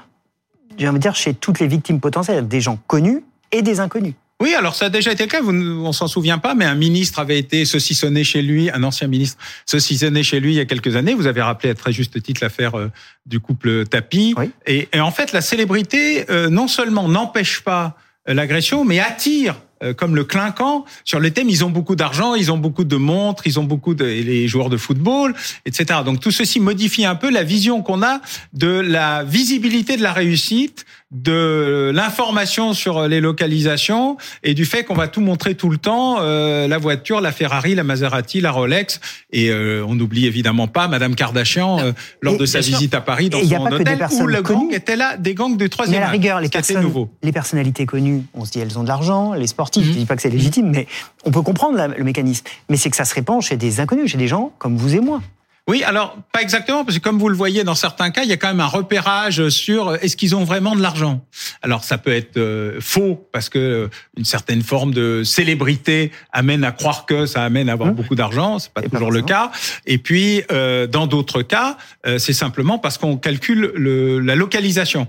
j'ai 0.77 0.87
envie 0.87 0.99
de 0.99 1.01
dire, 1.01 1.15
chez 1.15 1.33
toutes 1.33 1.59
les 1.59 1.67
victimes 1.67 1.99
potentielles, 1.99 2.47
des 2.47 2.61
gens 2.61 2.79
connus 2.87 3.25
et 3.51 3.61
des 3.61 3.81
inconnus. 3.81 4.13
Oui, 4.39 4.55
alors 4.55 4.73
ça 4.73 4.85
a 4.85 4.89
déjà 4.89 5.11
été 5.11 5.23
le 5.23 5.29
cas, 5.29 5.41
vous, 5.41 5.51
on 5.51 5.91
s'en 5.91 6.07
souvient 6.07 6.37
pas, 6.37 6.55
mais 6.55 6.63
un 6.63 6.75
ministre 6.75 7.19
avait 7.19 7.37
été 7.37 7.65
saucissonné 7.65 8.23
chez 8.23 8.41
lui, 8.41 8.71
un 8.71 8.83
ancien 8.83 9.07
ministre 9.07 9.37
saucissonné 9.65 10.23
chez 10.23 10.39
lui 10.39 10.53
il 10.53 10.55
y 10.55 10.61
a 10.61 10.65
quelques 10.65 10.95
années. 10.95 11.13
Vous 11.13 11.27
avez 11.27 11.41
rappelé 11.41 11.71
à 11.71 11.75
très 11.75 11.91
juste 11.91 12.23
titre 12.23 12.41
l'affaire 12.41 12.75
euh, 12.75 12.89
du 13.25 13.41
couple 13.41 13.85
Tapi. 13.85 14.33
Et, 14.65 14.87
en 14.97 15.11
fait, 15.11 15.33
la 15.33 15.41
célébrité, 15.41 16.31
euh, 16.31 16.49
non 16.49 16.69
seulement 16.69 17.09
n'empêche 17.09 17.59
pas 17.59 17.97
euh, 18.29 18.33
l'agression, 18.33 18.85
mais 18.85 18.99
attire 19.01 19.57
comme 19.97 20.15
le 20.15 20.23
clinquant 20.23 20.85
sur 21.03 21.19
les 21.19 21.31
thèmes. 21.31 21.49
Ils 21.49 21.65
ont 21.65 21.69
beaucoup 21.69 21.95
d'argent, 21.95 22.35
ils 22.35 22.51
ont 22.51 22.57
beaucoup 22.57 22.83
de 22.83 22.95
montres, 22.95 23.47
ils 23.47 23.59
ont 23.59 23.63
beaucoup 23.63 23.93
de 23.93 24.05
les 24.05 24.47
joueurs 24.47 24.69
de 24.69 24.77
football, 24.77 25.33
etc. 25.65 26.01
Donc 26.05 26.19
tout 26.19 26.31
ceci 26.31 26.59
modifie 26.59 27.05
un 27.05 27.15
peu 27.15 27.29
la 27.29 27.43
vision 27.43 27.81
qu'on 27.81 28.03
a 28.03 28.21
de 28.53 28.67
la 28.67 29.23
visibilité 29.23 29.97
de 29.97 30.03
la 30.03 30.13
réussite, 30.13 30.85
de 31.11 31.91
l'information 31.93 32.73
sur 32.73 33.07
les 33.07 33.19
localisations 33.19 34.17
et 34.43 34.53
du 34.53 34.65
fait 34.65 34.85
qu'on 34.85 34.95
va 34.95 35.09
tout 35.09 35.19
montrer 35.19 35.55
tout 35.55 35.69
le 35.69 35.77
temps, 35.77 36.17
euh, 36.19 36.67
la 36.67 36.77
voiture, 36.77 37.19
la 37.19 37.33
Ferrari, 37.33 37.75
la 37.75 37.83
Maserati, 37.83 38.39
la 38.39 38.51
Rolex. 38.51 39.01
Et 39.31 39.49
euh, 39.49 39.85
on 39.85 39.95
n'oublie 39.95 40.25
évidemment 40.25 40.67
pas 40.67 40.87
Madame 40.87 41.15
Kardashian 41.15 41.79
euh, 41.79 41.91
lors 42.21 42.37
de 42.37 42.45
sa 42.45 42.59
visite 42.59 42.93
à 42.93 43.01
Paris 43.01 43.29
dans 43.29 43.43
son 43.43 43.71
hôtel 43.71 44.07
où 44.11 44.27
le 44.27 44.41
gang 44.41 44.71
était 44.71 44.95
là, 44.95 45.17
des 45.17 45.33
gangs 45.33 45.57
de 45.57 45.67
troisième 45.67 45.99
Mais 45.99 46.03
à 46.03 46.07
la 46.07 46.11
rigueur, 46.11 46.39
les, 46.39 46.49
personnes, 46.49 46.91
les 47.21 47.31
personnalités 47.31 47.85
connues, 47.85 48.23
on 48.33 48.45
se 48.45 48.51
dit 48.51 48.59
elles 48.59 48.79
ont 48.79 48.83
de 48.83 48.87
l'argent, 48.87 49.33
les 49.33 49.47
sportifs, 49.47 49.83
je 49.83 49.89
mhm. 49.89 49.97
dis 49.97 50.05
pas 50.05 50.15
que 50.15 50.21
c'est 50.21 50.29
légitime, 50.29 50.69
mais 50.69 50.87
on 51.25 51.31
peut 51.31 51.41
comprendre 51.41 51.77
le 51.95 52.03
mécanisme. 52.03 52.45
Mais 52.69 52.77
c'est 52.77 52.89
que 52.89 52.95
ça 52.95 53.05
se 53.05 53.13
répand 53.13 53.41
chez 53.41 53.57
des 53.57 53.81
inconnus, 53.81 54.11
chez 54.11 54.17
des 54.17 54.27
gens 54.27 54.53
comme 54.59 54.77
vous 54.77 54.95
et 54.95 55.01
moi. 55.01 55.21
Oui, 55.67 55.83
alors 55.83 56.17
pas 56.33 56.41
exactement, 56.41 56.83
parce 56.83 56.97
que 56.97 57.03
comme 57.03 57.19
vous 57.19 57.29
le 57.29 57.35
voyez 57.35 57.63
dans 57.63 57.75
certains 57.75 58.09
cas, 58.09 58.23
il 58.23 58.29
y 58.29 58.33
a 58.33 58.37
quand 58.37 58.47
même 58.47 58.59
un 58.59 58.65
repérage 58.65 59.47
sur 59.49 59.89
euh, 59.89 59.97
est-ce 60.01 60.17
qu'ils 60.17 60.35
ont 60.35 60.43
vraiment 60.43 60.75
de 60.75 60.81
l'argent? 60.81 61.23
Alors 61.61 61.83
ça 61.83 61.97
peut 61.99 62.11
être 62.11 62.37
euh, 62.37 62.81
faux 62.81 63.29
parce 63.31 63.47
que 63.47 63.59
euh, 63.59 63.87
une 64.17 64.25
certaine 64.25 64.63
forme 64.63 64.91
de 64.91 65.23
célébrité 65.23 66.11
amène 66.31 66.63
à 66.63 66.71
croire 66.71 67.05
que 67.05 67.27
ça 67.27 67.43
amène 67.43 67.69
à 67.69 67.73
avoir 67.73 67.93
beaucoup 67.93 68.15
d'argent, 68.15 68.57
c'est 68.57 68.73
pas 68.73 68.81
toujours 68.81 69.11
le 69.11 69.21
cas. 69.21 69.51
Et 69.85 69.97
puis 69.97 70.43
dans 70.49 71.07
d'autres 71.07 71.41
cas, 71.41 71.77
c'est 72.17 72.33
simplement 72.33 72.77
parce 72.77 72.97
qu'on 72.97 73.17
calcule 73.17 73.71
le, 73.75 74.19
la 74.19 74.35
localisation. 74.35 75.07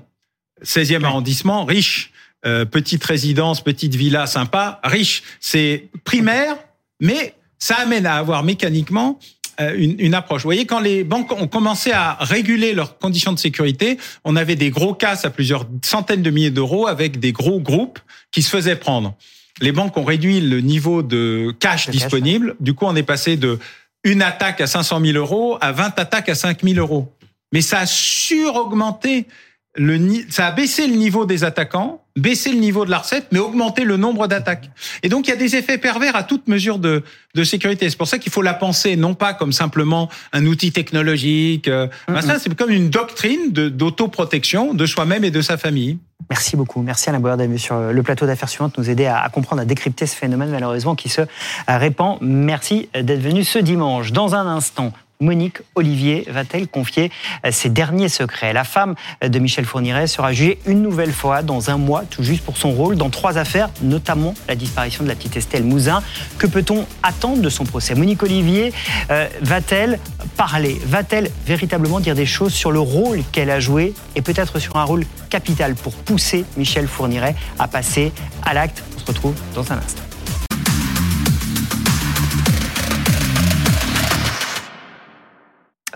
16e 0.65 1.05
arrondissement, 1.05 1.65
riche. 1.65 2.13
petite 2.43 3.05
résidence, 3.05 3.63
petite 3.63 3.95
villa 3.95 4.27
sympa, 4.27 4.81
riche. 4.85 5.23
C'est 5.41 5.89
primaire, 6.05 6.57
mais 7.01 7.35
ça 7.59 7.77
amène 7.77 8.07
à 8.07 8.17
avoir 8.17 8.43
mécaniquement 8.43 9.19
euh, 9.19 9.42
une, 9.59 9.97
une, 9.99 10.15
approche. 10.15 10.43
Vous 10.43 10.49
voyez, 10.49 10.67
quand 10.67 10.81
les 10.81 11.05
banques 11.05 11.33
ont 11.33 11.47
commencé 11.47 11.93
à 11.93 12.17
réguler 12.21 12.73
leurs 12.73 12.99
conditions 12.99 13.33
de 13.33 13.39
sécurité, 13.39 13.99
on 14.25 14.37
avait 14.37 14.57
des 14.57 14.71
gros 14.71 14.95
cas 14.95 15.19
à 15.25 15.31
plusieurs 15.31 15.67
centaines 15.83 16.23
de 16.23 16.31
milliers 16.31 16.51
d'euros 16.51 16.87
avec 16.87 17.19
des 17.21 17.33
gros 17.33 17.61
groupes 17.61 17.99
qui 18.31 18.43
se 18.43 18.51
faisaient 18.51 18.77
prendre. 18.77 19.15
Les 19.61 19.73
banques 19.73 19.97
ont 19.97 20.05
réduit 20.05 20.41
le 20.41 20.61
niveau 20.61 21.03
de 21.03 21.55
cash 21.61 21.91
disponible. 21.91 22.57
Du 22.61 22.75
coup, 22.75 22.87
on 22.87 22.97
est 22.97 23.03
passé 23.03 23.37
de 23.37 23.59
une 24.05 24.23
attaque 24.23 24.61
à 24.61 24.67
500 24.67 25.01
000 25.01 25.19
euros 25.19 25.59
à 25.61 25.73
20 25.73 25.99
attaques 25.99 26.29
à 26.29 26.35
5 26.35 26.63
000 26.63 26.79
euros. 26.79 27.13
Mais 27.53 27.61
ça 27.61 27.81
a 27.81 27.87
suraugmenté 27.87 29.27
le, 29.75 29.99
ça 30.31 30.49
a 30.49 30.53
baissé 30.53 30.87
le 30.87 30.97
niveau 30.97 31.25
des 31.27 31.45
attaquants, 31.45 32.02
baissé 32.17 32.53
le 32.53 32.59
niveau 32.59 32.85
de 32.85 32.91
la 32.91 32.99
recette, 32.99 33.27
mais 33.33 33.39
augmenté 33.39 33.85
le 33.85 33.97
nombre 33.97 34.27
d'attaques. 34.27 34.71
Et 35.03 35.09
donc 35.09 35.27
il 35.27 35.31
y 35.31 35.33
a 35.33 35.37
des 35.37 35.57
effets 35.57 35.79
pervers 35.79 36.17
à 36.17 36.23
toute 36.23 36.49
mesure 36.49 36.79
de, 36.79 37.03
de 37.35 37.45
sécurité. 37.45 37.89
C'est 37.89 37.97
pour 37.97 38.09
ça 38.09 38.19
qu'il 38.19 38.33
faut 38.33 38.43
la 38.43 38.55
penser 38.55 38.97
non 38.97 39.15
pas 39.15 39.35
comme 39.35 39.53
simplement 39.53 40.09
un 40.33 40.47
outil 40.47 40.73
technologique. 40.73 41.69
Euh, 41.69 41.89
ça 42.21 42.39
c'est 42.39 42.55
comme 42.55 42.71
une 42.71 42.91
doctrine 42.91 43.51
d'autoprotection 43.53 44.75
de, 44.75 44.87
soi-même 44.87 45.25
et 45.25 45.31
de 45.31 45.41
sa 45.41 45.57
famille. 45.57 45.99
Merci 46.31 46.57
beaucoup. 46.57 46.83
Merci 46.83 47.09
Alain 47.09 47.21
Boyer 47.21 47.37
d'être 47.37 47.59
sur 47.59 47.79
le 47.79 48.03
plateau 48.03 48.27
d'affaires 48.27 48.49
suivantes, 48.49 48.79
nous 48.79 48.89
aider 48.89 49.07
à, 49.07 49.29
comprendre, 49.29 49.63
à 49.63 49.65
décrypter 49.65 50.07
ce 50.07 50.15
phénomène 50.15 50.51
malheureusement 50.51 50.95
qui 50.95 51.09
se 51.09 51.23
répand. 51.67 52.19
Merci 52.21 52.89
d'être 52.95 53.21
venu 53.21 53.45
ce 53.45 53.59
dimanche. 53.59 54.13
Dans 54.13 54.35
un 54.35 54.47
instant, 54.47 54.93
Monique 55.23 55.59
Olivier 55.75 56.27
va-t-elle 56.29 56.69
confier 56.69 57.11
euh, 57.47 57.51
ses 57.53 57.71
derniers 57.71 58.09
secrets? 58.09 58.53
La 58.53 58.65
femme 58.65 58.95
de 59.27 59.39
Michel 59.39 59.65
Fourniret 59.65 60.07
sera 60.07 60.33
jugée 60.33 60.59
une 60.67 60.83
nouvelle 60.83 61.13
fois 61.13 61.43
dans 61.43 61.71
un 61.71 61.79
mois, 61.79 62.05
tout 62.11 62.23
juste 62.23 62.45
pour 62.45 62.57
son 62.57 62.73
rôle 62.73 62.97
dans 62.97 63.09
trois 63.09 63.39
affaires, 63.39 63.71
notamment 63.83 64.35
la 64.49 64.55
disparition 64.55 65.05
de 65.05 65.09
la 65.09 65.15
petite 65.15 65.37
Estelle 65.37 65.65
Mouzin. 65.65 66.03
Que 66.39 66.47
peut-on 66.47 66.87
attendre 67.03 67.41
de 67.41 67.49
son 67.49 67.65
procès? 67.65 67.95
Monique 67.95 68.23
Olivier 68.23 68.73
euh, 69.11 69.29
va-t-elle 69.41 69.99
parler? 70.37 70.81
Va-t-elle 70.85 71.31
véritablement 71.47 72.01
dire 72.01 72.15
des 72.15 72.27
choses 72.27 72.53
sur 72.53 72.73
le 72.73 72.81
rôle 72.81 73.23
qu'elle 73.33 73.51
a 73.51 73.61
joué 73.61 73.95
et 74.17 74.23
peut-être 74.23 74.59
sur 74.59 74.77
un 74.77 74.85
rôle 74.85 75.05
capital 75.31 75.75
pour 75.75 75.95
pousser 75.95 76.45
Michel 76.57 76.89
Fourniret 76.89 77.37
à 77.59 77.69
passer 77.69 78.13
à 78.45 78.55
l'acte? 78.55 78.83
On 78.97 78.99
se 78.99 79.07
retrouve 79.07 79.35
dans 79.55 79.73
un 79.73 79.79
instant. 79.79 80.03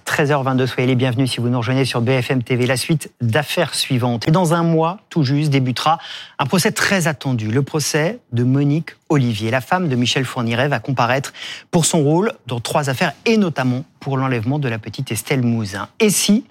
13h22, 0.06 0.66
soyez 0.66 0.86
les 0.86 0.94
bienvenus 0.94 1.32
si 1.32 1.40
vous 1.40 1.48
nous 1.48 1.58
rejoignez 1.58 1.84
sur 1.84 2.00
BFM 2.00 2.42
TV. 2.42 2.66
La 2.66 2.76
suite 2.76 3.12
d'affaires 3.20 3.74
suivantes. 3.74 4.26
Et 4.26 4.30
dans 4.30 4.54
un 4.54 4.62
mois, 4.62 5.00
tout 5.10 5.24
juste, 5.24 5.50
débutera 5.50 5.98
un 6.38 6.46
procès 6.46 6.70
très 6.72 7.08
attendu, 7.08 7.50
le 7.50 7.62
procès 7.62 8.20
de 8.32 8.44
Monique 8.44 8.90
Olivier. 9.08 9.50
La 9.50 9.60
femme 9.60 9.88
de 9.88 9.96
Michel 9.96 10.24
Fourniret 10.24 10.68
va 10.68 10.78
comparaître 10.78 11.32
pour 11.70 11.84
son 11.84 12.02
rôle 12.02 12.32
dans 12.46 12.60
trois 12.60 12.88
affaires 12.88 13.12
et 13.26 13.36
notamment 13.36 13.84
pour 14.00 14.16
l'enlèvement 14.16 14.58
de 14.58 14.68
la 14.68 14.78
petite 14.78 15.10
Estelle 15.10 15.42
Mouzin. 15.42 15.88
Et 16.00 16.10
si 16.10 16.44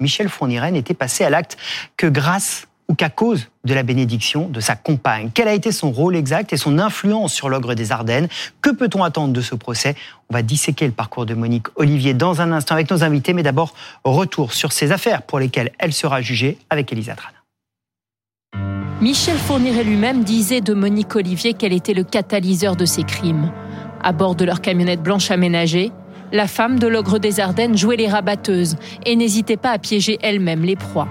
Michel 0.00 0.28
Fourniret 0.28 0.72
n'était 0.72 0.94
passé 0.94 1.22
à 1.22 1.30
l'acte 1.30 1.56
que 1.96 2.06
grâce 2.06 2.66
qu'à 2.94 3.10
cause 3.10 3.48
de 3.64 3.74
la 3.74 3.82
bénédiction 3.82 4.48
de 4.48 4.60
sa 4.60 4.74
compagne. 4.74 5.30
Quel 5.32 5.48
a 5.48 5.54
été 5.54 5.72
son 5.72 5.90
rôle 5.90 6.16
exact 6.16 6.52
et 6.52 6.56
son 6.56 6.78
influence 6.78 7.32
sur 7.32 7.48
l'ogre 7.48 7.74
des 7.74 7.92
Ardennes? 7.92 8.28
Que 8.60 8.70
peut-on 8.70 9.02
attendre 9.02 9.32
de 9.32 9.40
ce 9.40 9.54
procès? 9.54 9.94
On 10.30 10.34
va 10.34 10.42
disséquer 10.42 10.86
le 10.86 10.92
parcours 10.92 11.26
de 11.26 11.34
Monique 11.34 11.66
Olivier 11.76 12.14
dans 12.14 12.40
un 12.40 12.52
instant 12.52 12.74
avec 12.74 12.90
nos 12.90 13.04
invités, 13.04 13.32
mais 13.32 13.42
d'abord 13.42 13.74
retour 14.04 14.52
sur 14.52 14.72
ces 14.72 14.92
affaires 14.92 15.22
pour 15.22 15.38
lesquelles 15.38 15.70
elle 15.78 15.92
sera 15.92 16.20
jugée 16.20 16.58
avec 16.70 16.92
Elisa 16.92 17.14
Trana. 17.14 17.38
Michel 19.00 19.36
Fourniret 19.36 19.82
lui-même 19.82 20.22
disait 20.22 20.60
de 20.60 20.74
Monique 20.74 21.16
Olivier 21.16 21.54
qu'elle 21.54 21.72
était 21.72 21.94
le 21.94 22.04
catalyseur 22.04 22.76
de 22.76 22.84
ses 22.84 23.02
crimes. 23.02 23.50
À 24.00 24.12
bord 24.12 24.36
de 24.36 24.44
leur 24.44 24.60
camionnette 24.60 25.02
blanche 25.02 25.30
aménagée, 25.30 25.90
la 26.32 26.46
femme 26.46 26.78
de 26.78 26.86
l'ogre 26.86 27.18
des 27.18 27.40
Ardennes 27.40 27.76
jouait 27.76 27.96
les 27.96 28.08
rabatteuses 28.08 28.76
et 29.04 29.16
n'hésitait 29.16 29.56
pas 29.56 29.70
à 29.70 29.78
piéger 29.78 30.18
elle-même 30.22 30.62
les 30.62 30.76
proies. 30.76 31.08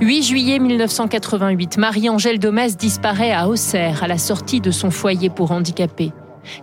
8 0.00 0.22
juillet 0.22 0.58
1988, 0.60 1.76
Marie-Angèle 1.76 2.38
Domès 2.38 2.76
disparaît 2.76 3.32
à 3.32 3.48
Auxerre 3.48 4.04
à 4.04 4.06
la 4.06 4.16
sortie 4.16 4.60
de 4.60 4.70
son 4.70 4.90
foyer 4.90 5.28
pour 5.28 5.50
handicapés. 5.50 6.12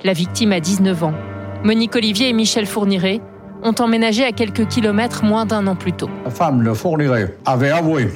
La 0.03 0.13
victime 0.13 0.53
a 0.53 0.61
19 0.61 1.03
ans. 1.03 1.13
Monique 1.63 1.95
Olivier 1.95 2.29
et 2.29 2.33
Michel 2.33 2.65
Fourniret 2.65 3.19
ont 3.61 3.75
emménagé 3.79 4.23
à 4.23 4.31
quelques 4.31 4.67
kilomètres 4.67 5.23
moins 5.23 5.45
d'un 5.45 5.67
an 5.67 5.75
plus 5.75 5.91
tôt. 5.91 6.09
La 6.23 6.31
femme, 6.31 6.61
le 6.61 6.73
Fourniret, 6.73 7.35
avait 7.45 7.71
avoué, 7.71 8.09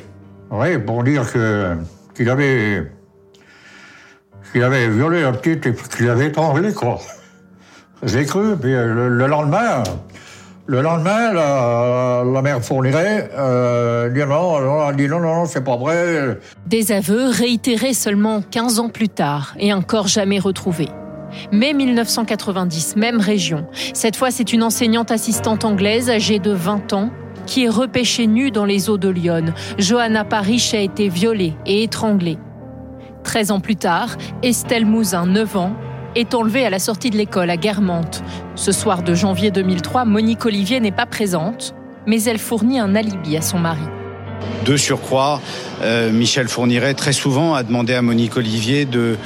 oui, 0.51 0.77
pour 0.77 1.03
dire 1.03 1.23
qu'il 2.15 2.29
avait 2.29 2.91
qu'il 4.51 4.63
avait 4.63 4.87
violé 4.89 5.21
la 5.21 5.33
petite 5.33 5.65
et 5.67 5.75
qu'il 5.95 6.09
avait 6.09 6.27
étranglé, 6.27 6.73
quoi. 6.73 6.99
J'ai 8.01 8.25
cru, 8.25 8.55
puis 8.55 8.71
le 8.71 9.27
lendemain, 9.27 9.83
le 10.69 10.81
lendemain, 10.81 11.33
la, 11.33 12.41
mère 12.43 12.61
Fourniret 12.61 13.31
euh, 13.35 14.09
dit 14.09 14.19
non, 14.19 14.91
dit 14.91 15.07
non, 15.07 15.19
non, 15.19 15.45
c'est 15.45 15.63
pas 15.63 15.77
vrai. 15.77 16.37
Des 16.67 16.91
aveux 16.91 17.27
réitérés 17.27 17.95
seulement 17.95 18.43
15 18.43 18.77
ans 18.77 18.89
plus 18.89 19.09
tard 19.09 19.55
et 19.57 19.73
encore 19.73 20.07
jamais 20.07 20.37
retrouvés. 20.37 20.89
Mai 21.51 21.73
1990, 21.73 22.97
même 22.97 23.19
région. 23.19 23.65
Cette 23.95 24.15
fois, 24.15 24.29
c'est 24.29 24.53
une 24.53 24.61
enseignante 24.61 25.09
assistante 25.09 25.65
anglaise 25.65 26.11
âgée 26.11 26.37
de 26.37 26.51
20 26.51 26.93
ans 26.93 27.09
qui 27.47 27.65
est 27.65 27.69
repêchée 27.69 28.27
nue 28.27 28.51
dans 28.51 28.65
les 28.65 28.91
eaux 28.91 28.99
de 28.99 29.09
Lyon. 29.09 29.45
Johanna 29.79 30.23
Parich 30.23 30.75
a 30.75 30.79
été 30.79 31.09
violée 31.09 31.55
et 31.65 31.81
étranglée. 31.81 32.37
13 33.23 33.51
ans 33.51 33.59
plus 33.59 33.75
tard, 33.75 34.17
Estelle 34.43 34.85
Mouzin, 34.85 35.25
9 35.25 35.57
ans, 35.57 35.73
est 36.15 36.33
enlevée 36.33 36.65
à 36.65 36.69
la 36.69 36.79
sortie 36.79 37.09
de 37.09 37.17
l'école 37.17 37.49
à 37.49 37.57
Guermantes. 37.57 38.23
Ce 38.55 38.71
soir 38.71 39.03
de 39.03 39.13
janvier 39.13 39.51
2003, 39.51 40.05
Monique 40.05 40.45
Olivier 40.45 40.79
n'est 40.79 40.91
pas 40.91 41.05
présente, 41.05 41.75
mais 42.05 42.23
elle 42.23 42.39
fournit 42.39 42.79
un 42.79 42.95
alibi 42.95 43.37
à 43.37 43.41
son 43.41 43.59
mari. 43.59 43.81
De 44.65 44.77
surcroît, 44.77 45.41
euh, 45.81 46.11
Michel 46.11 46.47
Fourniret 46.47 46.93
très 46.93 47.13
souvent 47.13 47.53
a 47.55 47.63
demandé 47.63 47.93
à 47.93 48.01
Monique 48.01 48.37
Olivier 48.37 48.85
de 48.85 49.17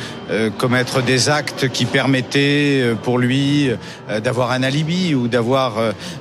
commettre 0.58 1.02
des 1.02 1.30
actes 1.30 1.70
qui 1.70 1.86
permettaient 1.86 2.82
euh, 2.82 2.96
pour 2.96 3.18
lui 3.18 3.70
d'avoir 4.24 4.52
un 4.52 4.64
alibi 4.64 5.16
ou 5.16 5.28
d'avoir 5.28 5.76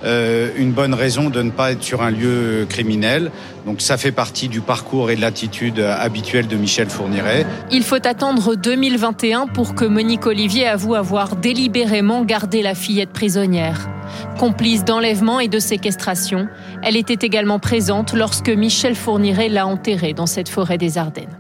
une 0.05 0.73
bonne 0.73 0.95
raison 0.95 1.31
de 1.31 1.43
ne 1.43 1.51
pas 1.51 1.73
être 1.73 1.83
sur 1.83 2.03
un 2.03 2.11
lieu 2.11 2.67
criminel. 2.69 3.31
Donc 3.67 3.81
ça 3.81 3.97
fait 3.97 4.13
partie 4.13 4.49
du 4.49 4.61
parcours 4.61 5.11
et 5.11 5.17
de 5.17 5.21
l'attitude 5.21 5.79
habituelle 5.81 6.49
de 6.49 6.57
Michel 6.57 6.89
Fourniret. 6.89 7.47
Il 7.71 7.83
faut 7.83 8.07
attendre 8.07 8.55
2021 8.55 9.47
pour 9.47 9.75
que 9.75 9.85
Monique 9.85 10.27
Olivier 10.27 10.67
avoue 10.67 10.95
avoir 10.95 11.37
délibérément 11.37 12.25
gardé 12.25 12.63
la 12.63 12.75
fillette 12.75 13.11
prisonnière. 13.11 13.89
Complice 14.39 14.85
d'enlèvement 14.85 15.41
et 15.41 15.49
de 15.49 15.59
séquestration, 15.59 16.49
elle 16.83 16.97
était 16.97 17.27
également 17.27 17.59
présente 17.59 18.13
lorsque 18.13 18.49
Michel 18.49 18.95
Fourniret 18.95 19.49
l'a 19.49 19.67
enterrée 19.67 20.15
dans 20.15 20.27
cette 20.27 20.49
forêt 20.49 20.79
des 20.79 20.99
Ardennes. 20.99 21.39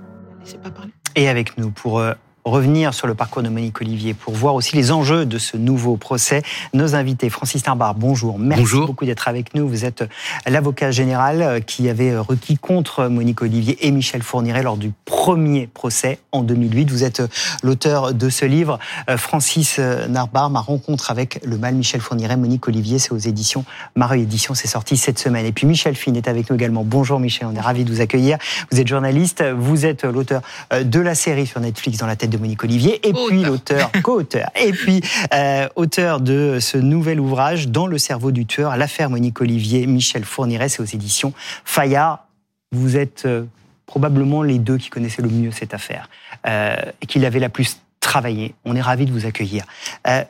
Et 1.16 1.28
avec 1.28 1.58
nous 1.58 1.70
pour 1.70 1.98
euh, 2.00 2.12
revenir 2.44 2.94
sur 2.94 3.06
le 3.06 3.14
parcours 3.14 3.42
de 3.42 3.48
Monique 3.48 3.80
Olivier 3.80 4.14
pour 4.14 4.34
voir 4.34 4.54
aussi 4.54 4.74
les 4.76 4.92
enjeux 4.92 5.24
de 5.26 5.38
ce 5.38 5.56
nouveau 5.56 5.96
procès. 5.96 6.42
Nos 6.74 6.94
invités, 6.94 7.30
Francis 7.30 7.62
Tarbar, 7.62 7.94
bonjour. 7.94 8.38
Merci 8.38 8.76
beaucoup 8.76 9.04
d'être 9.04 9.28
avec 9.28 9.54
nous. 9.54 9.68
Vous 9.68 9.84
êtes 9.84 10.04
l'avocat 10.46 10.90
général 10.90 11.64
qui 11.64 11.88
avait 11.88 12.16
requis 12.16 12.58
contre 12.58 13.06
Monique 13.06 13.42
Olivier 13.42 13.86
et 13.86 13.90
Michel 13.90 14.22
Fourniret 14.22 14.62
lors 14.62 14.76
du 14.76 14.92
premier 15.22 15.68
procès 15.68 16.18
en 16.32 16.42
2008. 16.42 16.90
Vous 16.90 17.04
êtes 17.04 17.22
l'auteur 17.62 18.12
de 18.12 18.28
ce 18.28 18.44
livre, 18.44 18.80
Francis 19.16 19.78
Narbar, 19.78 20.50
ma 20.50 20.58
rencontre 20.58 21.12
avec 21.12 21.40
le 21.44 21.58
mal 21.58 21.76
Michel 21.76 22.00
Fourniret, 22.00 22.36
Monique 22.36 22.66
Olivier, 22.66 22.98
c'est 22.98 23.12
aux 23.12 23.18
éditions 23.18 23.64
Mareuil 23.94 24.22
Éditions, 24.22 24.54
c'est 24.54 24.66
sorti 24.66 24.96
cette 24.96 25.20
semaine. 25.20 25.46
Et 25.46 25.52
puis 25.52 25.64
Michel 25.64 25.94
Fine 25.94 26.16
est 26.16 26.26
avec 26.26 26.50
nous 26.50 26.56
également. 26.56 26.82
Bonjour 26.82 27.20
Michel, 27.20 27.46
on 27.46 27.54
est 27.54 27.60
ravi 27.60 27.84
de 27.84 27.92
vous 27.92 28.00
accueillir. 28.00 28.36
Vous 28.72 28.80
êtes 28.80 28.88
journaliste, 28.88 29.44
vous 29.44 29.86
êtes 29.86 30.02
l'auteur 30.02 30.42
de 30.72 30.98
la 30.98 31.14
série 31.14 31.46
sur 31.46 31.60
Netflix 31.60 31.98
dans 31.98 32.08
la 32.08 32.16
tête 32.16 32.30
de 32.30 32.38
Monique 32.38 32.64
Olivier, 32.64 33.06
et 33.06 33.12
puis 33.12 33.44
l'auteur, 33.44 33.92
co-auteur, 34.02 34.50
et 34.60 34.72
puis 34.72 35.02
euh, 35.32 35.68
auteur 35.76 36.20
de 36.20 36.58
ce 36.60 36.78
nouvel 36.78 37.20
ouvrage, 37.20 37.68
Dans 37.68 37.86
le 37.86 37.98
cerveau 37.98 38.32
du 38.32 38.44
tueur, 38.44 38.76
l'affaire 38.76 39.08
Monique 39.08 39.40
Olivier, 39.40 39.86
Michel 39.86 40.24
Fourniret, 40.24 40.68
c'est 40.68 40.82
aux 40.82 40.84
éditions 40.84 41.32
Fayard. 41.64 42.26
Vous 42.72 42.96
êtes 42.96 43.22
euh, 43.26 43.44
probablement 43.92 44.42
les 44.42 44.58
deux 44.58 44.78
qui 44.78 44.88
connaissaient 44.88 45.20
le 45.20 45.28
mieux 45.28 45.50
cette 45.50 45.74
affaire, 45.74 46.08
euh, 46.46 46.76
et 47.02 47.06
qui 47.06 47.18
l'avaient 47.18 47.40
la 47.40 47.50
plus 47.50 47.82
travaillée. 48.00 48.54
On 48.64 48.74
est 48.74 48.80
ravis 48.80 49.04
de 49.04 49.12
vous 49.12 49.26
accueillir. 49.26 49.64
Euh, 50.06 50.24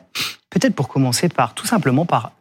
Peut-être 0.49 0.75
pour 0.75 0.89
commencer 0.89 1.29
par, 1.29 1.53
tout 1.53 1.65
simplement 1.65 2.05
par 2.05 2.33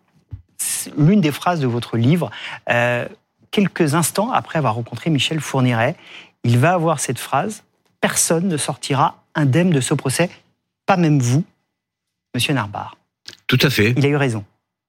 l'une 0.99 1.21
des 1.21 1.31
phrases 1.31 1.61
de 1.61 1.69
votre 1.69 1.97
livre, 1.97 2.31
euh, 2.69 3.07
quelques 3.53 3.95
instants 3.95 4.33
après 4.33 4.59
avoir 4.59 4.75
rencontré 4.75 5.11
Michel 5.11 5.41
Fourniret, 5.41 5.95
il 6.43 6.59
va 6.59 6.73
avoir 6.73 6.99
cette 6.99 7.21
phrase 7.21 7.63
personne 8.01 8.49
ne 8.49 8.57
sortira 8.57 9.23
indemne 9.37 9.71
de 9.71 9.81
ce 9.81 9.95
procès, 9.95 10.29
pas 10.87 10.97
même 10.97 11.21
vous, 11.21 11.45
Monsieur 12.35 12.53
Narbar. 12.53 12.97
Tout 13.47 13.61
à 13.63 13.71
fait. 13.71 13.95
Il 13.97 14.05
a 14.05 14.09
eu 14.09 14.17
raison. 14.17 14.45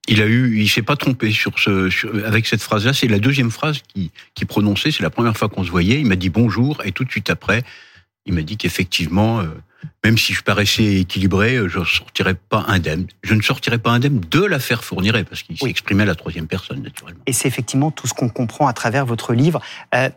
Il 0.08 0.20
a 0.20 0.26
eu, 0.26 0.58
il 0.60 0.68
s'est 0.68 0.82
pas 0.82 0.96
trompé 0.96 1.32
sur 1.32 1.58
ce, 1.58 1.88
sur- 1.90 2.12
avec 2.26 2.46
cette 2.46 2.60
phrase-là. 2.62 2.92
C'est 2.92 3.08
la 3.08 3.18
deuxième 3.18 3.50
phrase 3.50 3.80
qu'il 3.88 4.10
qui 4.34 4.44
prononçait. 4.44 4.90
C'est 4.90 5.02
la 5.02 5.10
première 5.10 5.36
fois 5.36 5.48
qu'on 5.48 5.64
se 5.64 5.70
voyait. 5.70 5.98
Il 6.00 6.06
m'a 6.06 6.16
dit 6.16 6.28
bonjour 6.28 6.82
et 6.84 6.92
tout 6.92 7.04
de 7.04 7.10
suite 7.10 7.30
après, 7.30 7.62
il 8.26 8.34
m'a 8.34 8.42
dit 8.42 8.56
qu'effectivement, 8.58 9.40
euh, 9.40 9.44
même 10.04 10.18
si 10.18 10.34
je 10.34 10.42
paraissais 10.42 10.96
équilibré, 10.96 11.56
euh, 11.56 11.68
je 11.68 11.78
ne 11.78 11.84
sortirais 11.84 12.34
pas 12.34 12.64
indemne. 12.68 13.06
Je 13.22 13.34
ne 13.34 13.40
sortirais 13.40 13.78
pas 13.78 13.90
indemne 13.92 14.20
de 14.30 14.44
l'affaire 14.44 14.84
Fourniret 14.84 15.24
parce 15.24 15.42
qu'il 15.42 15.56
s'exprimait 15.58 16.02
à 16.02 16.06
la 16.06 16.14
troisième 16.14 16.46
personne, 16.48 16.82
naturellement. 16.82 17.20
Et 17.26 17.32
c'est 17.32 17.48
effectivement 17.48 17.90
tout 17.90 18.06
ce 18.06 18.12
qu'on 18.14 18.28
comprend 18.28 18.66
à 18.66 18.72
travers 18.74 19.06
votre 19.06 19.32
livre. 19.32 19.60
Euh, 19.94 20.10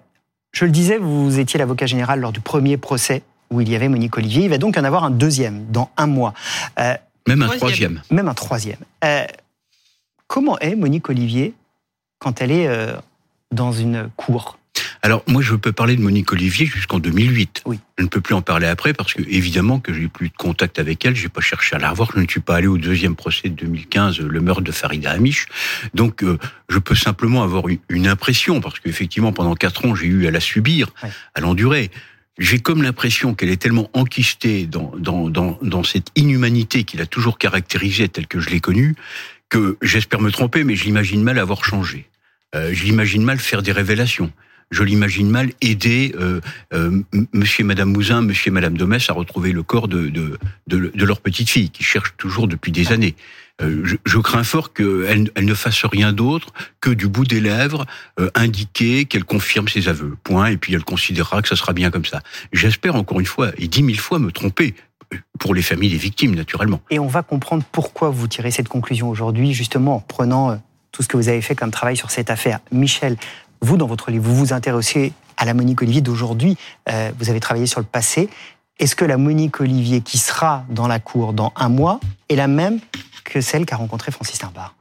je 0.51 0.65
le 0.65 0.71
disais, 0.71 0.97
vous 0.97 1.39
étiez 1.39 1.59
l'avocat 1.59 1.85
général 1.85 2.19
lors 2.19 2.31
du 2.33 2.39
premier 2.41 2.75
procès 2.77 3.23
où 3.51 3.61
il 3.61 3.69
y 3.69 3.75
avait 3.75 3.87
Monique 3.87 4.17
Olivier. 4.17 4.43
Il 4.43 4.49
va 4.49 4.57
donc 4.57 4.75
y 4.75 4.79
en 4.79 4.83
avoir 4.83 5.05
un 5.05 5.11
deuxième 5.11 5.65
dans 5.71 5.89
un 5.95 6.07
mois. 6.07 6.33
Euh, 6.79 6.95
Même 7.27 7.41
un 7.41 7.47
troisième. 7.55 8.01
Même 8.11 8.27
un 8.27 8.33
troisième. 8.33 8.79
Euh, 10.27 10.33
comment 10.37 10.59
est 10.59 10.75
Monique 10.75 11.09
Olivier 11.09 11.53
quand 12.19 12.41
elle 12.41 12.51
est 12.51 12.67
euh, 12.67 12.95
dans 13.51 13.71
une 13.71 14.09
cour? 14.15 14.57
Alors 15.01 15.23
moi, 15.27 15.41
je 15.41 15.55
peux 15.55 15.71
parler 15.71 15.95
de 15.95 16.01
Monique 16.01 16.31
Olivier 16.33 16.65
jusqu'en 16.65 16.99
2008. 16.99 17.63
Je 17.97 18.03
ne 18.03 18.07
peux 18.07 18.19
plus 18.19 18.33
en 18.33 18.41
parler 18.41 18.67
après 18.67 18.93
parce 18.93 19.13
que 19.13 19.21
évidemment 19.21 19.79
que 19.79 19.93
j'ai 19.93 20.07
plus 20.07 20.29
de 20.29 20.35
contact 20.35 20.79
avec 20.79 21.05
elle. 21.05 21.15
J'ai 21.15 21.29
pas 21.29 21.41
cherché 21.41 21.75
à 21.75 21.79
la 21.79 21.91
revoir. 21.91 22.11
Je 22.13 22.19
ne 22.19 22.27
suis 22.27 22.39
pas 22.39 22.55
allé 22.55 22.67
au 22.67 22.77
deuxième 22.77 23.15
procès 23.15 23.49
de 23.49 23.53
2015, 23.55 24.19
le 24.19 24.41
meurtre 24.41 24.61
de 24.61 24.71
Farida 24.71 25.11
Amish. 25.11 25.47
Donc, 25.93 26.23
euh, 26.23 26.37
je 26.69 26.79
peux 26.79 26.95
simplement 26.95 27.43
avoir 27.43 27.65
une, 27.89 28.07
impression 28.07 28.61
parce 28.61 28.79
qu'effectivement, 28.79 29.33
pendant 29.33 29.55
quatre 29.55 29.85
ans, 29.85 29.95
j'ai 29.95 30.07
eu 30.07 30.27
à 30.27 30.31
la 30.31 30.39
subir, 30.39 30.89
à 31.35 31.41
l'endurer. 31.41 31.91
J'ai 32.37 32.59
comme 32.59 32.83
l'impression 32.83 33.33
qu'elle 33.33 33.49
est 33.49 33.61
tellement 33.61 33.89
enquistée 33.93 34.67
dans, 34.67 34.91
dans, 34.97 35.29
dans, 35.29 35.57
dans 35.61 35.83
cette 35.83 36.09
inhumanité 36.15 36.83
qu'il 36.83 37.01
a 37.01 37.07
toujours 37.07 37.37
caractérisée 37.37 38.09
telle 38.09 38.27
que 38.27 38.39
je 38.39 38.49
l'ai 38.49 38.59
connue, 38.59 38.95
que 39.49 39.77
j'espère 39.81 40.21
me 40.21 40.31
tromper, 40.31 40.63
mais 40.63 40.75
je 40.75 40.83
l'imagine 40.85 41.23
mal 41.23 41.39
avoir 41.39 41.63
changé. 41.63 42.07
Euh, 42.55 42.71
je 42.73 42.83
l'imagine 42.83 43.23
mal 43.23 43.39
faire 43.39 43.61
des 43.61 43.71
révélations. 43.71 44.31
Je 44.69 44.83
l'imagine 44.83 45.29
mal 45.29 45.51
aider 45.61 46.13
euh, 46.19 46.41
euh, 46.73 47.01
Monsieur 47.33 47.61
et 47.61 47.65
Madame 47.65 47.89
Mouzin, 47.89 48.21
Monsieur 48.21 48.49
et 48.49 48.51
Madame 48.51 48.77
Domès 48.77 49.09
à 49.09 49.13
retrouver 49.13 49.53
le 49.53 49.63
corps 49.63 49.87
de, 49.87 50.09
de, 50.09 50.37
de, 50.67 51.05
leur 51.05 51.21
petite 51.21 51.49
fille, 51.49 51.69
qui 51.69 51.83
cherche 51.83 52.15
toujours 52.17 52.49
depuis 52.49 52.73
des 52.73 52.91
années. 52.91 53.15
Euh, 53.61 53.81
je, 53.85 53.95
je 54.05 54.17
crains 54.19 54.43
fort 54.43 54.73
qu'elle 54.73 55.31
elle 55.33 55.45
ne 55.45 55.53
fasse 55.53 55.83
rien 55.85 56.13
d'autre 56.13 56.53
que 56.79 56.91
du 56.91 57.07
bout 57.07 57.25
des 57.25 57.39
lèvres 57.39 57.87
euh, 58.19 58.29
indiquer 58.35 59.05
qu'elle 59.05 59.23
confirme 59.23 59.67
ses 59.67 59.87
aveux. 59.87 60.15
Point. 60.23 60.47
Et 60.47 60.57
puis 60.57 60.73
elle 60.73 60.83
considérera 60.83 61.41
que 61.41 61.47
ça 61.47 61.55
sera 61.55 61.73
bien 61.73 61.89
comme 61.89 62.05
ça. 62.05 62.21
J'espère 62.51 62.95
encore 62.95 63.19
une 63.19 63.25
fois 63.25 63.51
et 63.57 63.67
dix 63.67 63.83
mille 63.83 63.99
fois 63.99 64.19
me 64.19 64.31
tromper 64.31 64.75
pour 65.39 65.53
les 65.53 65.61
familles 65.61 65.91
des 65.91 65.97
victimes, 65.97 66.35
naturellement. 66.35 66.81
Et 66.89 66.99
on 66.99 67.07
va 67.07 67.23
comprendre 67.23 67.63
pourquoi 67.71 68.09
vous 68.09 68.27
tirez 68.27 68.51
cette 68.51 68.67
conclusion 68.67 69.09
aujourd'hui, 69.09 69.53
justement 69.53 69.95
en 69.95 69.99
prenant 69.99 70.51
euh, 70.51 70.55
tout 70.91 71.03
ce 71.03 71.07
que 71.07 71.17
vous 71.17 71.29
avez 71.29 71.41
fait 71.41 71.55
comme 71.55 71.71
travail 71.71 71.97
sur 71.97 72.11
cette 72.11 72.29
affaire. 72.29 72.59
Michel, 72.71 73.17
vous, 73.61 73.77
dans 73.77 73.87
votre 73.87 74.11
livre, 74.11 74.25
vous 74.25 74.35
vous 74.35 74.53
intéressez 74.53 75.13
à 75.37 75.45
la 75.45 75.53
Monique 75.53 75.81
Olivier 75.81 76.01
d'aujourd'hui. 76.01 76.57
Euh, 76.89 77.11
vous 77.19 77.29
avez 77.29 77.39
travaillé 77.39 77.67
sur 77.67 77.79
le 77.79 77.85
passé. 77.85 78.29
Est-ce 78.79 78.95
que 78.95 79.05
la 79.05 79.17
Monique 79.17 79.59
Olivier 79.61 80.01
qui 80.01 80.17
sera 80.17 80.65
dans 80.69 80.87
la 80.87 80.99
cour 80.99 81.33
dans 81.33 81.53
un 81.55 81.69
mois 81.69 81.99
est 82.29 82.35
la 82.35 82.47
même 82.47 82.79
que 83.23 83.41
celle 83.41 83.65
qu'a 83.65 83.75
rencontrée 83.75 84.11
Francis 84.11 84.39
Timbar 84.39 84.75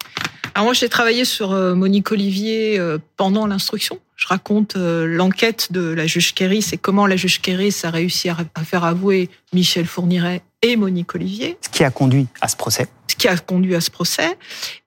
Alors 0.57 0.64
moi, 0.64 0.73
j'ai 0.73 0.88
travaillé 0.88 1.27
sur 1.27 1.53
euh, 1.53 1.75
Monique 1.75 2.11
Olivier 2.12 2.79
euh, 2.79 2.97
pendant 3.19 3.47
l'instruction. 3.47 3.99
Je 4.16 4.27
raconte 4.27 4.77
euh, 4.77 5.05
l'enquête 5.05 5.71
de 5.71 5.92
la 5.92 6.07
juge 6.07 6.33
Kéris 6.33 6.71
et 6.73 6.79
comment 6.79 7.07
la 7.07 7.16
juge 7.16 7.42
Kéris 7.42 7.83
a 7.83 7.90
réussi 7.90 8.31
à, 8.31 8.38
à 8.55 8.64
faire 8.64 8.83
avouer 8.83 9.29
Michel 9.53 9.85
Fourniret 9.85 10.40
et 10.62 10.77
Monique 10.77 11.14
Olivier. 11.14 11.59
Ce 11.61 11.69
qui 11.69 11.85
a 11.85 11.90
conduit 11.90 12.27
à 12.40 12.49
ce 12.49 12.57
procès. 12.57 12.87
Ce 13.07 13.16
qui 13.16 13.29
a 13.29 13.37
conduit 13.37 13.75
à 13.75 13.83
ce 13.83 13.90
procès. 13.90 14.38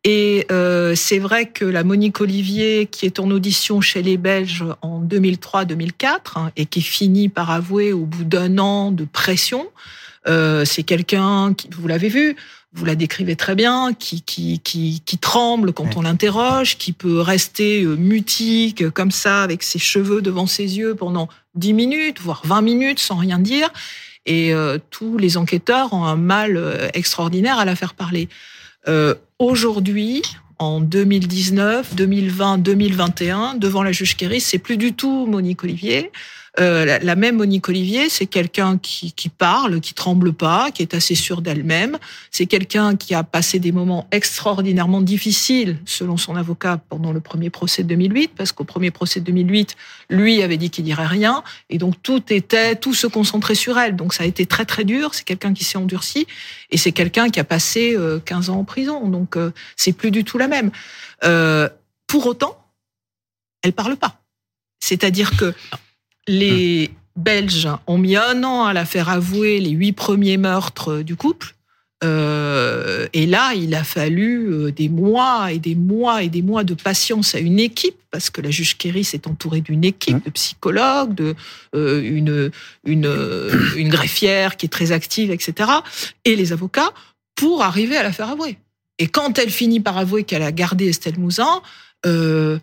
Et 0.03 0.47
euh, 0.51 0.95
c'est 0.95 1.19
vrai 1.19 1.45
que 1.45 1.65
la 1.65 1.83
Monique 1.83 2.19
Olivier, 2.19 2.87
qui 2.87 3.05
est 3.05 3.19
en 3.19 3.29
audition 3.29 3.79
chez 3.79 4.01
les 4.01 4.17
Belges 4.17 4.65
en 4.81 5.03
2003-2004 5.03 6.17
hein, 6.35 6.51
et 6.55 6.65
qui 6.65 6.81
finit 6.81 7.29
par 7.29 7.51
avouer 7.51 7.93
au 7.93 8.05
bout 8.05 8.23
d'un 8.23 8.57
an 8.57 8.91
de 8.91 9.05
pression, 9.05 9.67
euh, 10.27 10.65
c'est 10.65 10.83
quelqu'un 10.83 11.53
qui, 11.53 11.69
vous 11.71 11.87
l'avez 11.87 12.09
vu, 12.09 12.35
vous 12.73 12.85
la 12.85 12.95
décrivez 12.95 13.35
très 13.35 13.55
bien, 13.55 13.93
qui, 13.93 14.21
qui, 14.21 14.59
qui, 14.59 15.01
qui 15.05 15.17
tremble 15.17 15.73
quand 15.73 15.97
on 15.97 16.01
l'interroge, 16.03 16.77
qui 16.77 16.93
peut 16.93 17.19
rester 17.19 17.83
euh, 17.83 17.95
mutique 17.95 18.83
euh, 18.83 18.91
comme 18.91 19.11
ça 19.11 19.41
avec 19.41 19.63
ses 19.63 19.79
cheveux 19.79 20.21
devant 20.21 20.45
ses 20.45 20.77
yeux 20.77 20.93
pendant 20.93 21.29
10 21.55 21.73
minutes, 21.73 22.21
voire 22.21 22.41
20 22.45 22.61
minutes 22.61 22.99
sans 22.99 23.15
rien 23.15 23.39
dire. 23.39 23.71
Et 24.25 24.53
euh, 24.53 24.77
tous 24.91 25.17
les 25.17 25.37
enquêteurs 25.37 25.93
ont 25.93 26.03
un 26.03 26.15
mal 26.15 26.57
euh, 26.57 26.87
extraordinaire 26.93 27.57
à 27.57 27.65
la 27.65 27.75
faire 27.75 27.93
parler. 27.93 28.29
Euh, 28.87 29.15
Aujourd'hui, 29.39 30.21
en 30.59 30.81
2019, 30.81 31.95
2020, 31.95 32.57
2021, 32.57 33.55
devant 33.55 33.83
la 33.83 33.93
juge 33.93 34.17
Kéris, 34.17 34.41
c'est 34.41 34.59
plus 34.59 34.75
du 34.75 34.93
tout 34.93 35.25
Monique 35.25 35.63
Olivier. 35.63 36.11
Euh, 36.59 36.83
la, 36.83 36.99
la 36.99 37.15
même 37.15 37.37
Monique 37.37 37.69
Olivier, 37.69 38.09
c'est 38.09 38.25
quelqu'un 38.25 38.77
qui, 38.77 39.13
qui 39.13 39.29
parle, 39.29 39.79
qui 39.79 39.93
tremble 39.93 40.33
pas, 40.33 40.71
qui 40.71 40.81
est 40.81 40.93
assez 40.93 41.15
sûre 41.15 41.41
d'elle-même. 41.41 41.97
C'est 42.31 42.47
quelqu'un 42.47 42.95
qui 42.97 43.13
a 43.13 43.23
passé 43.23 43.59
des 43.59 43.71
moments 43.71 44.07
extraordinairement 44.11 45.01
difficiles, 45.01 45.77
selon 45.85 46.17
son 46.17 46.35
avocat, 46.35 46.81
pendant 46.89 47.13
le 47.13 47.21
premier 47.21 47.49
procès 47.49 47.83
de 47.83 47.87
2008, 47.89 48.31
parce 48.35 48.51
qu'au 48.51 48.65
premier 48.65 48.91
procès 48.91 49.21
de 49.21 49.25
2008, 49.25 49.77
lui 50.09 50.41
avait 50.41 50.57
dit 50.57 50.69
qu'il 50.69 50.83
dirait 50.83 51.05
rien, 51.05 51.43
et 51.69 51.77
donc 51.77 51.95
tout 52.03 52.23
était, 52.33 52.75
tout 52.75 52.93
se 52.93 53.07
concentrait 53.07 53.55
sur 53.55 53.77
elle. 53.77 53.95
Donc 53.95 54.13
ça 54.13 54.23
a 54.23 54.25
été 54.27 54.45
très 54.45 54.65
très 54.65 54.83
dur. 54.83 55.13
C'est 55.13 55.23
quelqu'un 55.23 55.53
qui 55.53 55.63
s'est 55.63 55.77
endurci, 55.77 56.27
et 56.71 56.77
c'est 56.77 56.91
quelqu'un 56.91 57.29
qui 57.29 57.39
a 57.39 57.45
passé 57.45 57.95
euh, 57.95 58.19
15 58.19 58.49
ans 58.49 58.59
en 58.59 58.63
prison. 58.65 59.07
Donc 59.07 59.37
euh, 59.37 59.51
c'est 59.77 59.93
plus 59.93 60.11
du 60.11 60.25
tout 60.25 60.37
la 60.37 60.47
même. 60.47 60.71
Euh, 61.23 61.69
pour 62.07 62.25
autant, 62.25 62.57
elle 63.61 63.73
parle 63.73 63.95
pas. 63.95 64.21
C'est-à-dire 64.81 65.37
que 65.37 65.53
les 66.29 66.91
Belges 67.15 67.67
ont 67.87 67.97
mis 67.97 68.15
un 68.15 68.43
an 68.43 68.65
à 68.65 68.73
la 68.73 68.85
faire 68.85 69.09
avouer 69.09 69.59
les 69.59 69.71
huit 69.71 69.93
premiers 69.93 70.37
meurtres 70.37 71.01
du 71.01 71.15
couple. 71.15 71.55
Euh, 72.01 73.07
et 73.11 73.25
là, 73.25 73.53
il 73.55 73.75
a 73.75 73.83
fallu 73.83 74.47
euh, 74.47 74.71
des 74.71 74.87
mois 74.87 75.51
et 75.51 75.59
des 75.59 75.75
mois 75.75 76.23
et 76.23 76.29
des 76.29 76.41
mois 76.41 76.63
de 76.63 76.73
patience 76.75 77.35
à 77.35 77.39
une 77.39 77.59
équipe, 77.59 77.97
parce 78.11 78.29
que 78.29 78.39
la 78.39 78.51
juge 78.51 78.77
Kéris 78.77 79.09
est 79.13 79.27
entourée 79.27 79.59
d'une 79.59 79.83
équipe 79.83 80.23
de 80.23 80.29
psychologues, 80.29 81.13
de 81.13 81.35
euh, 81.75 82.01
une, 82.01 82.51
une, 82.85 83.05
euh, 83.05 83.73
une 83.75 83.89
greffière 83.89 84.55
qui 84.55 84.67
est 84.67 84.69
très 84.69 84.93
active, 84.93 85.31
etc., 85.31 85.69
et 86.23 86.37
les 86.37 86.53
avocats, 86.53 86.93
pour 87.35 87.63
arriver 87.63 87.97
à 87.97 88.03
la 88.03 88.13
faire 88.13 88.29
avouer. 88.29 88.57
Et 88.97 89.07
quand 89.07 89.37
elle 89.39 89.49
finit 89.49 89.81
par 89.81 89.97
avouer 89.97 90.23
qu'elle 90.23 90.43
a 90.43 90.53
gardé 90.53 90.87
Estelle 90.87 91.19
Mouzin, 91.19 91.61
euh, 92.05 92.59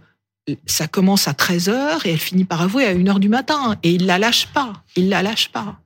ça 0.66 0.86
commence 0.86 1.28
à 1.28 1.32
13h 1.32 2.06
et 2.06 2.12
elle 2.12 2.18
finit 2.18 2.44
par 2.44 2.62
avouer 2.62 2.84
à 2.84 2.94
1h 2.94 3.18
du 3.18 3.28
matin. 3.28 3.76
Et 3.82 3.92
il 3.92 4.06
la 4.06 4.18
lâche 4.18 4.48
pas. 4.48 4.84
Il 4.94 5.08
la 5.08 5.22
lâche 5.22 5.48
pas. 5.48 5.80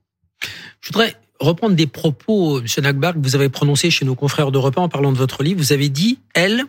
Je 0.80 0.88
voudrais 0.88 1.16
reprendre 1.38 1.74
des 1.74 1.86
propos, 1.86 2.60
M. 2.60 2.66
Nagbar, 2.82 3.14
que 3.14 3.18
vous 3.18 3.34
avez 3.34 3.48
prononcés 3.48 3.90
chez 3.90 4.04
nos 4.04 4.14
confrères 4.14 4.52
d'Europe 4.52 4.76
1 4.78 4.82
en 4.82 4.88
parlant 4.88 5.12
de 5.12 5.18
votre 5.18 5.42
livre. 5.42 5.60
Vous 5.60 5.72
avez 5.72 5.88
dit, 5.88 6.18
elle, 6.34 6.64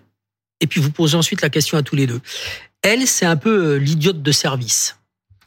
et 0.60 0.68
puis 0.68 0.80
vous 0.80 0.92
posez 0.92 1.18
ensuite 1.18 1.42
la 1.42 1.50
question 1.50 1.78
à 1.78 1.84
tous 1.84 1.96
les 1.96 2.08
deux. 2.08 2.22
Elle, 2.82 3.08
c'est 3.08 3.26
un 3.26 3.38
peu 3.38 3.76
l'idiote 3.76 4.22
de 4.22 4.32
service. 4.32 4.98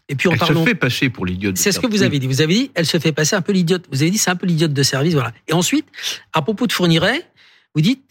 Et 0.08 0.16
puis 0.16 0.28
en 0.28 0.32
elle 0.32 0.38
se 0.40 0.64
fait 0.64 0.74
passer 0.74 1.08
pour 1.08 1.24
l'idiote. 1.24 1.56
C'est 1.56 1.72
ce 1.72 1.80
que 1.80 1.86
vous 1.86 2.02
avez 2.02 2.18
dit. 2.18 2.26
Vous 2.26 2.42
avez 2.42 2.54
dit, 2.54 2.70
elle 2.74 2.84
se 2.84 2.98
fait 2.98 3.12
passer 3.12 3.36
un 3.36 3.40
peu 3.40 3.52
l'idiote. 3.52 3.86
Vous 3.90 4.02
avez 4.02 4.10
dit, 4.10 4.18
c'est 4.18 4.30
un 4.30 4.36
peu 4.36 4.46
l'idiote 4.46 4.74
de 4.74 4.82
service, 4.82 5.14
voilà. 5.14 5.32
Et 5.48 5.54
ensuite, 5.54 5.86
à 6.34 6.42
propos 6.42 6.66
de 6.66 6.72
Fourniret, 6.72 7.26
vous 7.74 7.80
dites, 7.80 8.03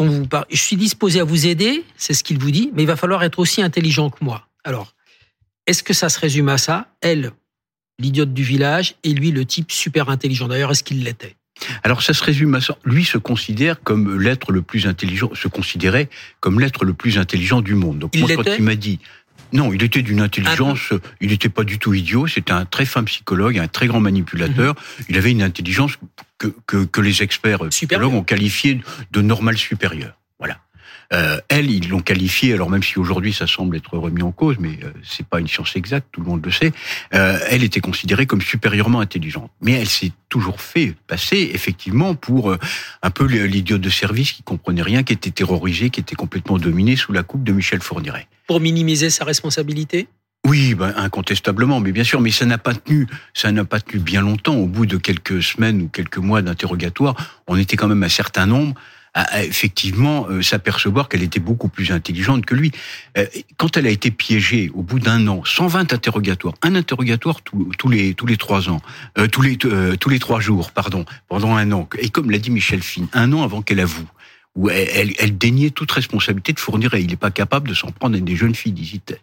quand 0.00 0.06
vous 0.06 0.26
parlez, 0.26 0.46
je 0.50 0.62
suis 0.62 0.76
disposé 0.76 1.20
à 1.20 1.24
vous 1.24 1.46
aider, 1.46 1.84
c'est 1.98 2.14
ce 2.14 2.24
qu'il 2.24 2.38
vous 2.38 2.50
dit, 2.50 2.70
mais 2.72 2.84
il 2.84 2.86
va 2.86 2.96
falloir 2.96 3.22
être 3.22 3.38
aussi 3.38 3.60
intelligent 3.60 4.08
que 4.08 4.24
moi. 4.24 4.48
Alors, 4.64 4.94
est-ce 5.66 5.82
que 5.82 5.92
ça 5.92 6.08
se 6.08 6.18
résume 6.18 6.48
à 6.48 6.56
ça? 6.56 6.88
Elle, 7.02 7.32
l'idiote 7.98 8.32
du 8.32 8.42
village, 8.42 8.94
et 9.04 9.12
lui, 9.12 9.30
le 9.30 9.44
type 9.44 9.70
super 9.70 10.08
intelligent. 10.08 10.48
D'ailleurs, 10.48 10.70
est-ce 10.70 10.82
qu'il 10.82 11.04
l'était? 11.04 11.36
Alors 11.82 12.02
ça 12.02 12.14
se 12.14 12.24
résume 12.24 12.54
à 12.54 12.62
ça. 12.62 12.78
Lui 12.84 13.04
se 13.04 13.18
considère 13.18 13.82
comme 13.82 14.18
l'être 14.18 14.52
le 14.52 14.62
plus 14.62 14.86
intelligent, 14.86 15.30
se 15.34 15.48
considérait 15.48 16.08
comme 16.40 16.58
l'être 16.58 16.86
le 16.86 16.94
plus 16.94 17.18
intelligent 17.18 17.60
du 17.60 17.74
monde. 17.74 17.98
Donc 17.98 18.12
il 18.14 18.20
moi, 18.20 18.30
quand 18.34 18.44
il 18.56 18.64
m'a 18.64 18.76
dit 18.76 18.98
non, 19.52 19.72
il 19.72 19.82
était 19.82 20.02
d'une 20.02 20.20
intelligence, 20.20 20.92
il 21.20 21.30
n'était 21.30 21.48
pas 21.48 21.64
du 21.64 21.78
tout 21.78 21.94
idiot, 21.94 22.26
c'était 22.26 22.52
un 22.52 22.64
très 22.64 22.84
fin 22.84 23.04
psychologue, 23.04 23.58
un 23.58 23.68
très 23.68 23.86
grand 23.86 24.00
manipulateur, 24.00 24.74
mhm. 24.74 25.04
il 25.08 25.16
avait 25.16 25.30
une 25.30 25.42
intelligence 25.42 25.98
que, 26.38 26.48
que, 26.66 26.84
que 26.84 27.00
les 27.00 27.22
experts 27.22 27.68
psychologues 27.70 28.14
ont 28.14 28.22
qualifiée 28.24 28.80
de 29.10 29.20
normale 29.20 29.56
supérieure. 29.56 30.14
Voilà. 30.38 30.58
Euh, 31.12 31.40
elle, 31.48 31.70
ils 31.70 31.88
l'ont 31.88 32.00
qualifiée, 32.00 32.54
alors 32.54 32.70
même 32.70 32.84
si 32.84 32.98
aujourd'hui 32.98 33.32
ça 33.32 33.48
semble 33.48 33.76
être 33.76 33.98
remis 33.98 34.22
en 34.22 34.30
cause, 34.30 34.56
mais 34.60 34.78
euh, 34.84 34.92
c'est 35.02 35.26
pas 35.26 35.40
une 35.40 35.48
science 35.48 35.74
exacte, 35.74 36.06
tout 36.12 36.20
le 36.20 36.26
monde 36.26 36.44
le 36.44 36.52
sait. 36.52 36.72
Euh, 37.14 37.38
elle 37.48 37.64
était 37.64 37.80
considérée 37.80 38.26
comme 38.26 38.40
supérieurement 38.40 39.00
intelligente, 39.00 39.50
mais 39.60 39.72
elle 39.72 39.88
s'est 39.88 40.12
toujours 40.28 40.60
fait 40.60 40.94
passer 41.08 41.50
effectivement 41.52 42.14
pour 42.14 42.52
euh, 42.52 42.58
un 43.02 43.10
peu 43.10 43.24
l'idiot 43.24 43.78
de 43.78 43.90
service 43.90 44.32
qui 44.32 44.44
comprenait 44.44 44.82
rien, 44.82 45.02
qui 45.02 45.12
était 45.12 45.32
terrorisé, 45.32 45.90
qui 45.90 45.98
était 45.98 46.14
complètement 46.14 46.58
dominé 46.58 46.94
sous 46.94 47.12
la 47.12 47.24
coupe 47.24 47.42
de 47.42 47.52
Michel 47.52 47.80
Fourniret. 47.80 48.28
Pour 48.50 48.58
minimiser 48.58 49.10
sa 49.10 49.24
responsabilité? 49.24 50.08
Oui, 50.44 50.74
ben, 50.74 50.92
incontestablement, 50.96 51.78
mais 51.78 51.92
bien 51.92 52.02
sûr, 52.02 52.20
mais 52.20 52.32
ça 52.32 52.46
n'a 52.46 52.58
pas 52.58 52.74
tenu, 52.74 53.06
ça 53.32 53.52
n'a 53.52 53.64
pas 53.64 53.78
tenu 53.78 54.00
bien 54.00 54.22
longtemps. 54.22 54.56
Au 54.56 54.66
bout 54.66 54.86
de 54.86 54.96
quelques 54.96 55.40
semaines 55.40 55.82
ou 55.82 55.86
quelques 55.86 56.16
mois 56.16 56.42
d'interrogatoire, 56.42 57.14
on 57.46 57.56
était 57.56 57.76
quand 57.76 57.86
même 57.86 58.02
un 58.02 58.08
certain 58.08 58.46
nombre 58.46 58.74
à, 59.14 59.44
effectivement 59.44 60.26
euh, 60.28 60.42
s'apercevoir 60.42 61.08
qu'elle 61.08 61.22
était 61.22 61.38
beaucoup 61.38 61.68
plus 61.68 61.92
intelligente 61.92 62.44
que 62.44 62.56
lui. 62.56 62.72
Euh, 63.16 63.26
quand 63.56 63.76
elle 63.76 63.86
a 63.86 63.90
été 63.90 64.10
piégée 64.10 64.72
au 64.74 64.82
bout 64.82 64.98
d'un 64.98 65.28
an, 65.28 65.42
120 65.44 65.92
interrogatoires, 65.92 66.54
un 66.62 66.74
interrogatoire 66.74 67.42
tous 67.42 67.88
les 67.88 68.14
tous 68.14 68.26
les 68.26 68.36
trois 68.36 68.68
ans, 68.68 68.80
euh, 69.16 69.28
tous 69.28 69.42
les 69.42 69.56
tous 69.56 70.08
les 70.08 70.18
trois 70.18 70.40
jours, 70.40 70.72
pardon, 70.72 71.04
pendant 71.28 71.54
un 71.54 71.70
an. 71.70 71.88
Et 72.00 72.08
comme 72.08 72.32
l'a 72.32 72.38
dit 72.38 72.50
Michel 72.50 72.82
Fine, 72.82 73.06
un 73.12 73.32
an 73.32 73.44
avant 73.44 73.62
qu'elle 73.62 73.78
avoue 73.78 74.08
où 74.56 74.68
elle, 74.68 75.12
elle, 75.18 75.38
déniait 75.38 75.70
toute 75.70 75.90
responsabilité 75.92 76.52
de 76.52 76.60
fournir. 76.60 76.92
Et 76.94 77.00
il 77.00 77.08
n'est 77.08 77.16
pas 77.16 77.30
capable 77.30 77.68
de 77.68 77.74
s'en 77.74 77.92
prendre 77.92 78.16
à 78.16 78.20
des 78.20 78.36
jeunes 78.36 78.54
filles, 78.54 78.72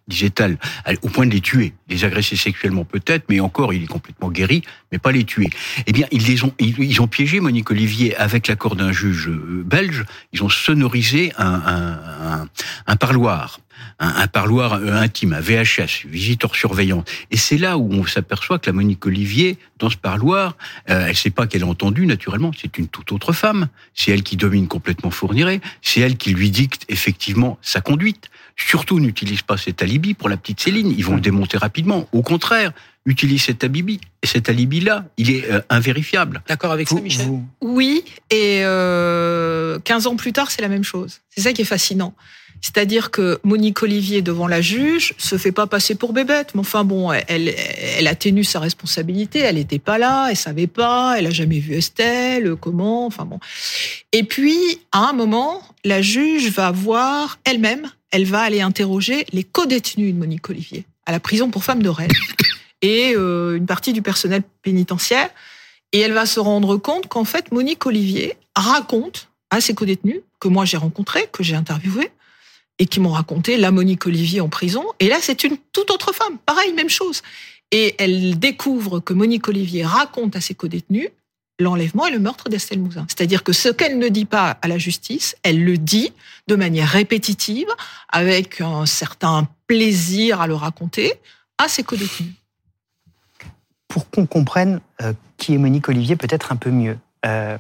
disait-elle, 0.08 0.58
au 1.02 1.10
point 1.10 1.26
de 1.26 1.32
les 1.32 1.42
tuer, 1.42 1.74
les 1.90 2.06
agresser 2.06 2.36
sexuellement 2.36 2.86
peut-être, 2.86 3.26
mais 3.30 3.40
encore, 3.40 3.74
il 3.74 3.84
est 3.84 3.88
complètement 3.88 4.30
guéri, 4.30 4.64
mais 4.92 5.00
pas 5.00 5.12
les 5.12 5.26
tuer. 5.26 5.50
Eh 5.86 5.92
bien, 5.92 6.08
ils 6.12 6.26
les 6.26 6.44
ont, 6.44 6.54
ils, 6.60 7.02
ont 7.02 7.08
piégé 7.08 7.40
Monique 7.40 7.70
Olivier 7.72 8.16
avec 8.16 8.48
l'accord 8.48 8.76
d'un 8.76 8.92
juge 8.92 9.28
euh, 9.28 9.64
belge. 9.66 10.06
Ils 10.32 10.44
ont 10.44 10.50
sonorisé 10.50 11.34
un, 11.38 11.62
un, 11.66 12.48
un 12.88 12.96
parloir 12.96 13.60
un, 14.00 14.28
parloir 14.28 14.74
euh, 14.74 14.94
intime, 14.94 15.34
un 15.34 15.40
VHS, 15.40 16.06
visiteur 16.06 16.56
surveillant. 16.56 17.04
Et 17.32 17.38
c'est 17.38 17.58
là 17.58 17.78
où 17.78 17.92
on 17.92 18.06
s'aperçoit 18.06 18.60
que 18.60 18.68
la 18.68 18.74
Monique 18.74 19.06
Olivier, 19.06 19.58
dans 19.80 19.90
ce 19.90 19.98
parloir, 19.98 20.56
euh, 20.90 21.02
elle 21.02 21.10
ne 21.10 21.14
sait 21.14 21.30
pas 21.30 21.48
qu'elle 21.48 21.64
a 21.64 21.68
entendu, 21.68 22.06
naturellement, 22.06 22.52
c'est 22.60 22.78
une 22.78 22.88
toute 22.88 23.12
autre 23.12 23.34
femme. 23.34 23.68
C'est 23.94 24.12
elle 24.12 24.24
qui 24.24 24.38
domine 24.38 24.68
complètement 24.68 25.12
Fourniret, 25.12 25.62
c'est 25.82 26.02
elle 26.02 26.18
qui 26.18 26.34
lui 26.34 26.52
dicte 26.52 26.84
effectivement 26.90 27.58
sa 27.62 27.82
conduite. 27.82 28.30
Surtout, 28.56 29.00
n'utilise 29.00 29.42
pas 29.42 29.58
cet 29.58 29.82
alibi 29.82 30.14
pour 30.14 30.30
la 30.30 30.38
petite 30.38 30.60
Céline, 30.60 30.94
ils 30.96 31.06
vont 31.06 31.16
le 31.16 31.22
démonter 31.22 31.58
rapidement. 31.58 32.08
Au 32.12 32.22
contraire, 32.22 32.74
utilise 33.08 33.44
cet 33.44 33.64
alibi. 33.64 34.00
Et 34.22 34.28
cet 34.28 34.50
alibi-là, 34.50 35.06
il 35.18 35.32
est 35.32 35.50
euh, 35.50 35.62
invérifiable. 35.70 36.44
D'accord 36.48 36.72
avec 36.72 36.90
ça, 36.90 37.00
Michel 37.00 37.28
Oui, 37.62 38.04
et 38.30 38.62
euh, 38.64 39.80
15 39.80 40.08
ans 40.08 40.16
plus 40.16 40.34
tard, 40.34 40.52
c'est 40.52 40.62
la 40.62 40.68
même 40.68 40.84
chose. 40.84 41.22
C'est 41.30 41.42
ça 41.42 41.54
qui 41.54 41.62
est 41.62 41.66
fascinant. 41.66 42.14
C'est-à-dire 42.62 43.12
que 43.12 43.40
Monique 43.44 43.84
Olivier, 43.84 44.22
devant 44.22 44.48
la 44.48 44.62
juge, 44.62 45.14
se 45.18 45.38
fait 45.38 45.52
pas 45.52 45.68
passer 45.68 45.96
pour 45.96 46.14
bébête. 46.14 46.54
Mais 46.56 46.62
enfin 46.62 46.84
bon, 46.84 47.12
elle, 47.12 47.54
elle 47.98 48.08
atténue 48.08 48.44
sa 48.44 48.60
responsabilité. 48.60 49.40
Elle 49.40 49.56
n'était 49.56 49.80
pas 49.80 49.98
là, 49.98 50.28
elle 50.30 50.38
savait 50.38 50.68
pas, 50.68 51.16
elle 51.18 51.28
a 51.28 51.32
jamais 51.32 51.60
vu 51.60 51.76
Estelle, 51.76 52.56
comment, 52.60 53.06
enfin 53.06 53.26
bon. 53.26 53.40
Et 54.12 54.24
puis, 54.24 54.58
à 54.92 55.10
un 55.10 55.14
moment, 55.14 55.62
la 55.84 56.02
juge 56.02 56.50
va 56.50 56.72
voir 56.72 57.40
elle-même, 57.44 57.92
elle 58.12 58.26
va 58.26 58.42
aller 58.42 58.62
interroger 58.62 59.26
les 59.32 59.44
co-détenus 59.44 60.14
de 60.14 60.20
Monique 60.20 60.50
Olivier 60.50 60.86
à 61.06 61.12
la 61.12 61.20
prison 61.20 61.50
pour 61.50 61.64
femmes 61.64 61.82
de 61.82 61.90
Rennes 61.90 62.12
et 62.82 63.14
euh, 63.16 63.56
une 63.56 63.66
partie 63.66 63.94
du 63.94 64.02
personnel 64.02 64.44
pénitentiaire. 64.62 65.30
Et 65.94 66.00
elle 66.00 66.14
va 66.14 66.26
se 66.26 66.40
rendre 66.40 66.78
compte 66.78 67.08
qu'en 67.08 67.24
fait, 67.24 67.52
Monique 67.52 67.86
Olivier 67.86 68.36
raconte 68.56 69.30
à 69.50 69.62
ses 69.62 69.74
co-détenus 69.74 70.20
que 70.40 70.50
moi 70.50 70.66
j'ai 70.66 70.78
rencontré, 70.78 71.28
que 71.32 71.44
j'ai 71.44 71.56
interviewé, 71.56 72.12
et 72.80 72.86
qui 72.86 73.00
m'ont 73.00 73.12
raconté 73.12 73.58
la 73.58 73.72
Monique 73.72 74.06
Olivier 74.06 74.42
en 74.42 74.50
prison. 74.50 74.84
Et 75.00 75.08
là, 75.08 75.18
c'est 75.22 75.44
une 75.44 75.58
toute 75.74 75.92
autre 75.92 76.14
femme. 76.14 76.38
Pareil, 76.46 76.74
même 76.74 76.90
chose. 76.90 77.22
Et 77.72 77.96
elle 77.98 78.40
découvre 78.40 79.00
que 79.00 79.14
Monique 79.14 79.48
Olivier 79.48 79.84
raconte 79.84 80.36
à 80.36 80.42
ses 80.42 80.54
codétenus 80.54 81.10
l'enlèvement 81.60 82.06
et 82.06 82.12
le 82.12 82.20
meurtre 82.20 82.50
d'Estelle 82.50 82.80
Mouzin. 82.80 83.06
C'est-à-dire 83.08 83.44
que 83.44 83.52
ce 83.52 83.70
qu'elle 83.70 83.98
ne 83.98 84.10
dit 84.10 84.26
pas 84.26 84.58
à 84.62 84.68
la 84.68 84.78
justice, 84.78 85.36
elle 85.44 85.64
le 85.64 85.78
dit 85.78 86.14
de 86.48 86.56
manière 86.56 86.88
répétitive, 86.88 87.68
avec 88.10 88.62
un 88.62 88.86
certain 88.86 89.48
plaisir 89.66 90.40
à 90.40 90.48
le 90.48 90.54
raconter, 90.54 91.14
à 91.58 91.68
ses 91.68 91.84
codétenus. 91.84 92.34
Pour 93.88 94.10
qu'on 94.10 94.28
comprenne 94.28 94.82
euh, 95.02 95.14
qui 95.38 95.56
est 95.56 95.58
Monique 95.58 95.90
Olivier 95.90 96.16
peut-être 96.16 96.52
un 96.52 96.58
peu 96.58 96.70
mieux, 96.70 96.98
euh, 97.26 97.58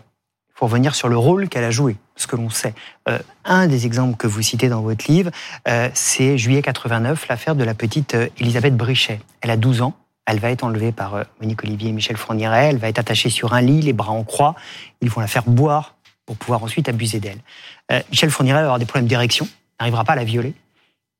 pour 0.58 0.70
revenir 0.70 0.96
sur 0.96 1.08
le 1.08 1.17
rôle 1.17 1.48
qu'elle 1.50 1.63
a 1.63 1.72
joué, 1.72 1.96
ce 2.15 2.26
que 2.26 2.36
l'on 2.36 2.50
sait. 2.50 2.74
Euh, 3.08 3.20
un 3.46 3.67
des 3.67 3.86
exemples 3.86 4.17
que 4.17 4.26
vous 4.26 4.41
citez 4.41 4.70
dans 4.70 4.82
votre 4.82 5.10
livre, 5.10 5.30
euh, 5.67 5.88
c'est 5.93 6.38
juillet 6.38 6.63
89, 6.63 7.28
l'affaire 7.28 7.56
de 7.56 7.63
la 7.63 7.76
petite 7.76 8.15
euh, 8.15 8.28
Elisabeth 8.39 8.76
Brichet. 8.76 9.22
Elle 9.41 9.52
a 9.52 9.58
12 9.58 9.84
ans, 9.84 9.93
elle 10.26 10.39
va 10.39 10.50
être 10.50 10.63
enlevée 10.63 10.91
par 10.91 11.24
Monique 11.39 11.63
Olivier 11.63 11.89
et 11.89 11.93
Michel 11.93 12.17
Fourniret, 12.17 12.70
elle 12.70 12.78
va 12.78 12.89
être 12.89 12.98
attachée 12.98 13.30
sur 13.30 13.54
un 13.54 13.62
lit, 13.62 13.82
les 13.82 13.93
bras 13.93 14.12
en 14.12 14.24
croix, 14.24 14.56
ils 15.02 15.12
vont 15.12 15.22
la 15.22 15.28
faire 15.28 15.43
boire 15.43 15.96
pour 16.26 16.36
pouvoir 16.36 16.63
ensuite 16.63 16.89
abuser 16.89 17.22
d'elle. 17.22 17.39
Michel 18.10 18.30
Fourniret 18.30 18.58
va 18.58 18.65
avoir 18.65 18.80
des 18.80 18.86
problèmes 18.86 19.08
d'érection, 19.08 19.48
n'arrivera 19.80 20.04
pas 20.04 20.13
à 20.13 20.17
la 20.17 20.26
violer, 20.26 20.54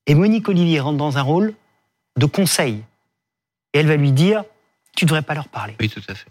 et 0.08 0.15
Monique 0.15 0.50
Olivier 0.50 0.82
rentre 0.82 0.97
dans 0.97 1.17
un 1.17 1.21
rôle 1.21 1.54
de 2.17 2.26
conseil, 2.26 2.84
et 3.73 3.80
elle 3.80 3.88
va 3.88 3.95
lui 3.95 4.12
dire, 4.12 4.43
tu 4.97 5.06
devrais 5.06 5.21
pas 5.21 5.36
leur 5.36 5.47
parler. 5.47 5.78
Oui, 5.80 5.88
tout 5.88 6.02
à 6.10 6.13
fait. 6.13 6.28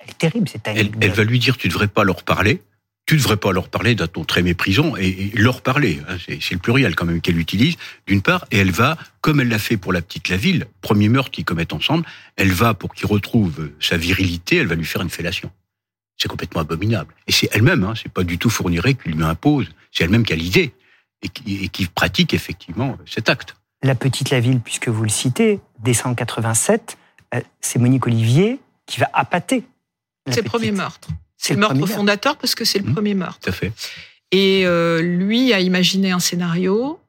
Elle 0.00 0.10
est 0.10 0.18
terrible, 0.18 0.48
cette 0.48 0.66
elle, 0.66 0.90
elle 1.00 1.10
va 1.10 1.24
lui 1.24 1.38
dire 1.38 1.56
tu 1.56 1.68
devrais 1.68 1.88
pas 1.88 2.04
leur 2.04 2.22
parler. 2.22 2.62
Tu 3.06 3.16
devrais 3.16 3.38
pas 3.38 3.50
leur 3.50 3.68
parler 3.68 3.96
d'un 3.96 4.06
ton 4.06 4.24
très 4.24 4.40
méprisant 4.40 4.94
et, 4.96 5.32
leur 5.34 5.62
parler. 5.62 6.00
Hein, 6.08 6.16
c'est 6.28 6.52
le 6.52 6.58
pluriel 6.58 6.94
quand 6.94 7.06
même 7.06 7.20
qu'elle 7.20 7.38
utilise 7.38 7.74
d'une 8.06 8.22
part 8.22 8.44
et 8.52 8.58
elle 8.58 8.70
va, 8.70 8.96
comme 9.20 9.40
elle 9.40 9.48
l'a 9.48 9.58
fait 9.58 9.76
pour 9.76 9.92
la 9.92 10.00
petite 10.00 10.28
Laville, 10.28 10.66
premier 10.80 11.08
meurtre 11.08 11.32
qu'ils 11.32 11.44
commettent 11.44 11.72
ensemble, 11.72 12.06
elle 12.36 12.52
va 12.52 12.72
pour 12.72 12.94
qu'il 12.94 13.06
retrouve 13.06 13.70
sa 13.80 13.96
virilité, 13.96 14.56
elle 14.56 14.68
va 14.68 14.76
lui 14.76 14.84
faire 14.84 15.02
une 15.02 15.10
fellation. 15.10 15.50
C'est 16.18 16.28
complètement 16.28 16.60
abominable. 16.60 17.12
Et 17.26 17.32
c'est 17.32 17.48
elle-même, 17.50 17.82
hein, 17.82 17.94
c'est 18.00 18.12
pas 18.12 18.22
du 18.22 18.38
tout 18.38 18.48
Fourniret 18.48 18.94
qui 18.94 19.08
lui 19.08 19.24
impose, 19.24 19.68
c'est 19.90 20.04
elle-même 20.04 20.22
qui 20.22 20.32
a 20.32 20.36
l'idée 20.36 20.72
et 21.22 21.28
qui, 21.28 21.64
et 21.64 21.68
qui 21.68 21.86
pratique 21.86 22.32
effectivement 22.32 22.96
cet 23.06 23.28
acte. 23.28 23.56
La 23.82 23.96
petite 23.96 24.30
Laville, 24.30 24.60
puisque 24.60 24.88
vous 24.88 25.02
le 25.02 25.08
citez, 25.08 25.58
décembre 25.80 26.14
87, 26.14 26.96
euh, 27.34 27.40
c'est 27.60 27.80
Monique 27.80 28.06
Olivier 28.06 28.60
qui 28.86 29.00
va 29.00 29.08
appâter 29.14 29.64
c'est 30.30 30.42
le 30.42 30.48
premier 30.48 30.72
meurtre. 30.72 31.08
C'est 31.36 31.54
le, 31.54 31.60
meurtre 31.60 31.86
fondateur 31.86 32.36
parce 32.36 32.54
que 32.54 32.64
c'est 32.64 32.78
le 32.78 32.90
mmh. 32.90 32.94
premier 32.94 33.14
meurtre. 33.14 33.40
Tout 33.40 33.50
à 33.50 33.52
fait. 33.52 33.72
Et 34.30 34.66
euh, 34.66 35.00
lui 35.00 35.52
a 35.52 35.60
imaginé 35.60 36.10
un 36.10 36.18
scénario 36.20 37.00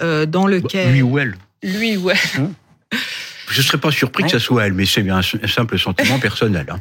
euh, 0.00 0.26
dans 0.26 0.46
lequel. 0.46 0.92
Lui 0.92 1.02
ou 1.02 1.18
elle 1.18 1.36
Lui 1.62 1.96
ou 1.96 2.10
elle. 2.10 2.16
Mmh. 2.38 2.54
Je 3.48 3.58
ne 3.58 3.62
serais 3.64 3.78
pas 3.78 3.90
surpris 3.90 4.24
que 4.24 4.30
ça 4.30 4.38
soit 4.38 4.66
elle, 4.66 4.74
mais 4.74 4.86
c'est 4.86 5.08
un, 5.08 5.22
simple 5.22 5.78
sentiment 5.78 6.18
personnel. 6.20 6.66
Hein. 6.70 6.80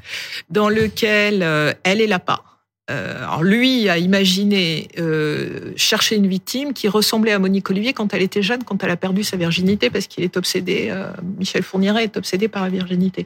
Dans 0.50 0.70
lequel 0.70 1.42
euh, 1.42 1.74
elle 1.84 2.00
est 2.00 2.08
là 2.08 2.20
pas. 2.20 2.44
Euh, 2.90 3.18
alors 3.24 3.44
lui 3.44 3.88
a 3.88 3.98
imaginé 3.98 4.88
euh, 4.98 5.72
chercher 5.76 6.16
une 6.16 6.28
victime 6.28 6.74
qui 6.74 6.88
ressemblait 6.88 7.32
à 7.32 7.40
Monique 7.40 7.70
Olivier 7.70 7.94
quand 7.94 8.14
elle 8.14 8.24
était 8.24 8.42
jeune, 8.42 8.64
quand 8.64 8.84
elle 8.84 8.90
a 8.90 8.98
perdu 8.98 9.24
sa 9.24 9.38
virginité, 9.38 9.90
parce 9.90 10.08
qu'il 10.08 10.24
est 10.24 10.38
obsédé, 10.38 10.88
euh, 10.90 11.12
Michel 11.38 11.62
Fourniret 11.62 12.04
est 12.04 12.18
obsédé 12.18 12.48
par 12.48 12.64
la 12.64 12.70
virginité. 12.70 13.26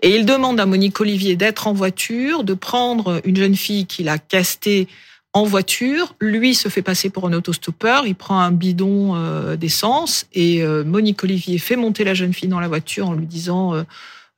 Et 0.00 0.16
il 0.16 0.24
demande 0.24 0.58
à 0.58 0.66
Monique 0.66 0.98
Olivier 1.00 1.36
d'être 1.36 1.66
en 1.66 1.74
voiture, 1.74 2.44
de 2.44 2.54
prendre 2.54 3.20
une 3.24 3.36
jeune 3.36 3.56
fille 3.56 3.84
qu'il 3.86 4.08
a 4.08 4.16
castée 4.16 4.88
en 5.34 5.44
voiture. 5.44 6.14
Lui 6.20 6.54
se 6.54 6.68
fait 6.68 6.82
passer 6.82 7.10
pour 7.10 7.26
un 7.26 7.32
autostoppeur, 7.34 8.06
il 8.06 8.14
prend 8.14 8.38
un 8.38 8.52
bidon 8.52 9.56
d'essence 9.56 10.26
et 10.32 10.64
Monique 10.64 11.24
Olivier 11.24 11.58
fait 11.58 11.74
monter 11.74 12.04
la 12.04 12.14
jeune 12.14 12.32
fille 12.32 12.48
dans 12.48 12.60
la 12.60 12.68
voiture 12.68 13.08
en 13.08 13.14
lui 13.14 13.26
disant 13.26 13.84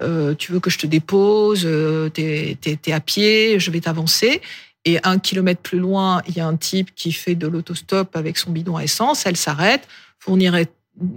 euh, 0.02 0.34
tu 0.34 0.52
veux 0.52 0.60
que 0.60 0.70
je 0.70 0.78
te 0.78 0.86
dépose, 0.86 1.62
euh, 1.64 2.08
t'es 2.08 2.58
es, 2.64 2.92
à 2.92 3.00
pied, 3.00 3.58
je 3.58 3.70
vais 3.70 3.80
t'avancer. 3.80 4.42
Et 4.84 4.98
un 5.02 5.18
kilomètre 5.18 5.62
plus 5.62 5.78
loin, 5.78 6.22
il 6.28 6.36
y 6.36 6.40
a 6.40 6.46
un 6.46 6.56
type 6.56 6.94
qui 6.94 7.10
fait 7.10 7.34
de 7.34 7.46
l'autostop 7.48 8.14
avec 8.14 8.38
son 8.38 8.52
bidon 8.52 8.76
à 8.76 8.84
essence. 8.84 9.26
Elle 9.26 9.36
s'arrête, 9.36 9.88
Fourniret 10.20 10.68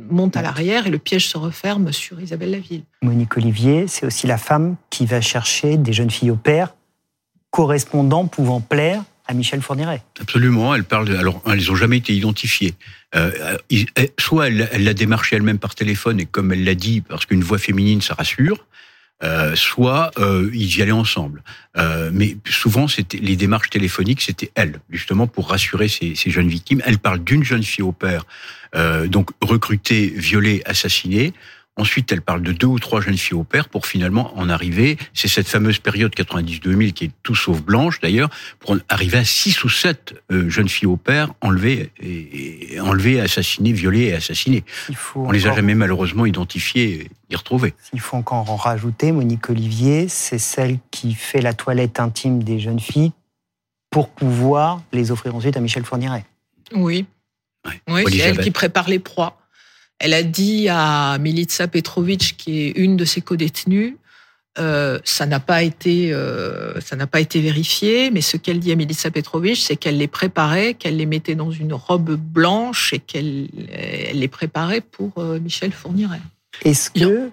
monte 0.09 0.35
à 0.35 0.41
l'arrière 0.41 0.87
et 0.87 0.89
le 0.89 0.97
piège 0.97 1.27
se 1.27 1.37
referme 1.37 1.91
sur 1.91 2.19
Isabelle 2.19 2.51
Laville. 2.51 2.83
Monique 3.01 3.37
Olivier, 3.37 3.87
c'est 3.87 4.05
aussi 4.05 4.27
la 4.27 4.37
femme 4.37 4.75
qui 4.89 5.05
va 5.05 5.21
chercher 5.21 5.77
des 5.77 5.93
jeunes 5.93 6.09
filles 6.09 6.31
au 6.31 6.35
père 6.35 6.73
correspondant 7.51 8.27
pouvant 8.27 8.59
plaire 8.59 9.03
à 9.29 9.33
Michel 9.35 9.61
Fourniret. 9.61 10.01
Absolument, 10.19 10.73
elle 10.73 10.83
parle. 10.83 11.15
alors, 11.15 11.41
elles 11.45 11.67
n'ont 11.67 11.75
jamais 11.75 11.97
été 11.97 12.13
identifiées. 12.13 12.73
Euh, 13.15 13.57
soit 14.19 14.47
elle 14.47 14.83
l'a 14.83 14.93
démarché 14.93 15.35
elle-même 15.35 15.59
par 15.59 15.75
téléphone 15.75 16.19
et 16.19 16.25
comme 16.25 16.51
elle 16.51 16.63
l'a 16.63 16.73
dit, 16.73 17.01
parce 17.01 17.27
qu'une 17.27 17.43
voix 17.43 17.59
féminine, 17.59 18.01
ça 18.01 18.15
rassure. 18.15 18.65
Euh, 19.21 19.53
soit 19.55 20.11
euh, 20.17 20.49
ils 20.53 20.77
y 20.77 20.81
allaient 20.81 20.91
ensemble. 20.91 21.43
Mais 22.11 22.37
souvent, 22.45 22.87
c'était 22.87 23.19
les 23.19 23.35
démarches 23.35 23.69
téléphoniques, 23.69 24.21
c'était 24.21 24.51
elle, 24.55 24.81
justement 24.89 25.27
pour 25.27 25.49
rassurer 25.49 25.87
ces, 25.87 26.15
jeunes 26.15 26.49
victimes. 26.49 26.81
Elle 26.85 26.97
parle 26.97 27.23
d'une 27.23 27.43
jeune 27.43 27.63
fille 27.63 27.83
au 27.83 27.93
père, 27.93 28.25
donc 29.05 29.29
recrutée, 29.41 30.07
violée, 30.07 30.61
assassinée. 30.65 31.33
Ensuite, 31.79 32.11
elle 32.11 32.21
parle 32.21 32.41
de 32.41 32.51
deux 32.51 32.67
ou 32.67 32.77
trois 32.77 32.99
jeunes 32.99 33.17
filles 33.17 33.37
au 33.37 33.45
père 33.45 33.69
pour 33.69 33.87
finalement 33.87 34.37
en 34.37 34.49
arriver. 34.49 34.97
C'est 35.13 35.29
cette 35.29 35.47
fameuse 35.47 35.79
période 35.79 36.13
90-2000 36.13 36.91
qui 36.91 37.05
est 37.05 37.11
tout 37.23 37.35
sauf 37.35 37.61
blanche 37.61 38.01
d'ailleurs, 38.01 38.29
pour 38.59 38.75
arriver 38.89 39.19
à 39.19 39.23
six 39.23 39.63
ou 39.63 39.69
sept 39.69 40.13
euh, 40.29 40.49
jeunes 40.49 40.67
filles 40.67 40.89
au 40.89 40.97
père 40.97 41.33
enlevées, 41.39 41.91
et, 42.01 42.81
enlevées, 42.81 43.21
assassinées, 43.21 43.71
violées 43.71 44.07
et 44.07 44.13
assassinées. 44.15 44.65
On 45.15 45.31
les 45.31 45.47
a 45.47 45.55
jamais 45.55 45.73
malheureusement 45.73 46.25
identifiées 46.25 47.09
et 47.29 47.35
retrouvées. 47.37 47.73
Il 47.93 48.01
faut 48.01 48.17
encore 48.17 48.51
en 48.51 48.57
rajouter, 48.57 49.13
Monique 49.13 49.49
Olivier, 49.49 50.09
c'est 50.09 50.37
celle 50.37 50.79
qui 50.91 51.13
fait 51.13 51.41
la 51.41 51.53
toilette 51.53 52.01
intime 52.01 52.43
des 52.43 52.59
jeunes 52.59 52.81
filles 52.81 53.13
pour 53.89 54.09
pouvoir 54.09 54.81
les 54.91 55.11
offrir 55.11 55.33
ensuite 55.33 55.55
à 55.55 55.61
Michel 55.61 55.85
Fourniret. 55.85 56.25
Oui. 56.75 57.05
Oui, 57.87 58.03
c'est 58.09 58.17
elle 58.17 58.39
qui 58.39 58.51
prépare 58.51 58.89
les 58.89 58.99
proies. 58.99 59.38
Elle 59.99 60.13
a 60.13 60.23
dit 60.23 60.67
à 60.69 61.17
Milica 61.19 61.67
Petrovic, 61.67 62.35
qui 62.37 62.61
est 62.61 62.71
une 62.71 62.97
de 62.97 63.05
ses 63.05 63.21
co-détenues, 63.21 63.97
euh, 64.57 64.99
ça 65.03 65.25
n'a 65.25 65.39
pas 65.39 65.61
été 65.63 66.11
euh, 66.11 66.81
ça 66.81 66.95
n'a 66.95 67.07
pas 67.07 67.21
été 67.21 67.39
vérifié, 67.39 68.09
mais 68.11 68.19
ce 68.19 68.35
qu'elle 68.35 68.59
dit 68.59 68.71
à 68.71 68.75
Milica 68.75 69.11
Petrovic, 69.11 69.57
c'est 69.57 69.77
qu'elle 69.77 69.97
les 69.97 70.07
préparait, 70.07 70.73
qu'elle 70.73 70.97
les 70.97 71.05
mettait 71.05 71.35
dans 71.35 71.51
une 71.51 71.73
robe 71.73 72.15
blanche 72.15 72.93
et 72.93 72.99
qu'elle 72.99 73.47
les 74.13 74.27
préparait 74.27 74.81
pour 74.81 75.13
euh, 75.17 75.39
Michel 75.39 75.71
Fourniret. 75.71 76.19
Est-ce 76.65 76.89
que 76.89 77.29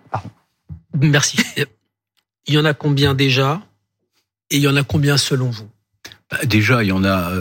merci. 1.00 1.38
Il 2.46 2.54
y 2.54 2.58
en 2.58 2.64
a 2.64 2.74
combien 2.74 3.14
déjà 3.14 3.60
et 4.50 4.56
il 4.56 4.62
y 4.62 4.68
en 4.68 4.76
a 4.76 4.84
combien 4.84 5.16
selon 5.16 5.50
vous? 5.50 5.68
Bah, 6.30 6.44
Déjà, 6.44 6.84
il 6.84 6.88
y 6.88 6.92
en 6.92 7.04
a 7.04 7.32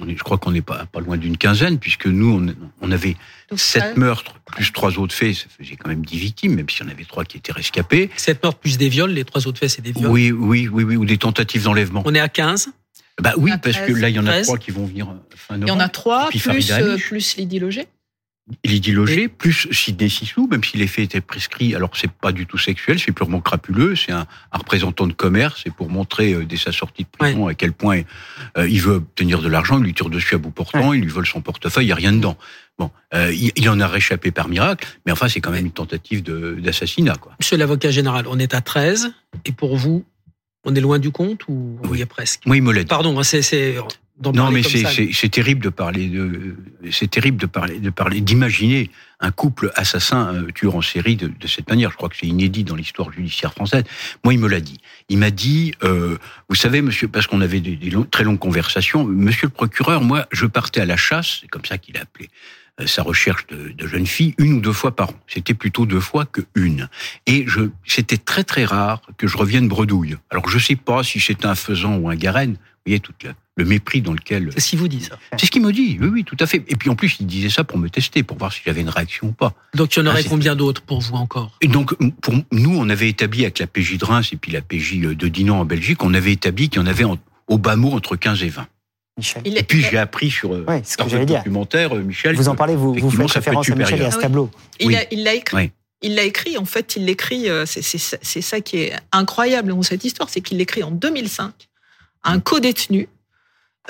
je 0.00 0.22
crois 0.22 0.38
qu'on 0.38 0.50
n'est 0.50 0.62
pas, 0.62 0.86
pas 0.86 1.00
loin 1.00 1.16
d'une 1.16 1.36
quinzaine, 1.36 1.78
puisque 1.78 2.06
nous, 2.06 2.54
on, 2.80 2.90
avait 2.90 3.16
sept 3.54 3.96
meurtres 3.96 4.34
plus 4.46 4.72
trois 4.72 4.98
autres 4.98 5.14
faits, 5.14 5.34
ça 5.34 5.46
faisait 5.56 5.76
quand 5.76 5.88
même 5.88 6.04
dix 6.04 6.18
victimes, 6.18 6.54
même 6.54 6.68
s'il 6.68 6.84
y 6.84 6.88
en 6.88 6.92
avait 6.92 7.04
trois 7.04 7.24
qui 7.24 7.36
étaient 7.36 7.52
rescapés. 7.52 8.10
Sept 8.16 8.42
meurtres 8.42 8.58
plus 8.58 8.78
des 8.78 8.88
viols, 8.88 9.12
les 9.12 9.24
trois 9.24 9.46
autres 9.46 9.58
faits, 9.58 9.70
c'est 9.70 9.82
des 9.82 9.92
viols. 9.92 10.10
Oui, 10.10 10.32
oui, 10.32 10.68
oui, 10.68 10.84
oui, 10.84 10.96
ou 10.96 11.04
des 11.04 11.18
tentatives 11.18 11.64
d'enlèvement. 11.64 12.02
On 12.04 12.14
est 12.14 12.20
à 12.20 12.28
15 12.28 12.70
bah 13.20 13.34
oui, 13.36 13.52
parce 13.62 13.76
que 13.76 13.92
là, 13.92 14.08
il 14.08 14.16
y 14.16 14.18
en 14.18 14.26
a 14.26 14.40
trois 14.42 14.58
qui 14.58 14.70
vont 14.70 14.86
venir 14.86 15.06
fin 15.36 15.58
novembre. 15.58 15.66
Il 15.66 15.68
y 15.68 15.76
en 15.76 15.84
a 15.84 15.88
trois, 15.88 16.28
plus, 16.30 16.70
euh, 16.70 16.96
plus 16.96 17.36
Lydie 17.36 17.58
Loger 17.58 17.86
Lydie 18.64 18.92
Loger, 18.92 19.28
plus 19.28 19.68
Sidney 19.70 20.08
Sissou, 20.08 20.48
même 20.50 20.64
si 20.64 20.76
les 20.76 20.88
faits 20.88 21.04
étaient 21.04 21.20
prescrits, 21.20 21.76
alors 21.76 21.90
c'est 21.94 22.10
pas 22.10 22.32
du 22.32 22.46
tout 22.46 22.58
sexuel, 22.58 22.98
c'est 22.98 23.12
purement 23.12 23.40
crapuleux, 23.40 23.94
c'est 23.94 24.10
un, 24.10 24.26
représentant 24.52 25.06
de 25.06 25.12
commerce, 25.12 25.60
c'est 25.62 25.72
pour 25.72 25.88
montrer 25.88 26.32
euh, 26.32 26.44
dès 26.44 26.56
sa 26.56 26.72
sortie 26.72 27.04
de 27.04 27.08
prison 27.08 27.46
à 27.46 27.54
quel 27.54 27.72
point 27.72 28.02
euh, 28.58 28.68
il 28.68 28.80
veut 28.80 28.94
obtenir 28.94 29.40
de 29.40 29.48
l'argent, 29.48 29.78
il 29.78 29.84
lui 29.84 29.94
tire 29.94 30.10
dessus 30.10 30.34
à 30.34 30.38
bout 30.38 30.50
portant, 30.50 30.92
il 30.92 31.02
lui 31.02 31.08
vole 31.08 31.26
son 31.26 31.40
portefeuille, 31.40 31.84
il 31.84 31.88
n'y 31.88 31.92
a 31.92 31.96
rien 31.96 32.12
dedans. 32.12 32.36
Bon, 32.78 32.90
euh, 33.14 33.32
il, 33.32 33.68
en 33.68 33.78
a 33.78 33.86
réchappé 33.86 34.32
par 34.32 34.48
miracle, 34.48 34.88
mais 35.06 35.12
enfin 35.12 35.28
c'est 35.28 35.40
quand 35.40 35.52
même 35.52 35.66
une 35.66 35.72
tentative 35.72 36.22
d'assassinat. 36.22 37.16
Monsieur 37.38 37.56
l'avocat 37.56 37.90
général, 37.90 38.26
on 38.26 38.38
est 38.38 38.54
à 38.54 38.60
13, 38.60 39.12
et 39.44 39.52
pour 39.52 39.76
vous, 39.76 40.04
on 40.64 40.74
est 40.74 40.80
loin 40.80 40.98
du 40.98 41.10
compte 41.10 41.46
ou 41.48 41.78
on 41.84 41.94
y 41.94 42.00
est 42.00 42.06
presque? 42.06 42.42
Oui, 42.46 42.60
Molette. 42.60 42.88
Pardon, 42.88 43.18
hein, 43.18 43.22
c'est 43.22 43.76
non, 44.34 44.50
mais 44.50 44.62
c'est 44.62 45.28
terrible 45.28 45.62
de 45.62 45.68
parler 45.68 46.08
de, 46.08 46.54
c'est 46.90 47.10
terrible 47.10 47.38
de 47.38 47.46
parler, 47.46 47.78
de 47.80 47.90
parler, 47.90 48.20
d'imaginer 48.20 48.90
un 49.20 49.30
couple 49.30 49.72
assassin 49.74 50.34
euh, 50.34 50.50
tueur 50.52 50.76
en 50.76 50.82
série 50.82 51.16
de, 51.16 51.28
de, 51.28 51.46
cette 51.46 51.68
manière. 51.68 51.90
Je 51.90 51.96
crois 51.96 52.08
que 52.08 52.16
c'est 52.16 52.26
inédit 52.26 52.64
dans 52.64 52.76
l'histoire 52.76 53.10
judiciaire 53.12 53.52
française. 53.52 53.84
Moi, 54.24 54.34
il 54.34 54.40
me 54.40 54.48
l'a 54.48 54.60
dit. 54.60 54.78
Il 55.08 55.18
m'a 55.18 55.30
dit, 55.30 55.74
euh, 55.82 56.18
vous 56.48 56.54
savez, 56.54 56.82
monsieur, 56.82 57.08
parce 57.08 57.26
qu'on 57.26 57.40
avait 57.40 57.60
des, 57.60 57.78
très 58.10 58.24
longues 58.24 58.38
conversations, 58.38 59.04
monsieur 59.04 59.46
le 59.46 59.52
procureur, 59.52 60.02
moi, 60.02 60.26
je 60.30 60.46
partais 60.46 60.80
à 60.80 60.86
la 60.86 60.96
chasse, 60.96 61.38
c'est 61.40 61.48
comme 61.48 61.64
ça 61.64 61.78
qu'il 61.78 61.96
a 61.96 62.02
appelé 62.02 62.28
euh, 62.80 62.86
sa 62.86 63.02
recherche 63.02 63.46
de, 63.48 63.72
de 63.72 63.86
jeunes 63.86 64.06
filles 64.06 64.34
une 64.38 64.54
ou 64.54 64.60
deux 64.60 64.72
fois 64.72 64.94
par 64.94 65.10
an. 65.10 65.14
C'était 65.26 65.54
plutôt 65.54 65.86
deux 65.86 66.00
fois 66.00 66.26
que 66.26 66.42
une. 66.54 66.88
Et 67.26 67.44
je, 67.46 67.70
c'était 67.86 68.18
très 68.18 68.44
très 68.44 68.64
rare 68.64 69.02
que 69.16 69.26
je 69.26 69.36
revienne 69.36 69.68
bredouille. 69.68 70.16
Alors 70.30 70.48
je 70.48 70.58
sais 70.58 70.76
pas 70.76 71.02
si 71.02 71.20
c'était 71.20 71.46
un 71.46 71.54
faisan 71.54 71.96
ou 71.96 72.08
un 72.08 72.16
garenne. 72.16 72.56
Vous 72.84 72.90
voyez 72.90 73.00
toute 73.00 73.22
la, 73.22 73.34
le 73.56 73.64
mépris 73.64 74.02
dans 74.02 74.12
lequel. 74.12 74.50
C'est 74.54 74.60
ce 74.60 74.70
qu'il 74.70 74.78
vous 74.78 74.88
dit, 74.88 75.02
ça. 75.02 75.18
C'est 75.38 75.46
ce 75.46 75.50
qu'il 75.50 75.62
me 75.62 75.72
dit, 75.72 75.98
oui, 76.00 76.08
oui, 76.08 76.24
tout 76.24 76.36
à 76.40 76.46
fait. 76.46 76.64
Et 76.68 76.74
puis 76.74 76.90
en 76.90 76.96
plus, 76.96 77.16
il 77.20 77.26
disait 77.26 77.48
ça 77.48 77.62
pour 77.62 77.78
me 77.78 77.88
tester, 77.88 78.22
pour 78.22 78.38
voir 78.38 78.52
si 78.52 78.60
j'avais 78.64 78.80
une 78.80 78.88
réaction 78.88 79.28
ou 79.28 79.32
pas. 79.32 79.54
Donc 79.74 79.94
il 79.94 80.00
y 80.00 80.02
en 80.02 80.06
aurait 80.06 80.22
ah, 80.24 80.28
combien 80.28 80.56
d'autres 80.56 80.82
pour 80.82 81.00
vous 81.00 81.14
encore? 81.14 81.56
Et 81.60 81.68
donc, 81.68 81.94
pour 82.20 82.34
nous, 82.50 82.76
on 82.76 82.88
avait 82.88 83.08
établi 83.08 83.42
avec 83.42 83.60
la 83.60 83.66
PJ 83.66 83.98
de 83.98 84.04
Reims 84.04 84.30
et 84.32 84.36
puis 84.36 84.50
la 84.50 84.62
PJ 84.62 84.98
de 84.98 85.28
Dinan 85.28 85.60
en 85.60 85.64
Belgique, 85.64 86.02
on 86.02 86.12
avait 86.14 86.32
établi 86.32 86.68
qu'il 86.68 86.80
y 86.80 86.84
en 86.84 86.86
avait 86.88 87.04
au 87.46 87.58
bas 87.58 87.76
mot 87.76 87.92
entre 87.92 88.16
15 88.16 88.42
et 88.42 88.48
20. 88.48 88.66
Michel. 89.18 89.42
Et 89.44 89.62
puis 89.62 89.82
j'ai 89.82 89.98
appris 89.98 90.30
sur 90.30 90.54
euh, 90.54 90.64
ouais, 90.66 90.82
ce 90.84 90.96
que 90.96 91.16
le 91.16 91.26
documentaire, 91.26 91.94
euh, 91.94 92.02
Michel. 92.02 92.34
Vous 92.34 92.48
en 92.48 92.54
parlez, 92.54 92.76
vous, 92.76 92.94
vous 92.94 93.10
faites 93.10 93.30
référence 93.30 93.68
à 93.68 93.74
Michel 93.74 94.00
et 94.00 94.04
à 94.04 94.10
ce 94.10 94.18
tableau. 94.18 94.50
Il 94.80 94.90
l'a 95.22 95.34
écrit. 95.34 95.70
Il 96.04 96.16
l'a 96.16 96.24
écrit, 96.24 96.58
en 96.58 96.64
fait, 96.64 96.96
il 96.96 97.04
l'écrit, 97.04 97.48
euh, 97.48 97.64
c'est 97.64 98.40
ça 98.42 98.60
qui 98.60 98.78
est 98.78 98.92
incroyable 99.12 99.68
dans 99.68 99.82
cette 99.82 100.04
histoire, 100.04 100.28
c'est 100.28 100.40
qu'il 100.40 100.58
l'écrit 100.58 100.82
en 100.82 100.90
2005, 100.90 101.52
un 102.24 102.40
co-détenu 102.40 103.08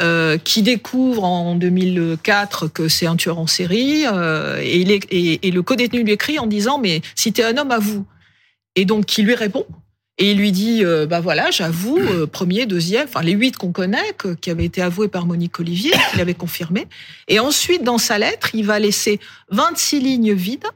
euh, 0.00 0.38
qui 0.38 0.62
découvre 0.62 1.22
en 1.24 1.54
2004 1.54 2.68
que 2.68 2.88
c'est 2.88 3.06
un 3.06 3.16
tueur 3.16 3.38
en 3.38 3.46
série 3.46 4.04
euh, 4.06 4.58
et, 4.62 4.80
il 4.80 4.90
est, 4.90 5.06
et, 5.10 5.50
le 5.50 5.60
co-détenu 5.60 6.02
lui 6.02 6.12
écrit 6.12 6.38
en 6.38 6.46
disant 6.46 6.78
mais 6.78 7.02
si 7.14 7.30
t'es 7.30 7.44
un 7.44 7.58
homme 7.58 7.70
à 7.70 7.78
vous 7.78 8.06
et 8.74 8.86
donc 8.86 9.04
qui 9.04 9.22
lui 9.22 9.34
répond. 9.34 9.66
Et 10.16 10.30
il 10.30 10.38
lui 10.38 10.50
dit 10.50 10.82
euh, 10.82 11.04
bah 11.04 11.20
voilà 11.20 11.50
j'avoue 11.50 11.98
premier 12.28 12.64
deuxième 12.64 13.04
enfin 13.06 13.20
les 13.20 13.32
huit 13.32 13.56
qu'on 13.58 13.72
connaît 13.72 14.16
qui 14.40 14.50
avaient 14.50 14.64
été 14.64 14.80
avoués 14.80 15.08
par 15.08 15.26
Monique 15.26 15.60
Olivier 15.60 15.92
qu'il 16.10 16.22
avait 16.22 16.32
confirmé 16.32 16.86
et 17.28 17.38
ensuite 17.38 17.82
dans 17.82 17.98
sa 17.98 18.18
lettre 18.18 18.54
il 18.54 18.64
va 18.64 18.78
laisser 18.78 19.20
26 19.50 20.00
lignes 20.00 20.32
vides 20.32 20.66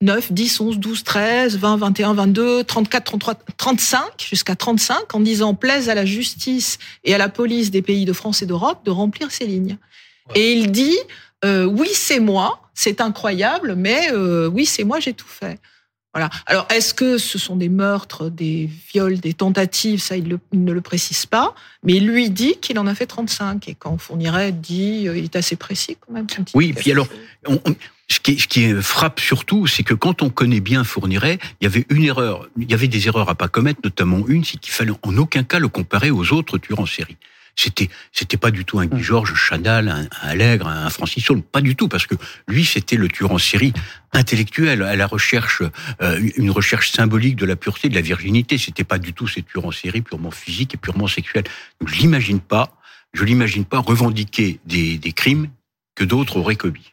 9, 0.00 0.32
10, 0.32 0.60
11, 0.60 0.78
12, 0.78 1.02
13, 1.02 1.58
20, 1.58 1.76
21, 1.76 2.14
22, 2.14 2.64
34, 2.64 3.04
33, 3.04 3.34
35, 3.56 4.02
jusqu'à 4.18 4.54
35, 4.54 5.14
en 5.14 5.20
disant 5.20 5.54
plaise 5.54 5.88
à 5.88 5.94
la 5.94 6.04
justice 6.04 6.78
et 7.04 7.14
à 7.14 7.18
la 7.18 7.28
police 7.28 7.72
des 7.72 7.82
pays 7.82 8.04
de 8.04 8.12
France 8.12 8.42
et 8.42 8.46
d'Europe 8.46 8.84
de 8.84 8.92
remplir 8.92 9.32
ces 9.32 9.46
lignes. 9.46 9.76
Et 10.36 10.52
il 10.52 10.70
dit, 10.70 10.96
euh, 11.44 11.64
oui, 11.64 11.88
c'est 11.92 12.20
moi, 12.20 12.70
c'est 12.74 13.00
incroyable, 13.00 13.74
mais 13.76 14.12
euh, 14.12 14.46
oui, 14.46 14.66
c'est 14.66 14.84
moi, 14.84 15.00
j'ai 15.00 15.14
tout 15.14 15.26
fait. 15.26 15.58
Voilà. 16.14 16.30
Alors, 16.46 16.66
est-ce 16.70 16.94
que 16.94 17.18
ce 17.18 17.38
sont 17.38 17.56
des 17.56 17.68
meurtres, 17.68 18.30
des 18.30 18.68
viols, 18.92 19.20
des 19.20 19.34
tentatives? 19.34 20.00
Ça, 20.00 20.16
il, 20.16 20.38
ne 20.52 20.72
le 20.72 20.80
précise 20.80 21.26
pas. 21.26 21.54
Mais 21.84 21.94
il 21.94 22.06
lui 22.06 22.30
dit 22.30 22.56
qu'il 22.60 22.78
en 22.78 22.86
a 22.86 22.94
fait 22.94 23.06
35. 23.06 23.68
Et 23.68 23.74
quand 23.74 23.98
Fourniret 23.98 24.52
dit, 24.52 25.06
euh, 25.06 25.16
il 25.16 25.24
est 25.24 25.36
assez 25.36 25.56
précis 25.56 25.96
quand 26.00 26.12
même. 26.12 26.26
Oui, 26.54 26.72
puis 26.72 26.92
alors, 26.92 27.08
on, 27.46 27.60
ce 28.08 28.20
qui, 28.20 28.38
ce 28.38 28.48
qui 28.48 28.72
frappe 28.74 29.20
surtout, 29.20 29.66
c'est 29.66 29.82
que 29.82 29.94
quand 29.94 30.22
on 30.22 30.30
connaît 30.30 30.60
bien 30.60 30.82
Fourniret, 30.82 31.38
il 31.60 31.64
y 31.64 31.66
avait 31.66 31.84
une 31.90 32.04
erreur, 32.04 32.48
il 32.56 32.70
y 32.70 32.74
avait 32.74 32.88
des 32.88 33.06
erreurs 33.06 33.28
à 33.28 33.34
pas 33.34 33.48
commettre, 33.48 33.80
notamment 33.84 34.26
une, 34.26 34.44
c'est 34.44 34.58
qu'il 34.58 34.72
fallait 34.72 34.92
en 35.02 35.16
aucun 35.18 35.44
cas 35.44 35.58
le 35.58 35.68
comparer 35.68 36.10
aux 36.10 36.32
autres 36.32 36.56
tueurs 36.56 36.80
en 36.80 36.86
série. 36.86 37.18
C'était, 37.60 37.88
c'était 38.12 38.36
pas 38.36 38.52
du 38.52 38.64
tout 38.64 38.78
un 38.78 38.86
Guy 38.86 39.02
Georges, 39.02 39.34
Chanal, 39.34 39.88
un, 39.88 40.08
Allègre, 40.20 40.68
un 40.68 40.88
Francis 40.90 41.24
Saul, 41.24 41.42
pas 41.42 41.60
du 41.60 41.74
tout, 41.74 41.88
parce 41.88 42.06
que 42.06 42.14
lui, 42.46 42.64
c'était 42.64 42.94
le 42.94 43.08
tueur 43.08 43.32
en 43.32 43.38
série 43.38 43.72
intellectuel, 44.12 44.82
à 44.82 44.94
la 44.94 45.08
recherche, 45.08 45.62
euh, 46.00 46.30
une 46.36 46.52
recherche 46.52 46.92
symbolique 46.92 47.34
de 47.34 47.46
la 47.46 47.56
pureté, 47.56 47.88
de 47.88 47.96
la 47.96 48.00
virginité. 48.00 48.58
C'était 48.58 48.84
pas 48.84 48.98
du 48.98 49.12
tout 49.12 49.26
ces 49.26 49.42
tueurs 49.42 49.64
en 49.64 49.72
série 49.72 50.02
purement 50.02 50.30
physiques 50.30 50.74
et 50.74 50.76
purement 50.76 51.08
sexuels. 51.08 51.44
Donc, 51.80 51.88
je 51.88 51.96
l'imagine 51.96 52.38
pas, 52.38 52.78
je 53.12 53.24
l'imagine 53.24 53.64
pas 53.64 53.80
revendiquer 53.80 54.60
des, 54.64 54.96
des 54.96 55.12
crimes 55.12 55.48
que 55.96 56.04
d'autres 56.04 56.36
auraient 56.36 56.54
commis. 56.54 56.92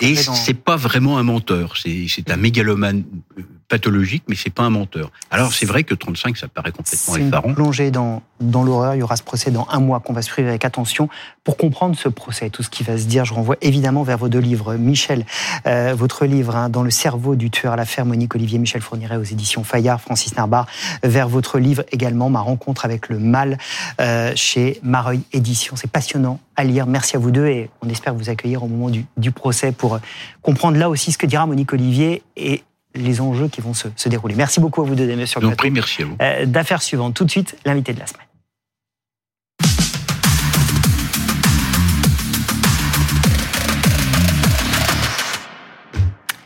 Et 0.00 0.14
c'est 0.16 0.54
pas 0.54 0.76
vraiment 0.76 1.18
un 1.18 1.22
menteur. 1.22 1.74
C'est 1.76 2.30
un 2.30 2.36
mégalomane 2.36 3.04
euh, 3.38 3.42
pathologique, 3.68 4.24
mais 4.28 4.36
c'est 4.36 4.52
pas 4.52 4.62
un 4.62 4.70
menteur. 4.70 5.10
Alors 5.30 5.52
c'est 5.52 5.66
vrai 5.66 5.84
que 5.84 5.94
35, 5.94 6.36
ça 6.36 6.48
paraît 6.48 6.72
complètement 6.72 7.16
effarant. 7.16 7.48
Une 7.48 7.54
plongée 7.54 7.90
dans, 7.90 8.22
dans 8.40 8.62
l'horreur. 8.62 8.94
Il 8.94 8.98
y 8.98 9.02
aura 9.02 9.16
ce 9.16 9.22
procès 9.22 9.50
dans 9.50 9.66
un 9.70 9.80
mois 9.80 10.00
qu'on 10.00 10.12
va 10.12 10.22
suivre 10.22 10.48
avec 10.48 10.64
attention. 10.64 11.08
Pour 11.44 11.56
comprendre 11.56 11.96
ce 11.96 12.08
procès, 12.08 12.50
tout 12.50 12.62
ce 12.62 12.70
qui 12.70 12.82
va 12.82 12.98
se 12.98 13.06
dire, 13.06 13.24
je 13.24 13.34
renvoie 13.34 13.56
évidemment 13.62 14.02
vers 14.02 14.18
vos 14.18 14.28
deux 14.28 14.38
livres. 14.38 14.74
Michel, 14.74 15.24
euh, 15.66 15.94
votre 15.96 16.26
livre, 16.26 16.56
hein, 16.56 16.68
Dans 16.68 16.82
le 16.82 16.90
cerveau 16.90 17.36
du 17.36 17.50
tueur, 17.50 17.76
l'affaire 17.76 18.04
Monique 18.04 18.34
Olivier, 18.34 18.58
Michel 18.58 18.82
Fourniret 18.82 19.16
aux 19.16 19.24
éditions 19.24 19.64
Fayard, 19.64 20.00
Francis 20.00 20.36
Narbar, 20.36 20.66
vers 21.02 21.28
votre 21.28 21.58
livre 21.58 21.84
également, 21.90 22.30
Ma 22.30 22.40
rencontre 22.40 22.84
avec 22.84 23.08
le 23.08 23.18
mal, 23.18 23.58
euh, 24.00 24.32
chez 24.34 24.80
Mareuil 24.82 25.22
Éditions. 25.32 25.76
C'est 25.76 25.90
passionnant 25.90 26.40
à 26.56 26.64
lire. 26.64 26.86
Merci 26.86 27.16
à 27.16 27.18
vous 27.18 27.30
deux 27.30 27.46
et 27.46 27.70
on 27.82 27.88
espère 27.88 28.14
vous 28.14 28.30
accueillir 28.30 28.62
au 28.62 28.68
moment 28.68 28.90
du, 28.90 29.04
du 29.16 29.32
procès 29.34 29.72
pour 29.72 29.98
comprendre 30.42 30.78
là 30.78 30.88
aussi 30.88 31.12
ce 31.12 31.18
que 31.18 31.26
dira 31.26 31.46
Monique 31.46 31.72
Olivier 31.72 32.22
et 32.36 32.62
les 32.94 33.20
enjeux 33.20 33.48
qui 33.48 33.60
vont 33.60 33.74
se, 33.74 33.88
se 33.96 34.08
dérouler. 34.08 34.34
Merci 34.34 34.60
beaucoup 34.60 34.82
à 34.82 34.84
vous 34.84 34.94
deux, 34.94 35.06
plateau. 35.06 35.74
merci 35.74 36.02
à 36.02 36.06
vous. 36.06 36.16
Euh, 36.20 36.46
D'affaires 36.46 36.82
suivantes. 36.82 37.14
Tout 37.14 37.24
de 37.24 37.30
suite, 37.30 37.56
l'invité 37.64 37.92
de 37.92 38.00
la 38.00 38.06
semaine. 38.06 38.26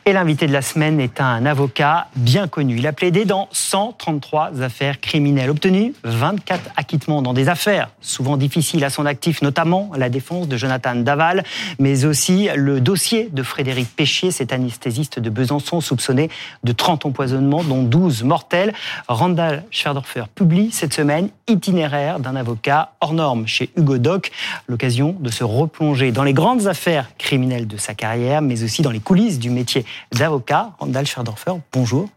Et 0.08 0.14
l'invité 0.14 0.46
de 0.46 0.54
la 0.54 0.62
semaine 0.62 1.00
est 1.00 1.20
un 1.20 1.44
avocat 1.44 2.06
bien 2.16 2.48
connu. 2.48 2.78
Il 2.78 2.86
a 2.86 2.94
plaidé 2.94 3.26
dans 3.26 3.46
133 3.52 4.62
affaires 4.62 5.02
criminelles, 5.02 5.50
obtenu 5.50 5.92
24 6.02 6.70
acquittements 6.76 7.20
dans 7.20 7.34
des 7.34 7.50
affaires 7.50 7.90
souvent 8.00 8.38
difficiles 8.38 8.82
à 8.84 8.88
son 8.88 9.04
actif, 9.04 9.42
notamment 9.42 9.90
la 9.94 10.08
défense 10.08 10.48
de 10.48 10.56
Jonathan 10.56 10.94
Daval, 10.94 11.44
mais 11.78 12.06
aussi 12.06 12.48
le 12.56 12.80
dossier 12.80 13.28
de 13.30 13.42
Frédéric 13.42 13.94
Péchier, 13.94 14.30
cet 14.30 14.50
anesthésiste 14.50 15.18
de 15.18 15.28
Besançon 15.28 15.82
soupçonné 15.82 16.30
de 16.64 16.72
30 16.72 17.04
empoisonnements, 17.04 17.62
dont 17.62 17.82
12 17.82 18.22
mortels. 18.22 18.72
Randall 19.08 19.64
Schwerdorfer 19.70 20.24
publie 20.34 20.72
cette 20.72 20.94
semaine 20.94 21.28
Itinéraire 21.48 22.18
d'un 22.18 22.34
avocat 22.34 22.92
hors 23.02 23.12
norme 23.12 23.46
chez 23.46 23.68
Hugo 23.76 23.98
Doc, 23.98 24.30
l'occasion 24.68 25.14
de 25.20 25.30
se 25.30 25.44
replonger 25.44 26.12
dans 26.12 26.24
les 26.24 26.32
grandes 26.32 26.66
affaires 26.66 27.10
criminelles 27.18 27.66
de 27.66 27.76
sa 27.76 27.92
carrière, 27.92 28.40
mais 28.40 28.62
aussi 28.62 28.80
dans 28.80 28.90
les 28.90 29.00
coulisses 29.00 29.38
du 29.38 29.50
métier 29.50 29.84
d'avocat. 30.12 30.72
Randall 30.78 31.06
Scherdorfer, 31.06 31.54
bonjour. 31.72 32.08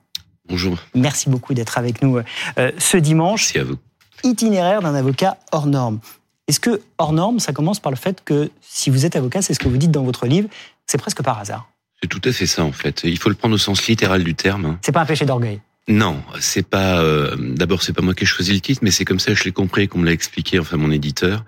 Bonjour. 0.47 0.77
Merci 0.95 1.29
beaucoup 1.29 1.53
d'être 1.53 1.77
avec 1.77 2.01
nous 2.01 2.19
euh, 2.57 2.71
ce 2.77 2.97
dimanche. 2.97 3.53
Merci 3.53 3.59
à 3.59 3.63
vous. 3.63 3.77
Itinéraire 4.23 4.81
d'un 4.81 4.95
avocat 4.95 5.37
hors 5.51 5.65
norme. 5.65 5.99
Est-ce 6.47 6.59
que 6.59 6.81
hors 6.97 7.13
norme, 7.13 7.39
ça 7.39 7.53
commence 7.53 7.79
par 7.79 7.91
le 7.91 7.97
fait 7.97 8.23
que 8.23 8.51
si 8.61 8.89
vous 8.89 9.05
êtes 9.05 9.15
avocat, 9.15 9.41
c'est 9.41 9.53
ce 9.53 9.59
que 9.59 9.69
vous 9.69 9.77
dites 9.77 9.91
dans 9.91 10.03
votre 10.03 10.25
livre, 10.27 10.49
c'est 10.85 10.97
presque 10.97 11.23
par 11.23 11.39
hasard? 11.39 11.69
C'est 12.01 12.09
tout 12.09 12.21
à 12.25 12.31
fait 12.31 12.47
ça 12.47 12.63
en 12.63 12.71
fait. 12.71 13.01
Il 13.03 13.17
faut 13.17 13.29
le 13.29 13.35
prendre 13.35 13.55
au 13.55 13.59
sens 13.59 13.87
littéral 13.87 14.23
du 14.23 14.35
terme. 14.35 14.65
Hein. 14.65 14.79
C'est 14.81 14.91
pas 14.91 15.01
un 15.01 15.05
péché 15.05 15.25
d'orgueil? 15.25 15.61
Non, 15.87 16.23
c'est 16.39 16.65
pas. 16.67 17.01
Euh, 17.01 17.35
D'abord, 17.37 17.81
c'est 17.81 17.91
pas 17.91 18.03
moi 18.03 18.13
qui 18.13 18.23
ai 18.23 18.27
choisi 18.27 18.53
le 18.53 18.59
titre, 18.59 18.81
mais 18.83 18.91
c'est 18.91 19.03
comme 19.03 19.19
ça 19.19 19.31
que 19.31 19.37
je 19.37 19.43
l'ai 19.43 19.51
compris, 19.51 19.87
qu'on 19.87 19.97
me 19.97 20.05
l'a 20.05 20.11
expliqué, 20.11 20.59
enfin 20.59 20.77
mon 20.77 20.91
éditeur. 20.91 21.43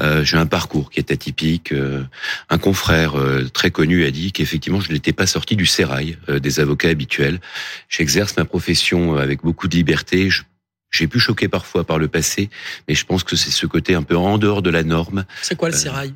Euh, 0.00 0.24
J'ai 0.24 0.36
un 0.36 0.46
parcours 0.46 0.90
qui 0.90 0.98
est 0.98 1.12
atypique. 1.12 1.72
Euh, 1.72 2.02
un 2.50 2.58
confrère 2.58 3.18
euh, 3.18 3.48
très 3.48 3.70
connu 3.70 4.04
a 4.04 4.10
dit 4.10 4.32
qu'effectivement, 4.32 4.80
je 4.80 4.92
n'étais 4.92 5.12
pas 5.12 5.26
sorti 5.26 5.54
du 5.54 5.64
sérail 5.64 6.18
euh, 6.28 6.40
des 6.40 6.58
avocats 6.58 6.88
habituels. 6.88 7.40
J'exerce 7.88 8.36
ma 8.36 8.44
profession 8.44 9.16
avec 9.16 9.42
beaucoup 9.42 9.68
de 9.68 9.76
liberté. 9.76 10.28
j'ai 10.90 11.06
pu 11.06 11.20
choquer 11.20 11.46
parfois 11.48 11.84
par 11.84 11.98
le 11.98 12.08
passé, 12.08 12.50
mais 12.88 12.96
je 12.96 13.04
pense 13.04 13.22
que 13.22 13.36
c'est 13.36 13.50
ce 13.52 13.66
côté 13.66 13.94
un 13.94 14.02
peu 14.02 14.16
en 14.16 14.38
dehors 14.38 14.60
de 14.60 14.70
la 14.70 14.82
norme. 14.82 15.24
C'est 15.40 15.56
quoi 15.56 15.70
le 15.70 15.76
sérail? 15.76 16.14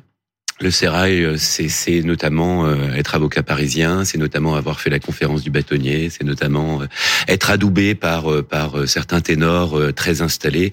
Le 0.63 0.71
sérail, 0.71 1.23
euh, 1.23 1.35
c'est 1.37 2.01
notamment 2.01 2.65
euh, 2.65 2.93
être 2.95 3.15
avocat 3.15 3.43
parisien, 3.43 4.05
c'est 4.05 4.17
notamment 4.17 4.55
avoir 4.55 4.79
fait 4.79 4.89
la 4.89 4.99
conférence 4.99 5.43
du 5.43 5.51
bâtonnier, 5.51 6.09
c'est 6.09 6.23
notamment 6.23 6.81
euh, 6.81 6.87
être 7.27 7.51
adoubé 7.51 7.93
par 7.93 8.23
par 8.49 8.87
certains 8.87 9.21
ténors 9.21 9.77
très 9.95 10.21
installés. 10.21 10.71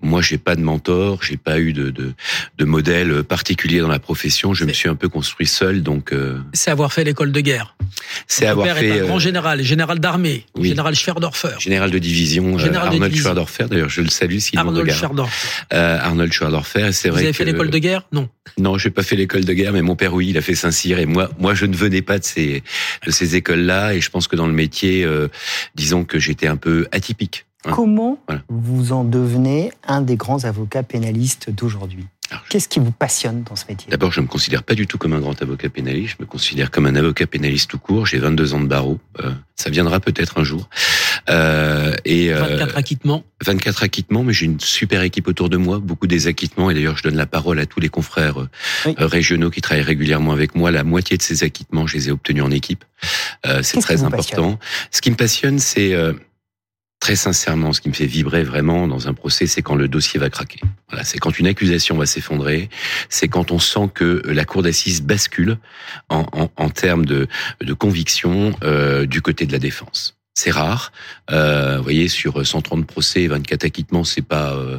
Moi, 0.00 0.22
j'ai 0.22 0.38
pas 0.38 0.54
de 0.54 0.60
mentor, 0.60 1.22
j'ai 1.22 1.36
pas 1.36 1.58
eu 1.58 1.72
de, 1.72 1.90
de, 1.90 2.12
de 2.56 2.64
modèle 2.64 3.24
particulier 3.24 3.80
dans 3.80 3.88
la 3.88 3.98
profession. 3.98 4.54
Je 4.54 4.64
me 4.64 4.72
suis 4.72 4.88
un 4.88 4.94
peu 4.94 5.08
construit 5.08 5.46
seul, 5.46 5.82
donc. 5.82 6.14
C'est 6.52 6.70
avoir 6.70 6.92
fait 6.92 7.04
l'école 7.04 7.32
de 7.32 7.40
guerre. 7.40 7.74
C'est 8.28 8.46
avoir 8.46 8.66
père 8.66 8.76
fait. 8.78 8.88
Est 8.88 9.00
un 9.00 9.06
grand 9.06 9.18
général, 9.18 9.62
général 9.62 9.98
d'armée, 9.98 10.46
général 10.60 10.94
Schwerdorfer. 10.94 11.58
Général 11.58 11.90
de 11.90 11.98
division, 11.98 12.58
général 12.58 12.88
Arnold 12.88 13.14
Schwerdorfer. 13.14 13.66
D'ailleurs, 13.68 13.88
je 13.88 14.00
le 14.00 14.08
salue 14.08 14.38
s'il 14.38 14.60
regarde. 14.60 14.90
Schwerdorfer. 14.90 15.48
Arnold 15.70 16.32
Schwerdorfer. 16.32 16.92
C'est 16.92 17.08
vrai. 17.08 17.20
Vous 17.20 17.24
avez 17.24 17.32
fait 17.32 17.44
l'école 17.44 17.70
de 17.70 17.78
guerre? 17.78 18.02
Non. 18.12 18.28
Non, 18.58 18.76
j'ai 18.76 18.90
pas 18.90 19.02
fait 19.02 19.16
l'école 19.16 19.44
de 19.44 19.52
guerre, 19.52 19.72
mais 19.72 19.82
mon 19.82 19.96
père 19.96 20.14
oui, 20.14 20.28
il 20.28 20.38
a 20.38 20.42
fait 20.42 20.54
Saint-Cyr 20.54 20.98
et 20.98 21.06
moi, 21.06 21.30
moi 21.38 21.54
je 21.54 21.66
ne 21.66 21.76
venais 21.76 22.02
pas 22.02 22.18
de 22.18 22.24
ces 22.24 22.62
de 23.06 23.10
ces 23.10 23.36
écoles-là 23.36 23.94
et 23.94 24.00
je 24.00 24.10
pense 24.10 24.28
que 24.28 24.36
dans 24.36 24.46
le 24.46 24.52
métier, 24.52 25.04
euh, 25.04 25.28
disons 25.74 26.04
que 26.04 26.18
j'étais 26.18 26.46
un 26.48 26.56
peu 26.56 26.86
atypique. 26.92 27.46
Hein. 27.64 27.72
Comment 27.74 28.18
vous 28.48 28.92
en 28.92 29.04
devenez 29.04 29.72
un 29.86 30.02
des 30.02 30.16
grands 30.16 30.44
avocats 30.44 30.82
pénalistes 30.82 31.50
d'aujourd'hui? 31.50 32.06
Qu'est-ce 32.48 32.68
qui 32.68 32.78
vous 32.78 32.92
passionne 32.92 33.42
dans 33.42 33.56
ce 33.56 33.64
métier? 33.68 33.90
D'abord, 33.90 34.12
je 34.12 34.20
ne 34.20 34.26
me 34.26 34.30
considère 34.30 34.62
pas 34.62 34.74
du 34.74 34.86
tout 34.86 34.98
comme 34.98 35.12
un 35.12 35.20
grand 35.20 35.40
avocat 35.40 35.68
pénaliste. 35.68 36.16
Je 36.18 36.22
me 36.22 36.26
considère 36.26 36.70
comme 36.70 36.86
un 36.86 36.94
avocat 36.94 37.26
pénaliste 37.26 37.70
tout 37.70 37.78
court. 37.78 38.06
J'ai 38.06 38.18
22 38.18 38.54
ans 38.54 38.60
de 38.60 38.66
barreau. 38.66 38.98
Euh, 39.22 39.32
ça 39.56 39.70
viendra 39.70 40.00
peut-être 40.00 40.38
un 40.38 40.44
jour. 40.44 40.68
Euh, 41.28 41.94
et 42.04 42.32
24 42.32 42.76
acquittements. 42.76 43.24
24 43.44 43.82
acquittements, 43.82 44.22
mais 44.22 44.32
j'ai 44.32 44.46
une 44.46 44.60
super 44.60 45.02
équipe 45.02 45.28
autour 45.28 45.48
de 45.48 45.56
moi, 45.56 45.78
beaucoup 45.78 46.06
des 46.06 46.26
acquittements. 46.26 46.70
Et 46.70 46.74
d'ailleurs, 46.74 46.96
je 46.96 47.02
donne 47.02 47.16
la 47.16 47.26
parole 47.26 47.58
à 47.58 47.66
tous 47.66 47.80
les 47.80 47.88
confrères 47.88 48.38
euh, 48.38 48.92
régionaux 48.98 49.50
qui 49.50 49.60
travaillent 49.60 49.82
régulièrement 49.82 50.32
avec 50.32 50.54
moi. 50.54 50.70
La 50.70 50.84
moitié 50.84 51.16
de 51.16 51.22
ces 51.22 51.44
acquittements, 51.44 51.86
je 51.86 51.96
les 51.96 52.08
ai 52.08 52.12
obtenus 52.12 52.42
en 52.42 52.50
équipe. 52.50 52.84
c'est 53.62 53.80
très 53.80 54.04
important. 54.04 54.58
Ce 54.90 55.00
qui 55.00 55.10
me 55.10 55.16
passionne, 55.16 55.58
c'est 55.58 55.94
très 57.02 57.16
sincèrement, 57.16 57.72
ce 57.72 57.80
qui 57.80 57.88
me 57.88 57.94
fait 57.94 58.06
vibrer 58.06 58.44
vraiment 58.44 58.86
dans 58.86 59.08
un 59.08 59.12
procès, 59.12 59.48
c'est 59.48 59.60
quand 59.60 59.74
le 59.74 59.88
dossier 59.88 60.20
va 60.20 60.30
craquer. 60.30 60.60
Voilà, 60.88 61.02
c'est 61.02 61.18
quand 61.18 61.36
une 61.36 61.48
accusation 61.48 61.96
va 61.96 62.06
s'effondrer, 62.06 62.70
c'est 63.08 63.26
quand 63.26 63.50
on 63.50 63.58
sent 63.58 63.90
que 63.92 64.22
la 64.24 64.44
cour 64.44 64.62
d'assises 64.62 65.02
bascule 65.02 65.58
en, 66.10 66.24
en, 66.32 66.48
en, 66.54 66.70
termes 66.70 67.04
de, 67.04 67.26
de 67.60 67.72
conviction 67.72 68.52
euh, 68.62 69.04
du 69.04 69.20
côté 69.20 69.46
de 69.46 69.52
la 69.52 69.58
défense. 69.58 70.16
C'est 70.34 70.52
rare. 70.52 70.92
Euh, 71.32 71.78
vous 71.78 71.82
voyez, 71.82 72.06
sur 72.06 72.46
130 72.46 72.86
procès, 72.86 73.26
24 73.26 73.64
acquittements, 73.64 74.04
c'est 74.04 74.22
pas 74.22 74.52
euh, 74.52 74.78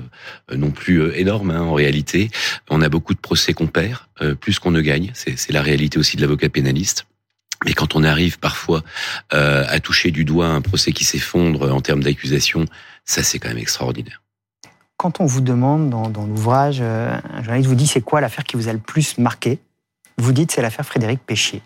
non 0.56 0.72
plus 0.72 1.14
énorme 1.16 1.52
hein, 1.52 1.60
en 1.60 1.74
réalité. 1.74 2.30
On 2.70 2.82
a 2.82 2.88
beaucoup 2.88 3.14
de 3.14 3.20
procès 3.20 3.52
qu'on 3.52 3.68
perd, 3.68 4.00
plus 4.40 4.60
qu'on 4.60 4.72
ne 4.72 4.80
gagne. 4.80 5.12
C'est 5.14 5.52
la 5.52 5.62
réalité 5.62 6.00
aussi 6.00 6.16
de 6.16 6.22
l'avocat 6.22 6.48
pénaliste. 6.48 7.06
Mais 7.66 7.74
quand 7.74 7.96
on 7.96 8.04
arrive 8.04 8.40
parfois 8.40 8.84
euh, 9.34 9.66
à 9.68 9.80
toucher 9.80 10.12
du 10.12 10.26
doigt 10.26 10.48
un 10.48 10.62
procès 10.62 10.92
qui 10.92 11.04
s'effondre 11.04 11.74
en 11.74 11.82
termes 11.82 12.04
d'accusation, 12.04 12.66
ça 13.06 13.24
c'est 13.24 13.40
quand 13.40 13.50
même 13.50 13.58
extraordinaire. 13.58 14.22
Quand 14.98 15.20
on 15.20 15.26
vous 15.26 15.42
demande 15.42 15.90
dans, 15.90 16.10
dans 16.10 16.26
l'ouvrage, 16.26 16.80
euh, 16.82 17.18
un 17.34 17.44
journaliste 17.44 17.70
vous 17.70 17.76
dit 17.76 17.88
c'est 17.88 18.02
quoi 18.02 18.22
l'affaire 18.22 18.44
qui 18.44 18.56
vous 18.56 18.68
a 18.68 18.74
le 18.74 18.80
plus 18.80 19.18
marqué, 19.18 19.60
vous 20.18 20.32
dites 20.32 20.52
c'est 20.52 20.62
l'affaire 20.62 20.86
Frédéric 20.86 21.20
Péchier. 21.26 21.62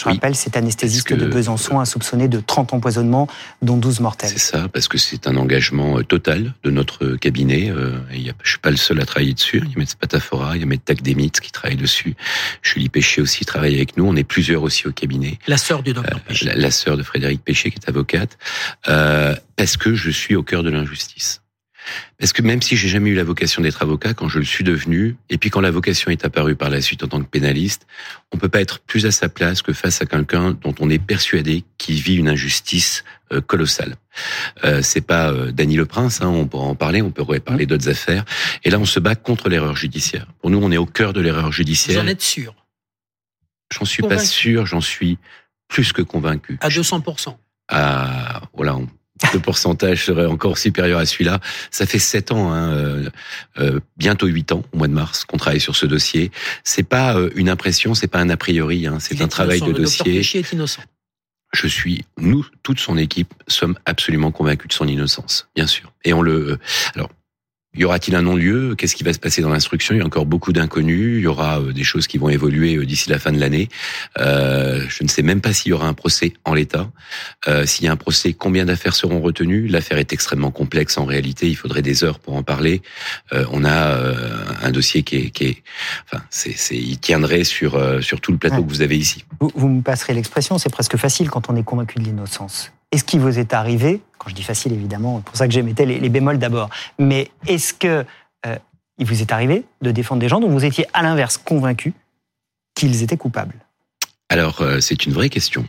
Je 0.00 0.04
rappelle, 0.04 0.36
cet 0.36 0.56
anesthésiste 0.56 1.12
de 1.12 1.26
Besançon 1.26 1.80
a 1.80 1.84
soupçonné 1.84 2.28
de 2.28 2.38
30 2.38 2.72
empoisonnements, 2.72 3.26
dont 3.62 3.76
12 3.76 3.98
mortels. 3.98 4.30
C'est 4.30 4.38
ça, 4.38 4.68
parce 4.68 4.86
que 4.86 4.96
c'est 4.96 5.26
un 5.26 5.36
engagement 5.36 5.98
euh, 5.98 6.04
total 6.04 6.54
de 6.62 6.70
notre 6.70 7.16
cabinet. 7.16 7.70
Euh, 7.70 7.98
je 8.12 8.18
ne 8.18 8.32
suis 8.44 8.58
pas 8.58 8.70
le 8.70 8.76
seul 8.76 9.00
à 9.00 9.06
travailler 9.06 9.34
dessus. 9.34 9.60
Il 9.64 9.72
y 9.72 9.76
a 9.76 9.80
M. 9.80 9.86
Patafora, 9.98 10.56
il 10.56 10.60
y 10.60 10.62
a 10.62 10.66
M. 10.66 10.78
Takdemitz 10.78 11.40
qui 11.40 11.50
travaille 11.50 11.76
dessus. 11.76 12.14
Julie 12.62 12.88
Péché 12.88 13.20
aussi 13.20 13.44
travaille 13.44 13.74
avec 13.74 13.96
nous. 13.96 14.06
On 14.06 14.14
est 14.14 14.22
plusieurs 14.22 14.62
aussi 14.62 14.86
au 14.86 14.92
cabinet. 14.92 15.38
La 15.48 15.56
sœur 15.58 15.82
du 15.82 15.92
docteur 15.92 16.20
euh, 16.30 16.34
La, 16.42 16.54
la 16.54 16.70
sœur 16.70 16.96
de 16.96 17.02
Frédéric 17.02 17.42
Péché, 17.42 17.72
qui 17.72 17.78
est 17.78 17.88
avocate. 17.88 18.38
Euh, 18.88 19.34
parce 19.56 19.76
que 19.76 19.94
je 19.94 20.10
suis 20.10 20.36
au 20.36 20.44
cœur 20.44 20.62
de 20.62 20.70
l'injustice. 20.70 21.42
Parce 22.18 22.32
que 22.32 22.42
même 22.42 22.60
si 22.60 22.76
j'ai 22.76 22.88
jamais 22.88 23.10
eu 23.10 23.14
la 23.14 23.22
vocation 23.22 23.62
d'être 23.62 23.80
avocat, 23.80 24.12
quand 24.12 24.28
je 24.28 24.40
le 24.40 24.44
suis 24.44 24.64
devenu, 24.64 25.16
et 25.30 25.38
puis 25.38 25.50
quand 25.50 25.60
la 25.60 25.70
vocation 25.70 26.10
est 26.10 26.24
apparue 26.24 26.56
par 26.56 26.68
la 26.68 26.80
suite 26.80 27.04
en 27.04 27.08
tant 27.08 27.20
que 27.20 27.28
pénaliste, 27.28 27.86
on 28.32 28.38
peut 28.38 28.48
pas 28.48 28.60
être 28.60 28.80
plus 28.80 29.06
à 29.06 29.12
sa 29.12 29.28
place 29.28 29.62
que 29.62 29.72
face 29.72 30.02
à 30.02 30.06
quelqu'un 30.06 30.50
dont 30.60 30.74
on 30.80 30.90
est 30.90 30.98
persuadé 30.98 31.62
qu'il 31.78 31.94
vit 32.00 32.16
une 32.16 32.28
injustice 32.28 33.04
euh, 33.30 33.40
colossale. 33.40 33.96
Euh, 34.64 34.82
c'est 34.82 35.00
pas 35.00 35.30
euh, 35.30 35.52
Dany 35.52 35.76
Le 35.76 35.86
Prince, 35.86 36.20
hein, 36.20 36.26
on 36.26 36.48
pourra 36.48 36.64
en 36.64 36.74
parler, 36.74 37.02
on 37.02 37.12
pourrait 37.12 37.38
parler 37.38 37.66
d'autres 37.66 37.88
affaires. 37.88 38.24
Et 38.64 38.70
là, 38.70 38.80
on 38.80 38.84
se 38.84 38.98
bat 38.98 39.14
contre 39.14 39.48
l'erreur 39.48 39.76
judiciaire. 39.76 40.26
Pour 40.40 40.50
nous, 40.50 40.58
on 40.60 40.72
est 40.72 40.76
au 40.76 40.86
cœur 40.86 41.12
de 41.12 41.20
l'erreur 41.20 41.52
judiciaire. 41.52 42.00
Vous 42.00 42.04
en 42.04 42.10
êtes 42.10 42.22
sûr 42.22 42.54
J'en 43.72 43.84
suis 43.84 44.02
pas 44.02 44.18
sûr, 44.18 44.66
j'en 44.66 44.80
suis 44.80 45.18
plus 45.68 45.92
que 45.92 46.02
convaincu. 46.02 46.58
À 46.62 46.70
200 46.70 47.04
Ah, 47.68 48.40
voilà, 48.54 48.76
on 48.76 48.88
le 49.32 49.40
pourcentage 49.40 50.06
serait 50.06 50.26
encore 50.26 50.58
supérieur 50.58 50.98
à 50.98 51.06
celui-là. 51.06 51.40
Ça 51.70 51.86
fait 51.86 51.98
sept 51.98 52.32
ans, 52.32 52.52
hein, 52.52 52.72
euh, 52.72 53.10
euh, 53.58 53.80
bientôt 53.96 54.26
huit 54.26 54.52
ans, 54.52 54.62
au 54.72 54.78
mois 54.78 54.88
de 54.88 54.92
mars, 54.92 55.24
qu'on 55.24 55.36
travaille 55.36 55.60
sur 55.60 55.76
ce 55.76 55.86
dossier. 55.86 56.30
C'est 56.64 56.82
pas 56.82 57.16
euh, 57.16 57.30
une 57.34 57.48
impression, 57.48 57.94
c'est 57.94 58.08
pas 58.08 58.20
un 58.20 58.30
a 58.30 58.36
priori, 58.36 58.86
hein, 58.86 58.98
c'est 59.00 59.20
un 59.20 59.28
travail 59.28 59.60
de 59.60 59.66
le 59.66 59.72
dossier. 59.72 60.18
Est 60.18 60.52
innocent. 60.52 60.82
Je 61.52 61.66
suis, 61.66 62.04
nous, 62.18 62.46
toute 62.62 62.78
son 62.78 62.98
équipe, 62.98 63.32
sommes 63.46 63.78
absolument 63.86 64.30
convaincus 64.30 64.68
de 64.68 64.74
son 64.74 64.86
innocence, 64.86 65.48
bien 65.56 65.66
sûr. 65.66 65.92
Et 66.04 66.12
on 66.12 66.20
le, 66.20 66.58
alors, 66.94 67.08
y 67.78 67.84
aura-t-il 67.84 68.16
un 68.16 68.22
non-lieu? 68.22 68.74
Qu'est-ce 68.76 68.96
qui 68.96 69.04
va 69.04 69.12
se 69.12 69.18
passer 69.18 69.42
dans 69.42 69.50
l'instruction? 69.50 69.94
Il 69.94 69.98
y 69.98 70.00
a 70.00 70.04
encore 70.06 70.26
beaucoup 70.26 70.52
d'inconnus. 70.52 71.18
Il 71.18 71.22
y 71.22 71.26
aura 71.26 71.60
des 71.60 71.84
choses 71.84 72.06
qui 72.06 72.18
vont 72.18 72.28
évoluer 72.28 72.84
d'ici 72.84 73.10
la 73.10 73.18
fin 73.18 73.32
de 73.32 73.38
l'année. 73.38 73.68
je 74.16 75.02
ne 75.02 75.08
sais 75.08 75.22
même 75.22 75.40
pas 75.40 75.52
s'il 75.52 75.70
y 75.70 75.72
aura 75.72 75.86
un 75.86 75.94
procès 75.94 76.32
en 76.44 76.54
l'état. 76.54 76.90
s'il 77.64 77.84
y 77.84 77.88
a 77.88 77.92
un 77.92 77.96
procès, 77.96 78.32
combien 78.32 78.64
d'affaires 78.64 78.94
seront 78.94 79.20
retenues? 79.20 79.68
L'affaire 79.68 79.98
est 79.98 80.12
extrêmement 80.12 80.50
complexe 80.50 80.98
en 80.98 81.04
réalité. 81.04 81.48
Il 81.48 81.56
faudrait 81.56 81.82
des 81.82 82.04
heures 82.04 82.18
pour 82.18 82.34
en 82.36 82.42
parler. 82.42 82.82
on 83.32 83.64
a 83.64 84.14
un 84.62 84.70
dossier 84.70 85.02
qui 85.02 85.16
est, 85.16 85.30
qui 85.30 85.44
est 85.44 85.62
enfin, 86.06 86.22
c'est, 86.30 86.76
il 86.76 86.98
tiendrait 86.98 87.44
sur 87.44 87.78
sur 88.02 88.20
tout 88.20 88.32
le 88.32 88.38
plateau 88.38 88.62
que 88.62 88.68
vous 88.68 88.82
avez 88.82 88.96
ici. 88.96 89.24
Vous, 89.40 89.52
vous 89.54 89.68
me 89.68 89.82
passerez 89.82 90.14
l'expression, 90.14 90.58
c'est 90.58 90.70
presque 90.70 90.96
facile 90.96 91.30
quand 91.30 91.50
on 91.50 91.56
est 91.56 91.62
convaincu 91.62 91.98
de 91.98 92.04
l'innocence. 92.04 92.72
Est-ce 92.90 93.04
qu'il 93.04 93.20
vous 93.20 93.38
est 93.38 93.52
arrivé, 93.52 94.00
quand 94.28 94.32
je 94.32 94.34
dis 94.34 94.42
facile 94.42 94.74
évidemment, 94.74 95.18
c'est 95.18 95.24
pour 95.24 95.36
ça 95.36 95.46
que 95.48 95.54
j'émettais 95.54 95.86
les, 95.86 95.98
les 95.98 96.08
bémols 96.10 96.38
d'abord, 96.38 96.68
mais 96.98 97.30
est-ce 97.46 97.72
que 97.72 98.04
euh, 98.44 98.56
il 98.98 99.06
vous 99.06 99.22
est 99.22 99.32
arrivé 99.32 99.64
de 99.80 99.90
défendre 99.90 100.20
des 100.20 100.28
gens 100.28 100.38
dont 100.38 100.50
vous 100.50 100.66
étiez 100.66 100.86
à 100.92 101.02
l'inverse 101.02 101.38
convaincu 101.38 101.94
qu'ils 102.74 103.02
étaient 103.02 103.16
coupables? 103.16 103.54
Alors 104.28 104.60
euh, 104.60 104.80
c'est 104.80 105.06
une 105.06 105.14
vraie 105.14 105.30
question. 105.30 105.66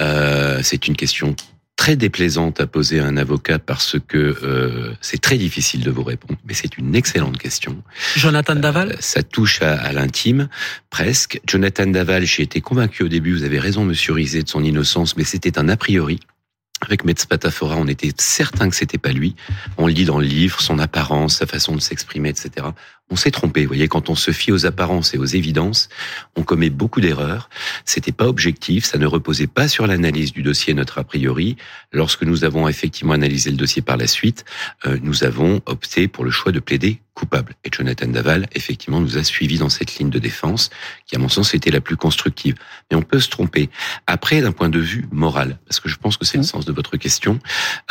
Euh, 0.00 0.60
c'est 0.62 0.88
une 0.88 0.96
question 0.96 1.36
très 1.76 1.96
déplaisante 1.96 2.62
à 2.62 2.66
poser 2.66 2.98
à 2.98 3.04
un 3.04 3.18
avocat 3.18 3.58
parce 3.58 3.96
que 4.08 4.38
euh, 4.42 4.94
c'est 5.02 5.20
très 5.20 5.36
difficile 5.36 5.82
de 5.82 5.90
vous 5.90 6.04
répondre, 6.04 6.40
mais 6.46 6.54
c'est 6.54 6.78
une 6.78 6.94
excellente 6.94 7.36
question. 7.36 7.82
Jonathan 8.16 8.54
Daval? 8.54 8.96
Ça 9.00 9.22
touche 9.22 9.60
à, 9.60 9.74
à 9.74 9.92
l'intime, 9.92 10.48
presque. 10.88 11.42
Jonathan 11.46 11.88
Daval, 11.88 12.24
j'ai 12.24 12.44
été 12.44 12.62
convaincu 12.62 13.02
au 13.02 13.08
début, 13.08 13.34
vous 13.34 13.44
avez 13.44 13.58
raison, 13.58 13.84
monsieur 13.84 14.14
Rizet, 14.14 14.44
de 14.44 14.48
son 14.48 14.64
innocence, 14.64 15.14
mais 15.18 15.24
c'était 15.24 15.58
un 15.58 15.68
a 15.68 15.76
priori. 15.76 16.20
Avec 16.84 17.04
Metz-Patafora, 17.04 17.76
on 17.76 17.86
était 17.86 18.12
certain 18.18 18.68
que 18.68 18.74
c'était 18.74 18.98
pas 18.98 19.12
lui. 19.12 19.36
On 19.78 19.86
le 19.86 19.92
dit 19.92 20.04
dans 20.04 20.18
le 20.18 20.26
livre, 20.26 20.60
son 20.60 20.80
apparence, 20.80 21.38
sa 21.38 21.46
façon 21.46 21.76
de 21.76 21.80
s'exprimer, 21.80 22.28
etc. 22.28 22.66
On 23.10 23.16
s'est 23.16 23.30
trompé. 23.30 23.62
Vous 23.62 23.68
voyez, 23.68 23.88
quand 23.88 24.08
on 24.08 24.14
se 24.14 24.30
fie 24.30 24.52
aux 24.52 24.64
apparences 24.64 25.14
et 25.14 25.18
aux 25.18 25.26
évidences, 25.26 25.90
on 26.34 26.42
commet 26.42 26.70
beaucoup 26.70 27.00
d'erreurs. 27.00 27.50
C'était 27.84 28.12
pas 28.12 28.26
objectif. 28.26 28.84
Ça 28.84 28.96
ne 28.96 29.06
reposait 29.06 29.46
pas 29.46 29.68
sur 29.68 29.86
l'analyse 29.86 30.32
du 30.32 30.42
dossier, 30.42 30.72
notre 30.72 30.98
a 30.98 31.04
priori. 31.04 31.56
Lorsque 31.92 32.22
nous 32.22 32.44
avons 32.44 32.68
effectivement 32.68 33.12
analysé 33.12 33.50
le 33.50 33.56
dossier 33.56 33.82
par 33.82 33.98
la 33.98 34.06
suite, 34.06 34.46
euh, 34.86 34.98
nous 35.02 35.24
avons 35.24 35.60
opté 35.66 36.08
pour 36.08 36.24
le 36.24 36.30
choix 36.30 36.52
de 36.52 36.60
plaider 36.60 37.02
coupable. 37.14 37.54
Et 37.64 37.70
Jonathan 37.70 38.08
Daval, 38.08 38.48
effectivement, 38.54 39.00
nous 39.00 39.18
a 39.18 39.24
suivis 39.24 39.58
dans 39.58 39.68
cette 39.68 39.96
ligne 39.96 40.10
de 40.10 40.18
défense, 40.18 40.70
qui, 41.06 41.16
à 41.16 41.18
mon 41.18 41.28
sens, 41.28 41.54
était 41.54 41.70
la 41.70 41.80
plus 41.80 41.96
constructive. 41.96 42.54
Mais 42.90 42.96
on 42.96 43.02
peut 43.02 43.20
se 43.20 43.28
tromper. 43.28 43.68
Après, 44.06 44.40
d'un 44.40 44.52
point 44.52 44.70
de 44.70 44.78
vue 44.78 45.06
moral, 45.12 45.58
parce 45.66 45.80
que 45.80 45.90
je 45.90 45.96
pense 45.96 46.16
que 46.16 46.24
c'est 46.24 46.38
le 46.38 46.44
mmh. 46.44 46.46
sens 46.46 46.64
de 46.64 46.72
votre 46.72 46.96
question, 46.96 47.38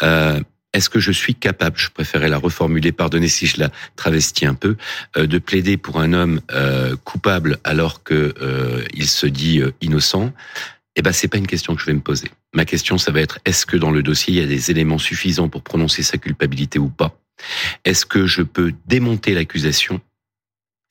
euh, 0.02 0.40
est-ce 0.74 0.90
que 0.90 1.00
je 1.00 1.12
suis 1.12 1.36
capable, 1.36 1.78
je 1.78 1.90
préférais 1.90 2.30
la 2.30 2.38
reformuler, 2.38 2.92
pardonnez 2.92 3.28
si 3.28 3.46
je 3.46 3.60
la 3.60 3.70
travestis 3.96 4.46
un 4.46 4.54
peu, 4.54 4.78
euh, 5.18 5.28
de 5.28 5.38
plaider 5.38 5.78
pour 5.78 6.00
un 6.00 6.14
homme 6.14 6.42
euh, 6.52 6.96
coupable 7.04 7.60
alors 7.64 8.04
que 8.04 8.34
euh, 8.42 8.86
il 8.94 9.08
se 9.08 9.28
dit 9.28 9.62
innocent? 9.82 10.32
Eh 10.96 11.02
ben, 11.02 11.12
c'est 11.12 11.28
pas 11.28 11.38
une 11.38 11.48
question 11.48 11.76
que 11.76 11.82
je 11.82 11.86
vais 11.86 11.94
me 11.94 12.02
poser. 12.02 12.30
Ma 12.54 12.66
question, 12.66 12.98
ça 12.98 13.12
va 13.12 13.22
être 13.22 13.40
est-ce 13.46 13.66
que 13.66 13.78
dans 13.78 13.92
le 13.92 14.04
dossier 14.04 14.34
il 14.34 14.40
y 14.40 14.44
a 14.44 14.48
des 14.48 14.72
éléments 14.72 14.98
suffisants 14.98 15.50
pour 15.50 15.62
prononcer 15.62 16.04
sa 16.04 16.18
culpabilité 16.18 16.80
ou 16.80 16.90
pas? 16.90 17.18
Est-ce 17.86 18.06
que 18.06 18.28
je 18.28 18.42
peux 18.42 18.74
démonter 18.88 19.34
l'accusation? 19.34 20.02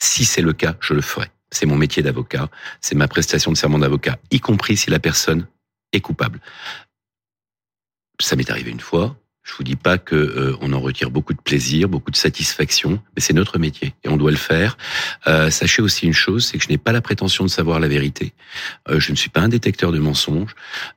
Si 0.03 0.25
c'est 0.25 0.43
le 0.43 0.53
cas, 0.53 0.77
je 0.81 0.95
le 0.95 1.03
ferai. 1.03 1.31
C'est 1.53 1.67
mon 1.67 1.77
métier 1.77 2.03
d'avocat, 2.03 2.49
c'est 2.81 2.95
ma 2.95 3.09
prestation 3.09 3.51
de 3.51 3.57
serment 3.57 3.79
d'avocat, 3.79 4.19
y 4.31 4.41
compris 4.41 4.77
si 4.77 4.89
la 4.89 5.01
personne 5.01 5.47
est 5.93 6.01
coupable. 6.01 6.41
Ça 8.21 8.37
m'est 8.37 8.51
arrivé 8.51 8.71
une 8.71 8.81
fois, 8.81 9.17
je 9.51 9.57
vous 9.57 9.65
dis 9.65 9.77
pas 9.77 9.99
que 9.99 10.15
euh, 10.15 10.57
on 10.61 10.73
en 10.73 10.81
retire 10.81 11.11
beaucoup 11.11 11.35
de 11.35 11.41
plaisir, 11.41 11.89
beaucoup 11.89 12.13
de 12.13 12.17
satisfaction, 12.17 13.03
mais 13.17 13.21
c'est 13.21 13.33
notre 13.33 13.59
métier 13.59 13.95
et 14.05 14.09
on 14.09 14.17
doit 14.17 14.31
le 14.31 14.37
faire. 14.37 14.79
Euh, 15.27 15.51
sachez 15.51 15.83
aussi 15.83 16.07
une 16.07 16.13
chose, 16.13 16.47
c'est 16.47 16.59
que 16.59 16.65
je 16.65 16.69
n'ai 16.69 16.79
pas 16.79 16.93
la 16.93 17.01
prétention 17.01 17.45
de 17.45 17.51
savoir 17.51 17.81
la 17.81 17.89
vérité. 17.89 18.33
Euh, 18.89 19.01
je 19.01 19.11
ne 19.11 19.17
suis 19.17 19.29
pas 19.29 19.41
un 19.41 19.49
détecteur 19.49 19.91
de 19.91 19.99
mensonges. 19.99 20.55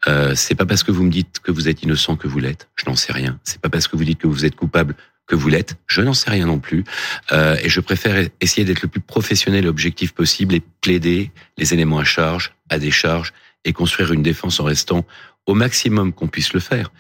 Euh, 0.08 0.36
c'est 0.36 0.56
pas 0.56 0.68
parce 0.68 0.84
que 0.84 0.92
vous 0.92 1.04
me 1.04 1.10
dites 1.10 1.40
que 1.40 1.52
vous 1.52 1.68
êtes 1.68 1.82
innocent 1.82 2.16
que 2.16 2.28
vous 2.28 2.40
l'êtes. 2.40 2.70
Je 2.76 2.86
n'en 2.86 2.96
sais 2.96 3.12
rien. 3.12 3.40
C'est 3.44 3.60
pas 3.60 3.70
parce 3.70 3.88
que 3.88 3.98
vous 3.98 4.04
dites 4.04 4.20
que 4.20 4.28
vous 4.28 4.46
êtes 4.46 4.56
coupable 4.56 4.96
que 5.26 5.36
vous 5.36 5.50
l'êtes. 5.50 5.76
Je 5.88 6.02
n'en 6.02 6.14
sais 6.14 6.30
rien 6.30 6.46
non 6.46 6.60
plus. 6.60 6.84
Euh, 7.32 7.58
et 7.64 7.70
je 7.70 7.80
préfère 7.80 8.28
essayer 8.40 8.66
d'être 8.66 8.84
le 8.84 8.90
plus 8.90 9.02
professionnel 9.02 9.66
et 9.66 9.68
objectif 9.68 10.12
possible 10.12 10.54
et 10.54 10.62
plaider 10.82 11.32
les 11.58 11.74
éléments 11.74 12.00
à 12.00 12.04
charge, 12.04 12.54
à 12.70 12.78
décharge 12.78 13.34
et 13.66 13.74
construire 13.74 14.12
une 14.12 14.24
défense 14.24 14.60
en 14.60 14.66
restant 14.66 15.06
au 15.46 15.54
maximum 15.54 16.14
qu'on 16.14 16.28
puisse 16.28 16.54
le 16.54 16.60
faire 16.60 16.92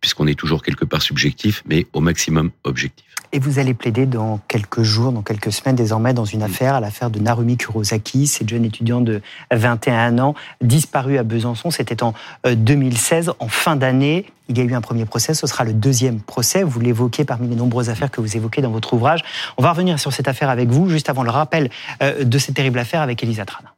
puisqu'on 0.00 0.26
est 0.26 0.38
toujours 0.38 0.62
quelque 0.62 0.84
part 0.84 1.02
subjectif, 1.02 1.62
mais 1.66 1.86
au 1.92 2.00
maximum 2.00 2.50
objectif. 2.64 3.06
Et 3.32 3.40
vous 3.40 3.58
allez 3.58 3.74
plaider 3.74 4.06
dans 4.06 4.40
quelques 4.48 4.82
jours, 4.82 5.12
dans 5.12 5.22
quelques 5.22 5.52
semaines 5.52 5.76
désormais, 5.76 6.14
dans 6.14 6.24
une 6.24 6.42
affaire, 6.42 6.74
à 6.74 6.80
l'affaire 6.80 7.10
de 7.10 7.18
Narumi 7.18 7.58
Kurosaki, 7.58 8.26
cette 8.26 8.48
jeune 8.48 8.64
étudiante 8.64 9.04
de 9.04 9.20
21 9.52 10.18
ans, 10.18 10.34
disparue 10.62 11.18
à 11.18 11.24
Besançon. 11.24 11.70
C'était 11.70 12.02
en 12.02 12.14
2016, 12.46 13.28
euh, 13.28 13.32
en 13.38 13.48
fin 13.48 13.76
d'année. 13.76 14.26
Il 14.48 14.56
y 14.56 14.62
a 14.62 14.64
eu 14.64 14.72
un 14.72 14.80
premier 14.80 15.04
procès, 15.04 15.34
ce 15.34 15.46
sera 15.46 15.64
le 15.64 15.74
deuxième 15.74 16.20
procès. 16.20 16.62
Vous 16.62 16.80
l'évoquez 16.80 17.26
parmi 17.26 17.48
les 17.48 17.56
nombreuses 17.56 17.90
affaires 17.90 18.10
que 18.10 18.22
vous 18.22 18.34
évoquez 18.34 18.62
dans 18.62 18.70
votre 18.70 18.94
ouvrage. 18.94 19.20
On 19.58 19.62
va 19.62 19.72
revenir 19.72 20.00
sur 20.00 20.12
cette 20.14 20.28
affaire 20.28 20.48
avec 20.48 20.70
vous, 20.70 20.88
juste 20.88 21.10
avant 21.10 21.22
le 21.22 21.30
rappel 21.30 21.70
euh, 22.02 22.24
de 22.24 22.38
cette 22.38 22.54
terrible 22.54 22.78
affaire 22.78 23.02
avec 23.02 23.22
Elisa 23.22 23.44
Trana. 23.44 23.74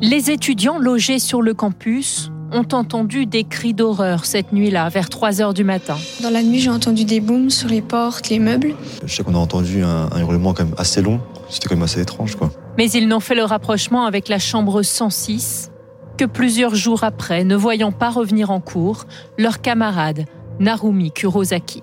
Les 0.00 0.30
étudiants 0.30 0.78
logés 0.78 1.18
sur 1.18 1.42
le 1.42 1.52
campus 1.52 2.32
ont 2.52 2.66
entendu 2.72 3.26
des 3.26 3.44
cris 3.44 3.74
d'horreur 3.74 4.24
cette 4.24 4.52
nuit-là, 4.52 4.88
vers 4.88 5.08
3 5.08 5.40
heures 5.40 5.54
du 5.54 5.64
matin. 5.64 5.96
Dans 6.22 6.30
la 6.30 6.42
nuit, 6.42 6.60
j'ai 6.60 6.70
entendu 6.70 7.04
des 7.04 7.20
booms 7.20 7.50
sur 7.50 7.68
les 7.68 7.80
portes, 7.80 8.28
les 8.28 8.38
meubles. 8.38 8.74
Je 9.04 9.14
sais 9.14 9.22
qu'on 9.22 9.34
a 9.34 9.38
entendu 9.38 9.82
un, 9.82 10.08
hurlement 10.18 10.54
quand 10.54 10.64
même 10.64 10.74
assez 10.78 11.02
long. 11.02 11.20
C'était 11.48 11.68
quand 11.68 11.74
même 11.74 11.84
assez 11.84 12.00
étrange, 12.00 12.36
quoi. 12.36 12.50
Mais 12.78 12.90
ils 12.90 13.08
n'ont 13.08 13.20
fait 13.20 13.34
le 13.34 13.44
rapprochement 13.44 14.06
avec 14.06 14.28
la 14.28 14.38
chambre 14.38 14.82
106 14.82 15.70
que 16.16 16.24
plusieurs 16.24 16.74
jours 16.74 17.04
après, 17.04 17.44
ne 17.44 17.56
voyant 17.56 17.92
pas 17.92 18.10
revenir 18.10 18.50
en 18.50 18.60
cours, 18.60 19.04
leur 19.38 19.60
camarade 19.60 20.24
Narumi 20.60 21.10
Kurosaki. 21.10 21.82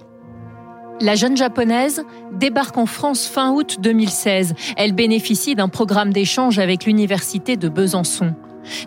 La 1.02 1.16
jeune 1.16 1.38
japonaise 1.38 2.04
débarque 2.34 2.78
en 2.78 2.86
France 2.86 3.26
fin 3.26 3.54
août 3.54 3.78
2016. 3.80 4.54
Elle 4.76 4.94
bénéficie 4.94 5.56
d'un 5.56 5.70
programme 5.70 6.12
d'échange 6.12 6.60
avec 6.60 6.86
l'université 6.86 7.56
de 7.56 7.70
Besançon. 7.70 8.34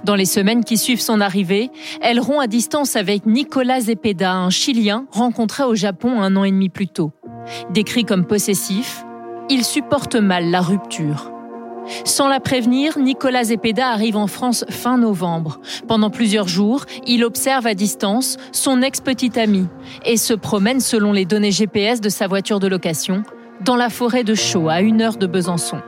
Dans 0.04 0.14
les 0.14 0.24
semaines 0.24 0.64
qui 0.64 0.76
suivent 0.76 1.00
son 1.00 1.20
arrivée, 1.20 1.70
elle 2.00 2.20
rompt 2.20 2.42
à 2.42 2.46
distance 2.46 2.96
avec 2.96 3.26
Nicolas 3.26 3.80
Zepeda, 3.80 4.32
un 4.32 4.50
Chilien 4.50 5.06
rencontré 5.10 5.64
au 5.64 5.74
Japon 5.74 6.20
un 6.20 6.36
an 6.36 6.44
et 6.44 6.50
demi 6.50 6.68
plus 6.68 6.88
tôt. 6.88 7.12
Décrit 7.70 8.04
comme 8.04 8.26
possessif, 8.26 9.04
il 9.48 9.64
supporte 9.64 10.14
mal 10.14 10.50
la 10.50 10.60
rupture. 10.60 11.32
Sans 12.04 12.28
la 12.28 12.40
prévenir, 12.40 12.98
Nicolas 12.98 13.44
Zepeda 13.44 13.88
arrive 13.88 14.16
en 14.16 14.26
France 14.26 14.64
fin 14.70 14.98
novembre. 14.98 15.60
Pendant 15.88 16.10
plusieurs 16.10 16.48
jours, 16.48 16.84
il 17.06 17.24
observe 17.24 17.66
à 17.66 17.74
distance 17.74 18.36
son 18.52 18.82
ex-petite 18.82 19.36
amie 19.36 19.66
et 20.04 20.16
se 20.16 20.34
promène 20.34 20.80
selon 20.80 21.12
les 21.12 21.24
données 21.24 21.50
GPS 21.50 22.00
de 22.00 22.08
sa 22.08 22.28
voiture 22.28 22.60
de 22.60 22.68
location 22.68 23.24
dans 23.64 23.76
la 23.76 23.90
forêt 23.90 24.24
de 24.24 24.34
Chaux 24.34 24.68
à 24.68 24.80
une 24.80 25.02
heure 25.02 25.16
de 25.16 25.26
Besançon. 25.26 25.80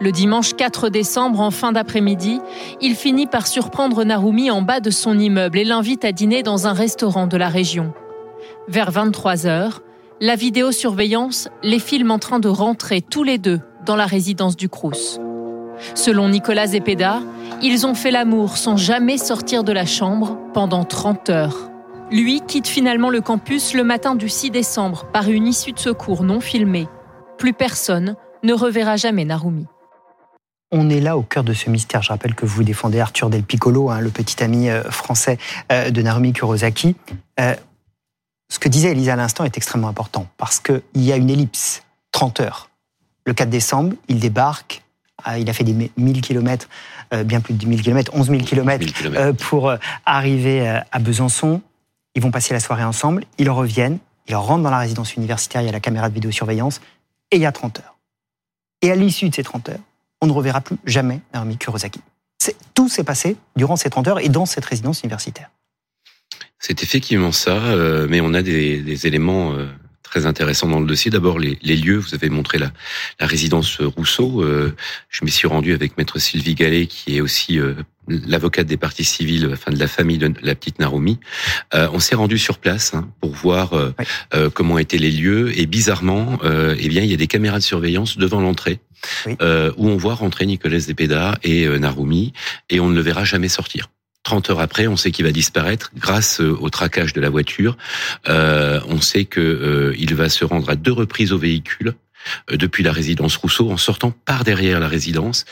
Le 0.00 0.12
dimanche 0.12 0.54
4 0.54 0.88
décembre, 0.88 1.40
en 1.40 1.50
fin 1.50 1.72
d'après-midi, 1.72 2.40
il 2.80 2.94
finit 2.94 3.26
par 3.26 3.46
surprendre 3.46 4.04
Narumi 4.04 4.50
en 4.50 4.62
bas 4.62 4.80
de 4.80 4.90
son 4.90 5.18
immeuble 5.18 5.58
et 5.58 5.64
l'invite 5.64 6.04
à 6.04 6.12
dîner 6.12 6.42
dans 6.42 6.66
un 6.66 6.72
restaurant 6.72 7.26
de 7.26 7.36
la 7.36 7.48
région. 7.48 7.92
Vers 8.68 8.90
23 8.90 9.46
heures, 9.46 9.82
la 10.20 10.36
vidéosurveillance 10.36 11.48
les 11.62 11.78
filme 11.78 12.10
en 12.10 12.18
train 12.18 12.38
de 12.38 12.48
rentrer 12.48 13.00
tous 13.00 13.24
les 13.24 13.38
deux 13.38 13.60
dans 13.84 13.96
la 13.96 14.06
résidence 14.06 14.56
du 14.56 14.68
Crous. 14.68 15.18
Selon 15.94 16.28
Nicolas 16.28 16.68
Zepeda, 16.68 17.20
ils 17.62 17.86
ont 17.86 17.94
fait 17.94 18.10
l'amour 18.10 18.56
sans 18.56 18.76
jamais 18.76 19.18
sortir 19.18 19.64
de 19.64 19.72
la 19.72 19.86
chambre 19.86 20.38
pendant 20.54 20.84
30 20.84 21.30
heures. 21.30 21.70
Lui 22.10 22.40
quitte 22.40 22.66
finalement 22.66 23.10
le 23.10 23.20
campus 23.20 23.74
le 23.74 23.84
matin 23.84 24.14
du 24.14 24.28
6 24.28 24.50
décembre 24.50 25.06
par 25.12 25.30
une 25.30 25.46
issue 25.46 25.72
de 25.72 25.78
secours 25.78 26.24
non 26.24 26.40
filmée. 26.40 26.86
Plus 27.38 27.52
personne 27.52 28.16
ne 28.42 28.54
reverra 28.54 28.96
jamais 28.96 29.24
Narumi. 29.24 29.66
On 30.74 30.88
est 30.88 31.00
là 31.00 31.18
au 31.18 31.22
cœur 31.22 31.44
de 31.44 31.52
ce 31.52 31.68
mystère. 31.68 32.02
Je 32.02 32.08
rappelle 32.08 32.34
que 32.34 32.46
vous 32.46 32.64
défendez 32.64 32.98
Arthur 32.98 33.28
Del 33.28 33.42
Piccolo, 33.42 33.90
hein, 33.90 34.00
le 34.00 34.08
petit 34.08 34.42
ami 34.42 34.70
euh, 34.70 34.82
français 34.90 35.36
euh, 35.70 35.90
de 35.90 36.00
Narumi 36.00 36.32
Kurosaki. 36.32 36.96
Euh, 37.38 37.54
ce 38.50 38.58
que 38.58 38.70
disait 38.70 38.92
Elisa 38.92 39.12
à 39.12 39.16
l'instant 39.16 39.44
est 39.44 39.56
extrêmement 39.58 39.88
important 39.88 40.26
parce 40.38 40.60
qu'il 40.60 40.80
y 40.94 41.12
a 41.12 41.16
une 41.16 41.28
ellipse, 41.28 41.82
30 42.12 42.40
heures. 42.40 42.70
Le 43.26 43.34
4 43.34 43.50
décembre, 43.50 43.94
il 44.08 44.18
débarque, 44.18 44.82
il 45.38 45.48
a 45.48 45.52
fait 45.52 45.64
des 45.64 45.90
1000 45.96 46.20
km, 46.20 46.68
bien 47.24 47.40
plus 47.40 47.54
de 47.54 47.64
1000 47.64 47.82
km, 47.82 48.10
11 48.14 48.26
000 48.26 48.42
km 48.42 49.32
pour 49.48 49.72
arriver 50.04 50.66
à 50.90 50.98
Besançon. 50.98 51.62
Ils 52.16 52.20
vont 52.20 52.32
passer 52.32 52.52
la 52.52 52.60
soirée 52.60 52.82
ensemble, 52.82 53.24
ils 53.38 53.48
reviennent, 53.48 53.98
ils 54.26 54.34
rentrent 54.34 54.64
dans 54.64 54.70
la 54.70 54.80
résidence 54.80 55.14
universitaire, 55.14 55.62
il 55.62 55.66
y 55.66 55.68
a 55.68 55.72
la 55.72 55.80
caméra 55.80 56.08
de 56.08 56.14
vidéosurveillance, 56.14 56.80
et 57.30 57.36
il 57.36 57.42
y 57.42 57.46
a 57.46 57.52
30 57.52 57.78
heures. 57.78 57.91
Et 58.82 58.90
à 58.90 58.96
l'issue 58.96 59.28
de 59.28 59.34
ces 59.34 59.44
30 59.44 59.68
heures, 59.70 59.80
on 60.20 60.26
ne 60.26 60.32
reverra 60.32 60.60
plus 60.60 60.76
jamais 60.84 61.20
Naomi 61.32 61.56
Kurosaki. 61.56 62.00
Tout 62.74 62.88
s'est 62.88 63.04
passé 63.04 63.36
durant 63.56 63.76
ces 63.76 63.90
30 63.90 64.08
heures 64.08 64.20
et 64.20 64.28
dans 64.28 64.46
cette 64.46 64.64
résidence 64.64 65.02
universitaire. 65.02 65.50
C'est 66.58 66.82
effectivement 66.82 67.32
ça, 67.32 67.56
euh, 67.56 68.06
mais 68.08 68.20
on 68.20 68.34
a 68.34 68.42
des, 68.42 69.06
éléments 69.06 69.52
euh, 69.52 69.66
très 70.12 70.26
intéressant 70.26 70.68
dans 70.68 70.80
le 70.80 70.86
dossier. 70.86 71.10
D'abord, 71.10 71.38
les, 71.38 71.58
les, 71.62 71.74
lieux. 71.74 71.96
Vous 71.96 72.14
avez 72.14 72.28
montré 72.28 72.58
la, 72.58 72.70
la 73.18 73.26
résidence 73.26 73.80
Rousseau. 73.80 74.42
Euh, 74.42 74.76
je 75.08 75.24
m'y 75.24 75.30
suis 75.30 75.48
rendu 75.48 75.72
avec 75.72 75.96
maître 75.96 76.18
Sylvie 76.18 76.54
Gallet, 76.54 76.86
qui 76.86 77.16
est 77.16 77.22
aussi 77.22 77.58
euh, 77.58 77.72
l'avocate 78.08 78.66
des 78.66 78.76
parties 78.76 79.04
civiles, 79.04 79.48
enfin 79.50 79.72
de 79.72 79.78
la 79.78 79.88
famille 79.88 80.18
de 80.18 80.34
la 80.42 80.54
petite 80.54 80.80
Narumi. 80.80 81.18
Euh, 81.72 81.88
on 81.94 81.98
s'est 81.98 82.14
rendu 82.14 82.36
sur 82.36 82.58
place 82.58 82.92
hein, 82.92 83.08
pour 83.22 83.32
voir 83.32 83.72
euh, 83.72 84.50
comment 84.50 84.76
étaient 84.76 84.98
les 84.98 85.10
lieux. 85.10 85.58
Et 85.58 85.64
bizarrement, 85.64 86.38
eh 86.44 86.88
bien, 86.90 87.02
il 87.02 87.10
y 87.10 87.14
a 87.14 87.16
des 87.16 87.26
caméras 87.26 87.58
de 87.58 87.64
surveillance 87.64 88.18
devant 88.18 88.40
l'entrée. 88.42 88.80
où 89.26 89.88
on 89.88 89.96
voit 89.96 90.14
rentrer 90.14 90.44
Nicolas 90.44 90.76
Despeda 90.76 91.38
et 91.42 91.66
Narumi, 91.78 92.34
et 92.68 92.80
on 92.80 92.88
ne 92.88 92.94
le 92.94 93.00
verra 93.00 93.24
jamais 93.24 93.48
sortir. 93.48 93.88
30 94.22 94.50
heures 94.50 94.60
après, 94.60 94.86
on 94.86 94.96
sait 94.96 95.10
qu'il 95.10 95.24
va 95.24 95.32
disparaître 95.32 95.90
grâce 95.96 96.40
euh, 96.40 96.56
au 96.60 96.70
traquage 96.70 97.12
de 97.12 97.20
la 97.20 97.30
voiture. 97.30 97.76
Euh, 98.28 98.80
on 98.88 99.00
sait 99.00 99.24
que 99.24 99.40
euh, 99.40 99.94
il 99.98 100.14
va 100.14 100.28
se 100.28 100.44
rendre 100.44 100.70
à 100.70 100.76
deux 100.76 100.92
reprises 100.92 101.32
au 101.32 101.38
véhicule 101.38 101.94
euh, 102.50 102.56
depuis 102.56 102.84
la 102.84 102.92
résidence 102.92 103.36
Rousseau 103.36 103.70
en 103.70 103.76
sortant 103.76 104.12
par 104.24 104.44
derrière 104.44 104.80
la 104.80 104.88
résidence 104.88 105.44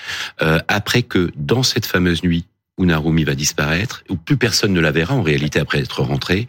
après 0.68 1.02
que 1.02 1.30
dans 1.36 1.62
cette 1.62 1.86
fameuse 1.86 2.22
nuit 2.22 2.44
où 2.78 2.86
Narumi 2.86 3.24
va 3.24 3.34
disparaître, 3.34 4.04
où 4.08 4.16
plus 4.16 4.38
personne 4.38 4.72
ne 4.72 4.80
la 4.80 4.90
verra 4.90 5.14
en 5.14 5.22
réalité 5.22 5.58
après 5.60 5.80
être 5.80 6.02
rentré. 6.02 6.48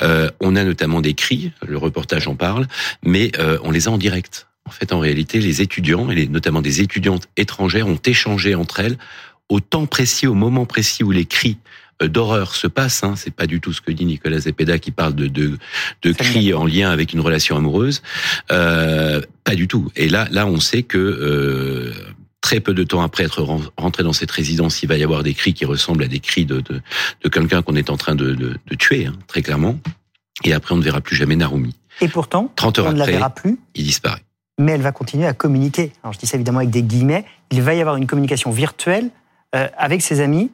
on 0.00 0.56
a 0.56 0.64
notamment 0.64 1.00
des 1.00 1.14
cris, 1.14 1.52
le 1.66 1.78
reportage 1.78 2.28
en 2.28 2.34
parle, 2.34 2.66
mais 3.02 3.32
on 3.62 3.70
les 3.70 3.88
a 3.88 3.90
en 3.90 3.96
direct. 3.96 4.46
En 4.66 4.72
fait, 4.72 4.92
en 4.92 4.98
réalité, 4.98 5.40
les 5.40 5.62
étudiants, 5.62 6.10
et 6.10 6.26
notamment 6.26 6.60
des 6.60 6.80
étudiantes 6.80 7.28
étrangères, 7.36 7.88
ont 7.88 7.98
échangé 8.04 8.54
entre 8.54 8.80
elles 8.80 8.98
au 9.50 9.60
temps 9.60 9.86
précis, 9.86 10.26
au 10.26 10.34
moment 10.34 10.64
précis 10.64 11.04
où 11.04 11.10
les 11.10 11.26
cris 11.26 11.58
euh, 12.02 12.08
d'horreur 12.08 12.54
se 12.54 12.66
passent. 12.66 13.04
Hein, 13.04 13.14
c'est 13.16 13.34
pas 13.34 13.46
du 13.46 13.60
tout 13.60 13.72
ce 13.72 13.82
que 13.82 13.92
dit 13.92 14.06
Nicolas 14.06 14.40
Zepeda 14.40 14.78
qui 14.78 14.92
parle 14.92 15.14
de, 15.14 15.26
de, 15.26 15.58
de 16.02 16.12
cris 16.12 16.54
en 16.54 16.64
lien 16.64 16.90
avec 16.90 17.12
une 17.12 17.20
relation 17.20 17.56
amoureuse. 17.56 18.02
Euh, 18.50 19.20
pas 19.44 19.54
du 19.54 19.68
tout. 19.68 19.90
Et 19.96 20.08
là, 20.08 20.26
là, 20.30 20.46
on 20.46 20.60
sait 20.60 20.82
que 20.82 20.98
euh, 20.98 21.92
très 22.40 22.60
peu 22.60 22.72
de 22.72 22.84
temps 22.84 23.02
après 23.02 23.24
être 23.24 23.42
rentré 23.76 24.02
dans 24.02 24.14
cette 24.14 24.30
résidence, 24.30 24.82
il 24.82 24.88
va 24.88 24.96
y 24.96 25.02
avoir 25.02 25.22
des 25.22 25.34
cris 25.34 25.52
qui 25.52 25.64
ressemblent 25.64 26.04
à 26.04 26.08
des 26.08 26.20
cris 26.20 26.46
de, 26.46 26.60
de, 26.60 26.80
de 27.22 27.28
quelqu'un 27.28 27.60
qu'on 27.62 27.76
est 27.76 27.90
en 27.90 27.96
train 27.96 28.14
de, 28.14 28.32
de, 28.32 28.56
de 28.66 28.74
tuer, 28.76 29.06
hein, 29.06 29.14
très 29.26 29.42
clairement. 29.42 29.78
Et 30.44 30.54
après, 30.54 30.74
on 30.74 30.78
ne 30.78 30.82
verra 30.82 31.02
plus 31.02 31.16
jamais 31.16 31.36
Narumi. 31.36 31.74
Et 32.00 32.08
pourtant, 32.08 32.50
30 32.56 32.78
heures 32.78 32.86
on 32.86 32.92
ne 32.92 32.98
la 32.98 33.04
verra 33.04 33.28
plus. 33.28 33.58
Il 33.74 33.84
disparaît. 33.84 34.22
Mais 34.58 34.72
elle 34.72 34.80
va 34.80 34.92
continuer 34.92 35.26
à 35.26 35.34
communiquer. 35.34 35.92
Alors 36.02 36.12
je 36.12 36.18
dis 36.18 36.26
ça 36.26 36.36
évidemment 36.36 36.58
avec 36.58 36.70
des 36.70 36.82
guillemets. 36.82 37.24
Il 37.50 37.62
va 37.62 37.74
y 37.74 37.80
avoir 37.80 37.96
une 37.96 38.06
communication 38.06 38.50
virtuelle 38.50 39.10
euh, 39.54 39.68
avec 39.76 40.02
ses 40.02 40.20
amis. 40.20 40.50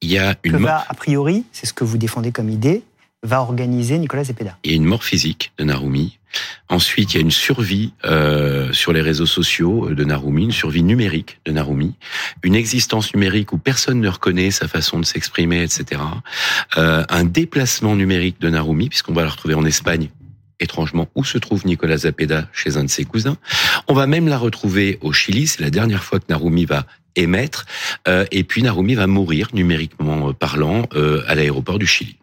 Il 0.00 0.10
y 0.10 0.18
a 0.18 0.36
une 0.44 0.52
que 0.52 0.56
va, 0.58 0.84
a 0.88 0.94
priori, 0.94 1.44
c'est 1.52 1.66
ce 1.66 1.72
que 1.72 1.84
vous 1.84 1.98
défendez 1.98 2.32
comme 2.32 2.48
idée, 2.48 2.82
va 3.22 3.40
organiser 3.40 3.98
Nicolas 3.98 4.24
Zepeda. 4.24 4.56
Il 4.64 4.70
y 4.70 4.74
a 4.74 4.76
une 4.76 4.84
mort 4.84 5.02
physique 5.02 5.52
de 5.58 5.64
Narumi. 5.64 6.18
Ensuite, 6.68 7.14
il 7.14 7.16
y 7.16 7.18
a 7.18 7.22
une 7.22 7.30
survie 7.30 7.92
euh, 8.04 8.72
sur 8.72 8.92
les 8.92 9.00
réseaux 9.00 9.26
sociaux 9.26 9.88
de 9.90 10.04
Narumi, 10.04 10.44
une 10.44 10.52
survie 10.52 10.82
numérique 10.82 11.40
de 11.46 11.52
Narumi, 11.52 11.94
une 12.42 12.54
existence 12.54 13.14
numérique 13.14 13.52
où 13.52 13.58
personne 13.58 14.00
ne 14.00 14.08
reconnaît 14.08 14.50
sa 14.50 14.68
façon 14.68 14.98
de 15.00 15.04
s'exprimer, 15.04 15.62
etc. 15.62 16.00
Euh, 16.76 17.04
un 17.08 17.24
déplacement 17.24 17.96
numérique 17.96 18.40
de 18.40 18.50
Narumi, 18.50 18.88
puisqu'on 18.88 19.14
va 19.14 19.24
la 19.24 19.30
retrouver 19.30 19.54
en 19.54 19.64
Espagne 19.64 20.10
étrangement 20.60 21.08
où 21.14 21.24
se 21.24 21.38
trouve 21.38 21.66
Nicolas 21.66 21.98
Zapeda 21.98 22.48
chez 22.52 22.76
un 22.76 22.84
de 22.84 22.90
ses 22.90 23.04
cousins. 23.04 23.36
On 23.86 23.94
va 23.94 24.06
même 24.06 24.28
la 24.28 24.38
retrouver 24.38 24.98
au 25.00 25.12
Chili, 25.12 25.46
c'est 25.46 25.60
la 25.60 25.70
dernière 25.70 26.04
fois 26.04 26.18
que 26.18 26.26
Narumi 26.28 26.64
va 26.64 26.86
émettre, 27.16 27.66
euh, 28.06 28.24
et 28.30 28.44
puis 28.44 28.62
Narumi 28.62 28.94
va 28.94 29.06
mourir, 29.06 29.48
numériquement 29.52 30.32
parlant, 30.32 30.86
euh, 30.94 31.22
à 31.26 31.34
l'aéroport 31.34 31.78
du 31.78 31.86
Chili. 31.86 32.16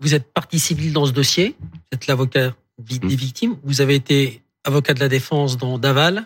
Vous 0.00 0.14
êtes 0.14 0.32
partie 0.32 0.58
civile 0.58 0.92
dans 0.92 1.06
ce 1.06 1.12
dossier, 1.12 1.56
vous 1.60 1.78
êtes 1.92 2.06
l'avocat 2.06 2.54
des 2.78 2.98
mmh. 2.98 3.08
victimes, 3.08 3.56
vous 3.64 3.80
avez 3.80 3.94
été 3.94 4.42
avocat 4.64 4.94
de 4.94 5.00
la 5.00 5.08
défense 5.08 5.58
dans 5.58 5.78
Daval, 5.78 6.24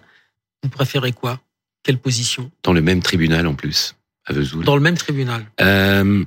vous 0.63 0.69
préférez 0.69 1.13
quoi? 1.13 1.41
Quelle 1.83 1.99
position? 1.99 2.51
Dans 2.63 2.73
le 2.73 2.81
même 2.81 3.03
tribunal 3.03 3.47
en 3.47 3.55
plus, 3.55 3.97
à 4.27 4.33
Vesoul. 4.33 4.65
Dans 4.65 4.77
le 4.77 4.83
même 4.83 4.97
tribunal 4.97 5.45
euh, 5.61 6.25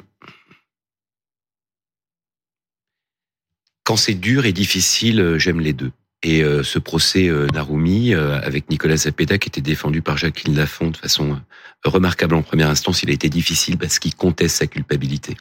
Quand 3.87 3.95
c'est 3.95 4.15
dur 4.15 4.45
et 4.45 4.51
difficile, 4.51 5.21
euh, 5.21 5.39
j'aime 5.39 5.61
les 5.61 5.71
deux. 5.71 5.93
Et 6.21 6.43
euh, 6.43 6.61
ce 6.61 6.77
procès 6.77 7.29
euh, 7.29 7.47
Narumi 7.53 8.13
avec 8.13 8.69
Nicolas 8.69 8.97
Zapeda 8.97 9.37
qui 9.37 9.47
était 9.47 9.61
défendu 9.61 10.01
par 10.01 10.17
Jacqueline 10.17 10.57
Lafont 10.57 10.89
de 10.89 10.97
façon 10.97 11.39
remarquable 11.85 12.35
en 12.35 12.41
première 12.41 12.69
instance, 12.69 13.03
il 13.03 13.11
a 13.11 13.13
été 13.13 13.29
difficile 13.29 13.77
parce 13.77 13.99
qu'il 13.99 14.13
conteste 14.13 14.57
sa 14.57 14.67
culpabilité. 14.67 15.37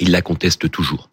Il 0.00 0.10
la 0.10 0.22
conteste 0.22 0.68
toujours. 0.72 1.08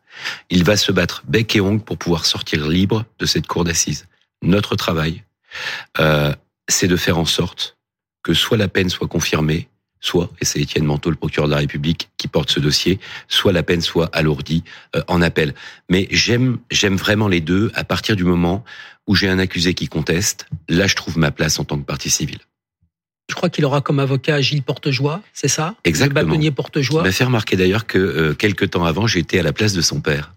Il 0.50 0.64
va 0.64 0.76
se 0.76 0.92
battre 0.92 1.22
bec 1.28 1.56
et 1.56 1.62
ongle 1.62 1.84
pour 1.84 2.00
pouvoir 2.00 2.26
sortir 2.26 2.68
libre 2.68 3.06
de 3.20 3.28
cette 3.28 3.46
cour 3.46 3.64
d'assises. 3.64 4.08
Notre 4.42 4.76
travail, 4.76 5.24
c'est 6.68 6.88
de 6.88 6.96
faire 6.96 7.20
en 7.20 7.26
sorte 7.26 7.78
que 8.24 8.34
soit 8.34 8.58
la 8.58 8.70
peine 8.70 8.90
soit 8.90 9.08
confirmée, 9.08 9.70
soit, 10.06 10.30
et 10.42 10.46
c'est 10.46 10.60
Étienne 10.60 10.86
Manteau, 10.86 11.10
le 11.10 11.16
procureur 11.16 11.48
de 11.48 11.54
la 11.54 11.60
République, 11.60 12.10
qui 12.18 12.28
porte 12.28 12.50
ce 12.50 12.60
dossier, 12.60 13.00
soit 13.28 13.52
la 13.52 13.64
peine 13.64 13.82
soit 13.82 14.10
alourdie 14.14 14.64
euh, 14.96 15.02
en 15.08 15.22
appel. 15.22 15.54
Mais 15.90 16.08
j'aime, 16.12 16.58
j'aime 16.72 16.96
vraiment 16.96 17.28
les 17.28 17.42
deux 17.42 17.72
à 17.74 17.84
partir 17.84 18.16
du 18.16 18.24
moment 18.24 18.64
où 19.08 19.16
j'ai 19.16 19.28
un 19.28 19.40
accusé 19.40 19.74
qui 19.74 19.88
conteste. 19.88 20.48
Là, 20.70 20.88
je 20.88 20.96
trouve 20.96 21.18
ma 21.18 21.32
place 21.32 21.60
en 21.60 21.64
tant 21.64 21.78
que 21.78 21.86
partie 21.86 22.10
civile. 22.10 22.40
Je 23.30 23.36
crois 23.36 23.50
qu'il 23.50 23.66
aura 23.66 23.82
comme 23.82 24.00
avocat 24.00 24.40
Gilles 24.40 24.62
Portejoie, 24.62 25.22
c'est 25.34 25.48
ça? 25.48 25.76
Exactement. 25.84 26.22
Le 26.22 26.28
bâtonnier 26.28 26.52
Portejoie? 26.52 27.02
Il 27.02 27.06
m'a 27.06 27.12
fait 27.12 27.24
remarquer 27.24 27.56
d'ailleurs 27.56 27.88
que 27.88 27.98
euh, 27.98 28.34
quelques 28.36 28.72
temps 28.72 28.86
avant, 28.86 29.08
j'étais 29.08 29.40
à 29.40 29.44
la 29.44 29.54
place 29.54 29.74
de 29.74 29.82
son 29.82 30.00
père. 30.00 30.32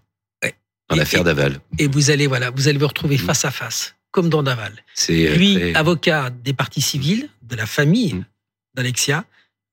Dans 0.89 0.95
l'affaire 0.95 1.23
Daval. 1.23 1.59
Et 1.77 1.85
vous 1.85 2.09
allez, 2.09 2.25
voilà, 2.25 2.49
vous 2.49 2.67
allez 2.67 2.79
vous 2.79 2.87
retrouver 2.87 3.17
mm. 3.17 3.19
face 3.19 3.45
à 3.45 3.51
face, 3.51 3.95
comme 4.09 4.27
dans 4.27 4.41
Daval. 4.41 4.73
C'est 4.95 5.27
euh, 5.27 5.35
lui, 5.35 5.75
avocat 5.75 6.31
des 6.31 6.53
parties 6.53 6.81
civiles, 6.81 7.29
de 7.43 7.55
la 7.55 7.67
famille 7.67 8.15
mm. 8.15 8.25
d'Alexia, 8.73 9.25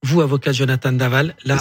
vous, 0.07 0.23
avocat 0.23 0.53
Jonathan 0.53 0.93
Daval, 0.93 1.35
là, 1.45 1.59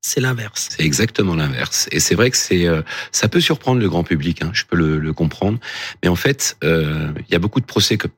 c'est 0.00 0.20
l'inverse. 0.20 0.68
C'est 0.70 0.84
exactement 0.84 1.34
l'inverse. 1.34 1.88
Et 1.90 2.00
c'est 2.00 2.14
vrai 2.14 2.30
que 2.30 2.36
c'est, 2.36 2.66
euh, 2.66 2.82
ça 3.10 3.28
peut 3.28 3.40
surprendre 3.40 3.80
le 3.80 3.88
grand 3.88 4.04
public. 4.04 4.42
Hein, 4.42 4.50
je 4.52 4.64
peux 4.64 4.76
le, 4.76 4.98
le, 4.98 5.12
comprendre. 5.12 5.58
Mais 6.02 6.08
en 6.08 6.14
fait, 6.14 6.56
euh, 6.62 7.12
il 7.28 7.32
y 7.32 7.34
a 7.34 7.38
beaucoup 7.38 7.60
de 7.60 7.66
procès 7.66 7.96
que 7.96 8.08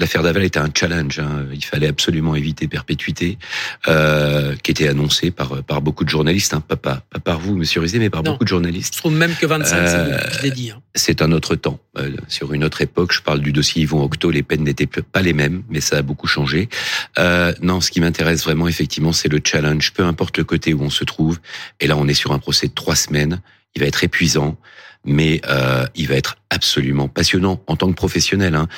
L'affaire 0.00 0.22
Daval 0.22 0.44
était 0.44 0.58
un 0.58 0.70
challenge. 0.74 1.18
Hein. 1.18 1.44
Il 1.52 1.64
fallait 1.64 1.86
absolument 1.86 2.34
éviter 2.34 2.66
perpétuité, 2.68 3.38
euh, 3.86 4.56
qui 4.62 4.70
était 4.70 4.88
annoncé 4.88 5.30
par 5.30 5.62
par 5.62 5.82
beaucoup 5.82 6.04
de 6.04 6.08
journalistes, 6.08 6.54
hein. 6.54 6.62
pas, 6.66 6.76
pas, 6.76 7.02
par 7.22 7.38
vous, 7.38 7.54
Monsieur 7.54 7.80
Rizet, 7.80 7.98
mais 7.98 8.08
par 8.08 8.22
beaucoup 8.22 8.44
de 8.44 8.48
journalistes. 8.48 8.94
Je 8.94 8.98
trouve 8.98 9.12
même 9.12 9.34
que 9.34 9.44
25, 9.44 9.76
euh, 9.76 10.18
je 10.38 10.42
l'ai 10.42 10.50
dit. 10.50 10.70
Hein. 10.70 10.80
C'est 10.94 11.20
un 11.20 11.32
autre 11.32 11.54
temps. 11.54 11.78
Euh, 11.98 12.16
sur 12.28 12.54
une 12.54 12.64
autre 12.64 12.80
époque, 12.80 13.12
je 13.12 13.20
parle 13.20 13.40
du 13.40 13.52
dossier 13.52 13.82
Yvon 13.82 14.02
Octo, 14.02 14.30
les 14.30 14.42
peines 14.42 14.64
n'étaient 14.64 14.86
pas 14.86 15.20
les 15.20 15.34
mêmes, 15.34 15.62
mais 15.68 15.80
ça 15.80 15.98
a 15.98 16.02
beaucoup 16.02 16.26
changé. 16.26 16.68
Euh, 17.18 17.52
non, 17.60 17.82
ce 17.82 17.90
qui 17.90 18.00
m'intéresse 18.00 18.44
vraiment, 18.44 18.68
effectivement, 18.68 19.12
c'est 19.12 19.28
le 19.28 19.40
challenge, 19.44 19.92
peu 19.92 20.04
importe 20.04 20.38
le 20.38 20.44
côté 20.44 20.72
où 20.72 20.82
on 20.82 20.90
se 20.90 21.04
trouve. 21.04 21.40
Et 21.78 21.86
là, 21.86 21.96
on 21.96 22.08
est 22.08 22.14
sur 22.14 22.32
un 22.32 22.38
procès 22.38 22.68
de 22.68 22.74
trois 22.74 22.96
semaines. 22.96 23.40
Il 23.74 23.82
va 23.82 23.86
être 23.86 24.02
épuisant 24.02 24.56
mais 25.04 25.40
euh, 25.48 25.86
il 25.94 26.08
va 26.08 26.14
être 26.14 26.36
absolument 26.50 27.08
passionnant 27.08 27.62
en 27.66 27.76
tant 27.76 27.88
que 27.88 27.94
professionnel. 27.94 28.54
Hein. 28.54 28.68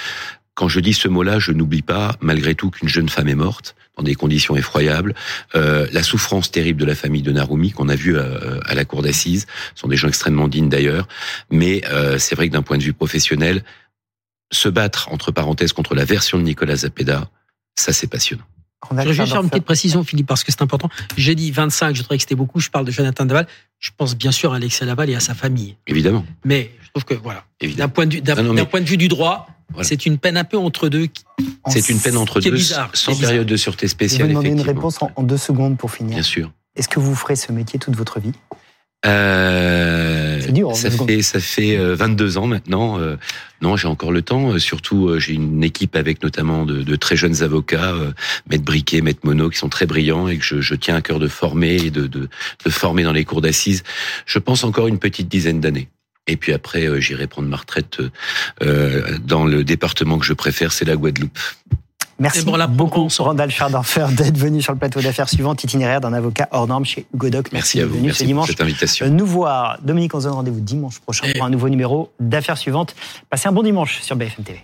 Quand 0.54 0.68
je 0.68 0.80
dis 0.80 0.92
ce 0.92 1.08
mot-là, 1.08 1.38
je 1.38 1.52
n'oublie 1.52 1.82
pas, 1.82 2.16
malgré 2.20 2.54
tout, 2.54 2.70
qu'une 2.70 2.88
jeune 2.88 3.08
femme 3.08 3.28
est 3.28 3.34
morte 3.34 3.74
dans 3.96 4.02
des 4.02 4.14
conditions 4.14 4.56
effroyables. 4.56 5.14
Euh, 5.54 5.86
la 5.92 6.02
souffrance 6.02 6.50
terrible 6.50 6.80
de 6.80 6.86
la 6.86 6.94
famille 6.94 7.22
de 7.22 7.32
Narumi 7.32 7.72
qu'on 7.72 7.88
a 7.88 7.94
vu 7.94 8.16
euh, 8.16 8.60
à, 8.64 8.74
la 8.74 8.84
cour 8.84 9.02
d'assises 9.02 9.46
sont 9.74 9.88
des 9.88 9.96
gens 9.96 10.08
extrêmement 10.08 10.48
dignes 10.48 10.68
d'ailleurs. 10.68 11.08
Mais 11.50 11.82
euh, 11.90 12.18
c'est 12.18 12.34
vrai 12.34 12.48
que 12.48 12.52
d'un 12.52 12.62
point 12.62 12.78
de 12.78 12.82
vue 12.82 12.92
professionnel, 12.92 13.62
se 14.52 14.68
battre 14.68 15.08
entre 15.10 15.32
parenthèses 15.32 15.72
contre 15.72 15.94
la 15.94 16.04
version 16.04 16.38
de 16.38 16.42
Nicolas 16.42 16.76
Zapeda, 16.76 17.30
ça 17.74 17.92
c'est 17.92 18.06
passionnant. 18.06 18.44
Je 18.90 18.96
vais 18.96 19.12
juste 19.14 19.32
faire 19.32 19.42
une 19.42 19.48
petite 19.48 19.64
précision, 19.64 20.02
Philippe, 20.02 20.26
parce 20.26 20.44
que 20.44 20.50
c'est 20.50 20.62
important. 20.62 20.88
J'ai 21.16 21.34
dit 21.34 21.50
25, 21.50 21.94
je 21.94 22.02
trouvais 22.02 22.18
que 22.18 22.22
c'était 22.22 22.34
beaucoup. 22.34 22.58
Je 22.58 22.68
parle 22.68 22.84
de 22.84 22.90
Jonathan 22.90 23.24
Daval. 23.24 23.46
Je 23.78 23.90
pense 23.96 24.16
bien 24.16 24.32
sûr 24.32 24.52
à 24.52 24.56
Alexia 24.56 24.86
Laval 24.86 25.08
et 25.08 25.14
à 25.14 25.20
sa 25.20 25.34
famille. 25.34 25.76
Évidemment. 25.86 26.26
Mais 26.44 26.72
je 26.82 26.88
trouve 26.90 27.04
que, 27.04 27.14
voilà, 27.14 27.44
d'un 27.76 27.88
point, 27.88 28.06
de 28.06 28.14
vue, 28.14 28.20
d'un, 28.20 28.64
point 28.64 28.80
de 28.80 28.88
vue 28.88 28.96
du 28.96 29.08
droit, 29.08 29.46
c'est 29.82 30.06
une 30.06 30.18
peine 30.18 30.36
un 30.36 30.44
peu 30.44 30.58
entre 30.58 30.88
deux. 30.88 31.08
C'est 31.68 31.88
une 31.88 31.98
peine 31.98 32.16
entre 32.16 32.40
deux, 32.40 32.58
sans 32.58 33.18
période 33.18 33.46
de 33.46 33.56
sûreté 33.56 33.88
spéciale. 33.88 34.22
Je 34.22 34.26
vais 34.26 34.30
demander 34.30 34.50
une 34.50 34.60
réponse 34.60 34.98
en, 35.02 35.22
deux 35.22 35.36
secondes 35.36 35.78
pour 35.78 35.90
finir. 35.90 36.14
Bien 36.14 36.22
sûr. 36.22 36.52
Est-ce 36.76 36.88
que 36.88 37.00
vous 37.00 37.14
ferez 37.14 37.36
ce 37.36 37.52
métier 37.52 37.78
toute 37.78 37.96
votre 37.96 38.20
vie? 38.20 38.32
Euh, 39.04 40.40
c'est 40.40 40.52
dur. 40.52 40.70
Hein, 40.70 40.74
ça 40.74 40.90
fait 40.90 41.22
ça 41.22 41.40
fait 41.40 41.76
22 41.76 42.36
euh, 42.36 42.40
ans 42.40 42.46
maintenant. 42.46 43.00
Euh, 43.00 43.16
non, 43.60 43.76
j'ai 43.76 43.88
encore 43.88 44.12
le 44.12 44.22
temps. 44.22 44.58
Surtout, 44.58 45.18
j'ai 45.18 45.34
une 45.34 45.64
équipe 45.64 45.96
avec 45.96 46.22
notamment 46.22 46.64
de, 46.64 46.82
de 46.82 46.96
très 46.96 47.16
jeunes 47.16 47.42
avocats, 47.42 47.94
Maître 48.48 48.64
Briquet, 48.64 49.00
Maître 49.00 49.20
Monod, 49.24 49.52
qui 49.52 49.58
sont 49.58 49.68
très 49.68 49.86
brillants 49.86 50.28
et 50.28 50.38
que 50.38 50.44
je, 50.44 50.60
je 50.60 50.74
tiens 50.74 50.96
à 50.96 51.02
cœur 51.02 51.18
de 51.18 51.28
former 51.28 51.76
et 51.76 51.90
de, 51.90 52.06
de, 52.06 52.28
de 52.64 52.70
former 52.70 53.02
dans 53.02 53.12
les 53.12 53.24
cours 53.24 53.40
d'assises. 53.40 53.82
Je 54.26 54.38
pense 54.38 54.64
encore 54.64 54.88
une 54.88 54.98
petite 54.98 55.28
dizaine 55.28 55.60
d'années. 55.60 55.88
Et 56.26 56.36
puis 56.36 56.52
après, 56.52 56.86
euh, 56.86 57.00
j'irai 57.00 57.26
prendre 57.26 57.48
ma 57.48 57.56
retraite 57.56 57.98
euh, 58.62 59.18
dans 59.24 59.44
le 59.44 59.64
département 59.64 60.18
que 60.18 60.24
je 60.24 60.32
préfère, 60.32 60.72
c'est 60.72 60.84
la 60.84 60.96
Guadeloupe. 60.96 61.38
Merci 62.18 62.44
bon, 62.44 62.54
là, 62.54 62.68
beaucoup, 62.68 63.08
Randall 63.18 63.50
Schardorfer, 63.50 64.06
d'être 64.12 64.38
venu 64.38 64.62
sur 64.62 64.72
le 64.72 64.78
plateau 64.78 65.00
d'affaires 65.00 65.28
suivante, 65.28 65.64
itinéraire 65.64 66.00
d'un 66.00 66.12
avocat 66.12 66.48
hors 66.52 66.68
norme 66.68 66.84
chez 66.84 67.04
Godot. 67.16 67.42
Merci, 67.52 67.80
à 67.80 67.86
vous. 67.86 67.94
Venu 67.94 68.06
Merci 68.06 68.20
ce 68.20 68.24
dimanche. 68.26 68.46
pour 68.46 68.52
cette 68.52 68.60
invitation. 68.60 69.08
Nous 69.08 69.26
voir. 69.26 69.78
Dominique, 69.82 70.14
on 70.14 70.20
se 70.20 70.26
donne 70.26 70.34
rendez-vous 70.34 70.60
dimanche 70.60 71.00
prochain 71.00 71.26
pour 71.34 71.44
un 71.44 71.50
nouveau 71.50 71.68
numéro 71.68 72.12
d'affaires 72.20 72.58
suivantes. 72.58 72.94
Passez 73.28 73.48
un 73.48 73.52
bon 73.52 73.64
dimanche 73.64 74.00
sur 74.02 74.14
BFM 74.14 74.44
TV. 74.44 74.60